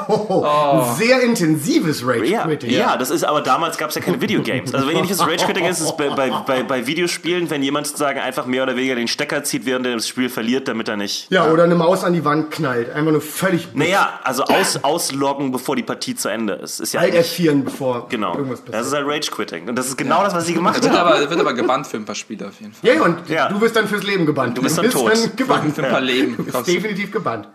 [0.09, 2.70] Oh, Ein sehr intensives Rage Ja, Quitting.
[2.70, 4.74] ja, das ist, aber damals gab es ja keine Videogames.
[4.74, 7.62] Also wenn ihr nicht das Rage-Quitting ist, ist es bei, bei, bei, bei Videospielen, wenn
[7.62, 10.88] jemand sozusagen einfach mehr oder weniger den Stecker zieht, während er das Spiel verliert, damit
[10.88, 12.90] er nicht Ja, oder eine Maus an die Wand knallt.
[12.90, 16.80] Einfach nur völlig Naja, also aus, ausloggen, bevor die Partie zu Ende ist.
[16.80, 18.34] Ist ja alt eigentlich, erfieren, bevor genau.
[18.36, 18.86] irgendwas Das passiert.
[18.86, 19.68] ist halt Rage-Quitting.
[19.68, 20.96] Und das ist genau das, was sie gemacht haben.
[20.96, 22.88] aber, wird aber gebannt für ein paar Spiele auf jeden Fall.
[22.88, 23.48] Ja, ja, und Ja.
[23.48, 24.57] du wirst dann fürs Leben gebannt.
[24.57, 25.12] Du bist dann tot.
[25.36, 25.74] gebannt.
[25.74, 26.36] Für ein paar Leben.
[26.36, 27.48] Du bist definitiv gebannt.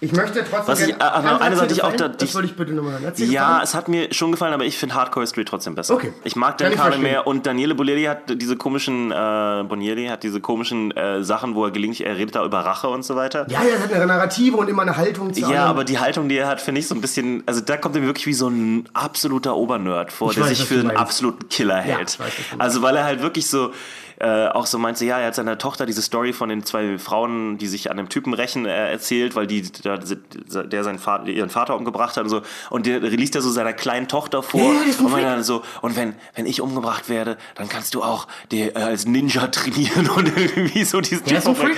[0.00, 0.68] Ich möchte trotzdem.
[0.68, 2.72] Was ich- gerne- äh, aber eine Sache, die ich auch da- Das wollte ich bitte
[2.72, 3.12] nochmal hören.
[3.16, 5.94] Ja, es hat mir schon gefallen, aber ich finde Hardcore History trotzdem besser.
[5.94, 6.12] Okay.
[6.24, 7.02] Ich mag Dan Carlin verstehen.
[7.02, 11.64] mehr und Daniele Bolelli hat diese komischen, äh, Bonielli hat diese komischen äh, Sachen, wo
[11.64, 13.46] er gelegentlich, er redet da über Rache und so weiter.
[13.50, 15.58] Ja, ja, er hat eine Narrative und immer eine Haltung zu Ja, allem.
[15.58, 18.00] aber die Haltung, die er hat, finde ich so ein bisschen, also da kommt er
[18.02, 21.48] mir wirklich wie so ein absoluter Obernerd vor, Ich der weiß, sich für einen absoluten
[21.48, 22.10] Killer Ja, hält.
[22.10, 23.72] ich weiß, also weil er halt wirklich so
[24.20, 27.56] äh, auch so meinte, ja, er hat seiner Tochter diese Story von den zwei Frauen,
[27.56, 31.50] die sich an einem Typen rächen, äh, erzählt, weil die, da, der seinen Vater, ihren
[31.50, 32.42] Vater umgebracht hat und so.
[32.70, 34.60] Und der liest er so seiner kleinen Tochter vor.
[34.60, 38.62] Ja, und, dann so, und wenn, wenn ich umgebracht werde, dann kannst du auch die,
[38.62, 41.76] äh, als Ninja trainieren und irgendwie so diesen Der Freak.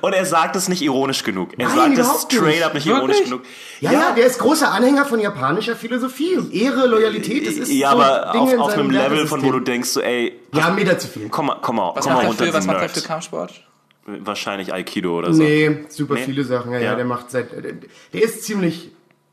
[0.00, 1.58] Und er sagt es nicht ironisch genug.
[1.58, 3.24] Er Nein, sagt es straight up nicht ironisch Wirklich?
[3.24, 3.42] genug.
[3.80, 6.38] Ja, ja, der ist großer Anhänger von japanischer Philosophie.
[6.52, 9.60] Ehre, Loyalität, das ist ja, so aber Dinge auf, auf einem Level, von wo du
[9.60, 11.28] denkst, so, ey, Ja, ein Meter zu viel.
[11.28, 13.00] komm mal, komm mal, Was komm mal macht er runter, für, was macht er für
[13.00, 13.52] Kampfsport?
[14.04, 15.42] Wahrscheinlich Aikido oder so.
[15.42, 16.24] Nee, super Nee?
[16.24, 16.72] viele Sachen.
[16.72, 16.94] Ja, ja, Ja.
[16.96, 17.50] der macht seit.
[17.52, 18.90] Der ist ziemlich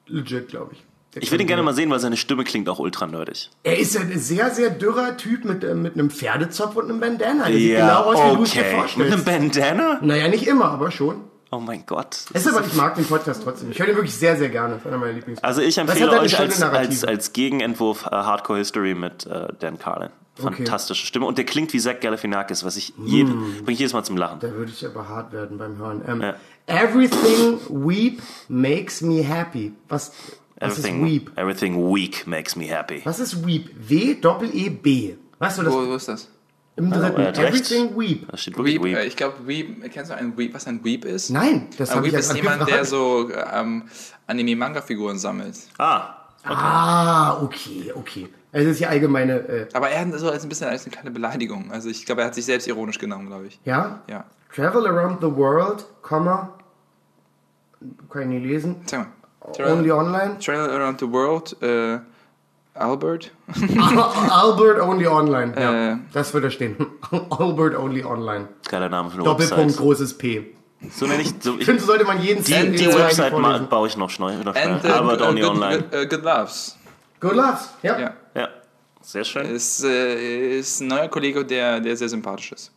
[0.08, 0.84] legit, glaube ich.
[1.16, 3.50] Der Ich würde ihn gerne mal sehen, weil seine Stimme klingt auch ultra nerdig.
[3.64, 7.48] Er ist ein sehr, sehr dürrer Typ mit, äh, mit einem Pferdezopf und einem Bandana.
[7.48, 8.70] Der sieht Ja, genau aus, wie du es dir okay.
[8.70, 9.14] Mit vorstellst.
[9.14, 10.00] einem Bandana?
[10.02, 11.22] naja, nicht immer, aber schon.
[11.52, 12.16] Oh mein Gott.
[12.32, 13.72] Es ist aber, ich mag den Podcast trotzdem.
[13.72, 14.76] Ich höre den wirklich sehr, sehr gerne.
[14.76, 15.44] Das ist einer meiner Lieblings.
[15.44, 16.90] Also ich Das empfehle euch schöne als, Narrative.
[16.92, 20.12] als, als Gegenentwurf äh, Hardcore History mit äh, Dan Carlin.
[20.40, 21.26] Fantastische Stimme.
[21.26, 23.64] Und der klingt wie Zach Galifianakis, was ich jede, Hm.
[23.66, 24.40] bringt jedes Mal zum Lachen.
[24.40, 26.02] Da würde ich aber hart werden beim Hören.
[26.08, 26.36] Ähm, Ja.
[26.68, 29.74] Everything weep makes me happy.
[29.88, 30.12] Was,
[30.60, 31.32] was ist Everything, weep?
[31.38, 33.02] everything weak makes me happy.
[33.06, 33.70] Was ist weep?
[33.78, 35.16] W Doppel E B.
[35.40, 35.74] Weißt du das?
[35.74, 36.30] Wo, wo ist das?
[36.76, 37.20] Im dritten.
[37.22, 37.50] er hat recht.
[37.72, 38.28] Everything weep.
[38.32, 38.96] Da steht wirklich Weep, weak.
[38.96, 41.30] äh, ich glaube, Weep, kennst du einen Weep, was ein Weep ist?
[41.30, 42.86] Nein, das Ein habe ich Weep ist jemand, der gefragt.
[42.88, 43.84] so ähm,
[44.28, 45.56] Anime-Manga-Figuren sammelt.
[45.78, 48.30] Ah, Ah, okay, okay.
[48.52, 50.92] Also das ist die allgemeine, äh, Aber er hat so als ein bisschen als eine
[50.92, 51.72] kleine Beleidigung.
[51.72, 53.60] Also ich glaube, er hat sich selbst ironisch genommen, glaube ich.
[53.66, 54.02] ja?
[54.08, 54.26] Ja.
[54.56, 56.50] Travel around the world, Komma,
[58.10, 58.78] kann ich nie lesen.
[58.88, 59.08] Sag mal.
[59.72, 60.40] Only Trail, online.
[60.40, 62.00] Trail Around the World, äh,
[62.74, 63.32] Albert.
[64.30, 65.54] Albert only online.
[65.60, 65.98] Ja, Äh.
[66.14, 66.76] das würde da stehen.
[67.30, 68.48] Albert only online.
[68.68, 69.78] geiler Name für eine Doppelpunkt, Website.
[69.82, 70.56] großes P.
[70.92, 73.62] So nenne ich, so, Ich finde, so sollte man jeden die, Cent die Website vorlesen.
[73.64, 74.38] ma- baue ich noch schnell.
[74.44, 74.92] Noch And schnell.
[74.92, 75.78] äh, Aber good, only good, online.
[75.84, 76.78] Good, äh, good Loves.
[77.20, 77.70] Good loves.
[77.84, 78.00] Ja.
[78.00, 78.14] Ja.
[78.34, 78.48] Ja,
[79.02, 79.46] sehr schön.
[79.46, 82.72] Ist, äh, ist ein neuer Kollege, der, der sehr sympathisch ist.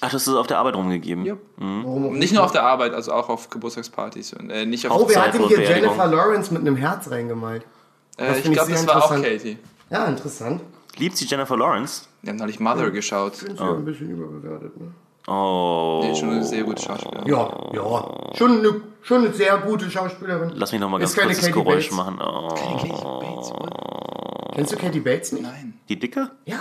[0.00, 1.24] Ach, du hast es auf der Arbeit rumgegeben.
[1.24, 1.34] Ja.
[1.34, 4.32] Auch Nicht nur auf der Arbeit, also auch auf Geburtstagspartys.
[4.34, 5.60] Und, äh, nicht auf Oh, wer hat denn hier.
[5.62, 7.62] Jennifer Lawrence mit einem Herz reingemalt?
[8.18, 9.10] äh, das ich glaube, das war auch.
[9.22, 9.58] Katie.
[9.90, 10.60] Ja, interessant.
[10.96, 12.02] Liebt sie Jennifer Lawrence?
[12.22, 13.34] Wir haben neulich Mother geschaut.
[13.34, 14.76] Ich finde sie ein bisschen überbewertet.
[14.80, 14.90] Ne?
[15.28, 16.02] Oh.
[16.04, 17.26] Die ist schon eine sehr gute Schauspielerin.
[17.28, 18.10] Ja, ja.
[18.36, 20.52] Schon eine, schon eine sehr gute Schauspielerin.
[20.54, 21.96] Lass mich noch mal Ist ganz keine kurz das Katie Geräusch Bates.
[21.96, 22.18] machen.
[22.20, 23.20] Oh.
[23.20, 24.50] Bates, oder?
[24.54, 25.42] Kennst du Katie Bates nicht?
[25.42, 25.74] Nein.
[25.88, 26.30] Die Dicke?
[26.44, 26.56] Ja.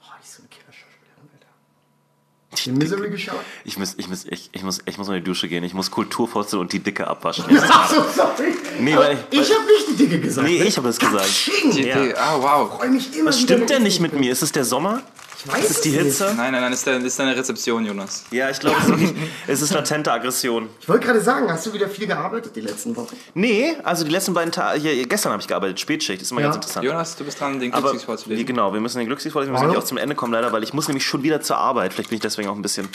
[0.00, 2.62] Oh, die ist so eine Killerschauspielerin, Alter.
[2.64, 3.40] Die Misery geschaut?
[3.64, 5.64] Ich muss, ich muss, ich, ich muss, ich muss in die Dusche gehen.
[5.64, 7.44] Ich muss Kulturfurzel und die Dicke abwaschen.
[7.68, 8.54] Ach so, sorry.
[8.80, 10.46] Nee, weil- ich habe nicht die Dicke gesagt.
[10.46, 10.64] Nee, ne?
[10.66, 11.16] ich hab das gesagt.
[11.24, 11.72] Katsching.
[11.84, 11.96] Ja.
[12.16, 12.78] ah, wow.
[12.78, 14.20] Freu mich immer Was stimmt denn ich nicht mit bin.
[14.20, 14.30] mir?
[14.30, 15.02] Ist es der Sommer?
[15.40, 16.00] Ich weiß Ist es die nicht.
[16.02, 16.24] Hitze?
[16.36, 18.24] Nein, nein, nein, ist, deine, ist deine Rezeption, Jonas.
[18.32, 19.14] Ja, ich glaube, es, ist
[19.46, 20.68] es ist latente Aggression.
[20.80, 23.16] Ich wollte gerade sagen, hast du wieder viel gearbeitet die letzten Wochen?
[23.34, 26.46] Nee, also die letzten beiden Tage, hier, gestern habe ich gearbeitet, Spätschicht, ist immer Ja.
[26.48, 26.84] ganz interessant.
[26.84, 28.46] Jonas, du bist dran, den Aber Glücksigs wie, vorzulesen.
[28.46, 30.74] genau, wir müssen den Glücksieg vorlesen, wir müssen auch zum Ende kommen leider, weil ich
[30.74, 31.92] muss nämlich schon wieder zur Arbeit.
[31.94, 32.88] Vielleicht bin ich deswegen auch ein bisschen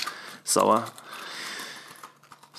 [0.43, 0.83] sauer.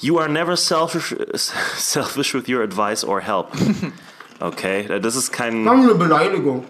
[0.01, 1.15] You are never selfish,
[1.77, 3.49] selfish with your advice or help.
[4.41, 5.65] Okay, das ist kein...
[5.65, 6.65] Lang eine Beleidigung.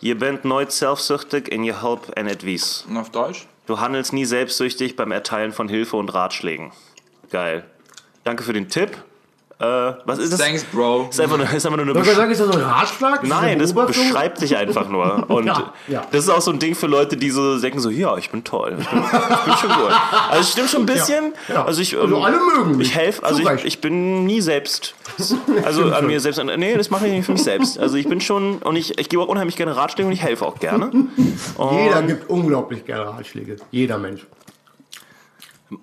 [0.00, 2.84] Je bent nooit zelfzuchtig in je help en advies.
[2.88, 3.46] Und auf Deutsch?
[3.66, 6.72] Du handelst nie selbstsüchtig beim Erteilen von Hilfe und Ratschlägen.
[7.30, 7.64] Geil.
[8.22, 8.96] Danke für den Tipp.
[9.60, 9.64] Äh,
[10.04, 10.38] was ist das?
[10.38, 11.08] Thanks, Bro.
[11.10, 13.24] Ist einfach nur, ist einfach nur eine Besch sagen, ist das so ein Ratschlag?
[13.24, 15.24] Nein, das beschreibt dich einfach nur.
[15.28, 16.02] Und Ja, ja.
[16.12, 18.44] das ist auch so ein Ding für Leute, die so denken so, ja, ich bin
[18.44, 18.76] toll.
[18.78, 19.92] Ich bin, ich bin schon gut.
[20.30, 21.32] Also es stimmt schon ein bisschen.
[21.48, 21.64] Ja, ja.
[21.64, 22.88] Also ich, Also ähm, alle mögen mich.
[22.88, 24.94] Ich helfe, also ich, ich bin nie selbst.
[25.64, 26.40] Also an mir selbst.
[26.44, 27.80] Nee, das mache ich nicht für mich selbst.
[27.80, 30.46] Also ich bin schon, und ich, ich gebe auch unheimlich gerne Ratschläge und ich helfe
[30.46, 30.90] auch gerne.
[31.72, 33.56] Jeder gibt unglaublich gerne Ratschläge.
[33.72, 34.24] Jeder Mensch.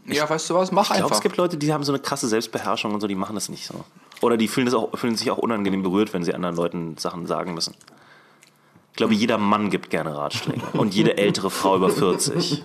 [0.06, 0.72] Ja, weißt du was?
[0.72, 1.16] Mach Ich glaube, einfach.
[1.18, 3.66] es gibt Leute, die haben so eine krasse Selbstbeherrschung und so, die machen das nicht
[3.68, 3.84] so.
[4.22, 7.28] Oder die fühlen, das auch, fühlen sich auch unangenehm berührt, wenn sie anderen Leuten Sachen
[7.28, 7.76] sagen müssen.
[8.92, 10.62] Ich glaube, jeder Mann gibt gerne Ratschläge.
[10.74, 12.64] Und jede ältere Frau über 40.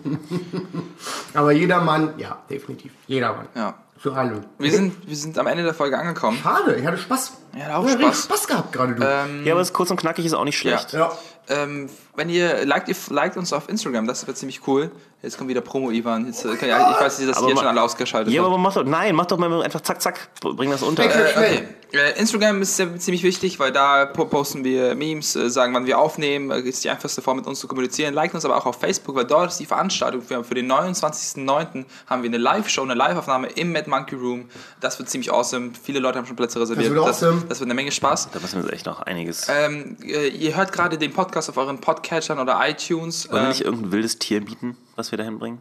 [1.35, 2.93] Aber jeder Mann, ja, definitiv.
[3.07, 3.49] Jeder Mann.
[3.55, 3.75] Ja.
[4.01, 4.45] Zu allem.
[4.59, 6.39] Wir sind, wir sind am Ende der Folge angekommen.
[6.43, 7.33] Schade, ich hatte Spaß.
[7.55, 8.25] Ja, hat auch richtig Spaß.
[8.25, 9.03] Spaß gehabt gerade, du.
[9.03, 10.93] Ja, aber es ist kurz und knackig ist auch nicht schlecht.
[10.93, 11.13] ja.
[11.49, 14.93] Ähm, wenn ihr liked, ihr liked uns auf Instagram, das wäre ziemlich cool.
[15.23, 16.27] Jetzt kommt wieder Promo, Ivan.
[16.27, 18.49] Jetzt, äh, ja, ich weiß, dass Aber ihr jetzt ma- schon alle ausgeschaltet Ja, habt.
[18.49, 21.03] aber mach doch, nein, mach doch mal einfach zack, zack, bring das unter.
[21.11, 21.27] Schnell.
[21.37, 21.63] okay.
[21.93, 25.85] Äh, Instagram ist sehr, ziemlich wichtig, weil da po- posten wir Memes, äh, sagen, wann
[25.87, 26.51] wir aufnehmen.
[26.53, 28.15] Äh, ist die einfachste Form, mit uns zu kommunizieren.
[28.15, 30.23] Liken uns aber auch auf Facebook, weil dort ist die Veranstaltung.
[30.23, 31.85] Für, für den 29.09.
[32.07, 34.49] haben wir eine Live-Show, eine Live-Aufnahme im Mad Monkey Room.
[34.81, 35.73] Das wird ziemlich awesome.
[35.83, 36.95] Viele Leute haben schon Plätze reserviert.
[36.95, 37.43] wird das, awesome.
[37.49, 38.31] das wird eine Menge Spaß.
[38.33, 39.49] Da müssen wir jetzt echt noch einiges.
[39.51, 43.29] Ähm, äh, ihr hört gerade den Podcast auf euren Podcatchern oder iTunes.
[43.31, 45.61] Wollen wir Äh, nicht irgendein wildes Tier bieten, was wir da hinbringen?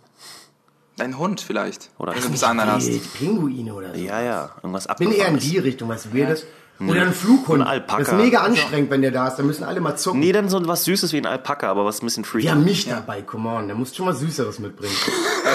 [0.97, 1.91] dein Hund vielleicht.
[1.97, 2.89] Oder- wenn du bis anderen hast.
[3.13, 4.01] Pinguine oder so.
[4.01, 6.45] Ja, ja, irgendwas Ich bin eher in die Richtung, was Weirdes.
[6.85, 7.61] Oder ein Flughund.
[7.61, 7.99] Ein Alpaka.
[7.99, 9.35] Das ist mega anstrengend, wenn der da ist.
[9.37, 10.19] Da müssen alle mal zucken.
[10.21, 12.45] Nee, dann so was Süßes wie ein Alpaka, aber was ein bisschen freaky.
[12.45, 13.67] Wir haben mich dabei, come on.
[13.67, 14.93] Da musst du schon mal Süßeres mitbringen.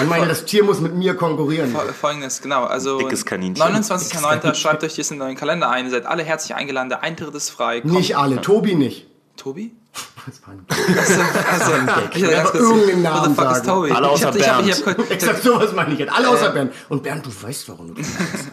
[0.03, 1.71] Ich meine, das Tier muss mit mir konkurrieren.
[1.75, 2.65] Fol- Folgendes, genau.
[2.65, 3.55] Also Dickes Kaninchen.
[3.63, 4.53] 29.09.
[4.55, 5.85] schreibt euch das in euren Kalender ein.
[5.85, 6.89] Ihr seid alle herzlich eingeladen.
[6.89, 7.81] Der Eintritt ist frei.
[7.81, 8.41] Kommt- Nicht alle.
[8.41, 9.07] Tobi nicht.
[9.35, 9.73] Tobi?
[10.25, 11.71] Das war ein Also,
[12.15, 13.95] ich hatte ganz kurz, irgendeinen who the Namen fuck is sagen.
[13.95, 15.11] Alle ich außer hab, ich hab, ich hab, Bernd.
[15.11, 16.11] Exakt sowas meine ich jetzt.
[16.13, 16.73] Alle außer Bernd.
[16.89, 18.51] Und Bernd, du weißt, warum du das sagst.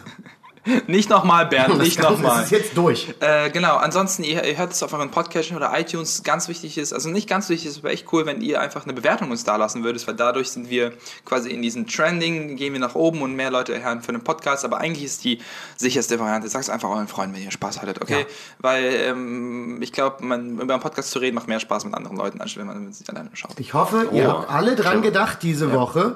[0.87, 2.43] nicht nochmal, Bernd, nicht Das nochmal.
[2.43, 3.13] ist jetzt durch.
[3.19, 6.93] Äh, genau, ansonsten, ihr, ihr hört es auf euren Podcast oder iTunes, ganz wichtig ist,
[6.93, 9.55] also nicht ganz wichtig, es wäre echt cool, wenn ihr einfach eine Bewertung uns da
[9.57, 10.93] lassen würdet, weil dadurch sind wir
[11.25, 14.63] quasi in diesen Trending, gehen wir nach oben und mehr Leute hören für den Podcast,
[14.63, 15.39] aber eigentlich ist die
[15.75, 18.25] sicherste Variante, sagt es einfach euren Freunden, wenn ihr Spaß hattet, okay?
[18.59, 22.17] Weil ähm, ich glaube, man über einen Podcast zu reden macht mehr Spaß mit anderen
[22.17, 23.59] Leuten, als wenn man mit sich alleine schaut.
[23.59, 24.31] Ich hoffe, ihr Oh.
[24.39, 26.15] habt alle dran gedacht, diese Woche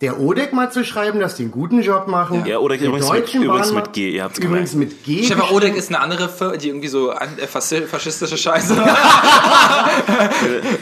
[0.00, 2.44] der Odek mal zu schreiben, dass die einen guten Job machen.
[2.46, 5.24] Ja, Odek Der übrigens mit- übrigens mit G, ihr habt's Übrigens mit G.
[5.24, 5.56] Stefan geschrieben.
[5.56, 8.76] Odek ist eine andere Firma, die irgendwie so an, äh, faschistische Scheiße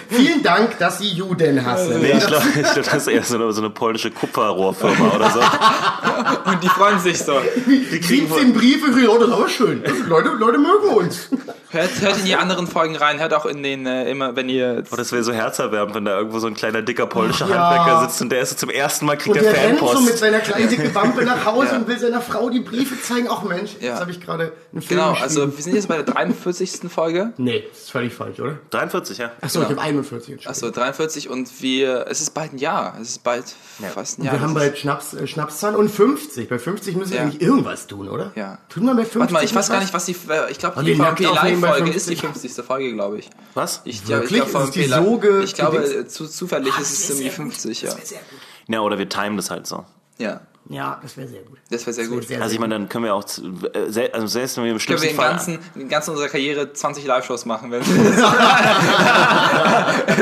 [0.09, 2.01] Vielen Dank, dass Sie Juden hassen.
[2.01, 5.31] Nee, ich glaube, ich glaub, das ist eher so eine, so eine polnische Kupferrohrfirma oder
[5.31, 5.41] so.
[6.51, 7.35] und die freuen sich so.
[7.67, 9.83] 17 Briefe, ja, das ist aber schön.
[10.09, 11.29] Leute, Leute mögen uns.
[11.71, 14.85] Hört, hört in die anderen Folgen rein, hört auch in den, äh, immer, wenn ihr...
[14.91, 17.71] Oh, das wäre so herzerwärmend, wenn da irgendwo so ein kleiner, dicker polnischer Ja.
[17.71, 19.87] Handwerker sitzt und der ist so zum ersten Mal, kriegt Und der der rennt so
[19.87, 20.07] Fanpost.
[20.07, 23.27] mit seiner kleinen dicke Wampe nach Hause und will seiner Frau die Briefe zeigen.
[23.31, 23.91] Ach Mensch, Ja.
[23.91, 26.89] jetzt habe ich gerade einen Film Genau, also wir sind jetzt bei der 43.
[26.91, 27.33] Folge.
[27.37, 28.59] Nee, das ist völlig falsch, oder?
[28.71, 29.33] 43, ja.
[29.41, 30.51] Achso, ich habe 41 entschieden.
[30.51, 32.97] Achso, 43 und wir, es ist bald ein Jahr.
[33.01, 33.45] Es ist bald
[33.95, 34.35] fast ein Jahr.
[34.35, 36.49] Wir haben bald Schnaps, äh, Schnapszahl und 50.
[36.49, 37.25] Bei 50 müssen wir Ja.
[37.25, 38.33] eigentlich irgendwas tun, oder?
[38.37, 38.59] Ja.
[38.69, 40.79] Tut man bei 50 Warte mal, ich weiß gar nicht, was die, äh, ich glaube,
[40.79, 41.21] Und die die nackt
[41.67, 42.53] Live-Folge ist die 50.
[42.53, 42.65] 50.
[42.65, 43.31] Folge, glaube ich.
[43.55, 43.83] Was?
[43.85, 44.43] Ich, Wirklich?
[44.43, 47.95] Ich, glaub, Ist die so ich glaube, äh, zu, zufällig ist es irgendwie 50, ja.
[48.69, 49.85] Ja, oder wir timen das halt so.
[50.19, 51.59] Ja, Ja, das wäre sehr gut.
[51.71, 52.27] das wäre sehr gut.
[52.27, 53.25] Sehr, Also ich meine, dann können wir auch,
[53.75, 55.29] äh, also selbst wenn wir im Können wir schlimmsten in Fall...
[55.31, 57.83] ganzen, in ganzen unserer Karriere 20 Live-Shows machen, wenn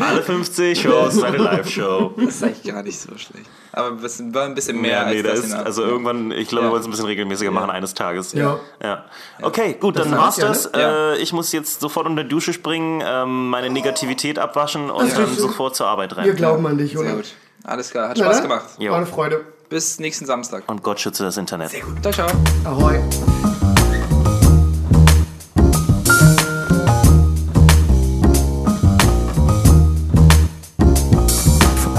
[0.00, 2.12] Alle 50 Shows, eine Live-Show.
[2.16, 3.46] Das ist eigentlich gar nicht so schlecht.
[3.72, 6.48] Aber ein bisschen, ein bisschen mehr Ja, nee, als da das ist, also irgendwann, ich
[6.48, 6.68] glaube, Ja.
[6.68, 8.32] wir wollen es ein bisschen regelmäßiger machen eines Tages.
[8.32, 8.58] Ja.
[8.82, 9.04] ja.
[9.42, 10.72] Okay, gut, dann war's war's ja, das.
[10.72, 11.14] ne?
[11.16, 15.24] Äh, ich muss jetzt sofort unter die Dusche springen, ähm, meine Negativität abwaschen und dann
[15.24, 16.36] ist- sofort zur Arbeit Wir rein.
[16.36, 17.06] glauben an dich, oder?
[17.08, 17.26] Sehr gut.
[17.64, 18.48] Alles klar, hat Na Spaß dann?
[18.48, 18.64] gemacht.
[18.78, 18.90] Jo.
[18.92, 19.44] War eine Freude.
[19.68, 20.64] Bis nächsten Samstag.
[20.68, 21.70] Und Gott schütze das Internet.
[21.70, 22.00] Sehr gut.
[22.02, 22.28] Ciao, ciao.
[22.64, 23.00] Ahoi.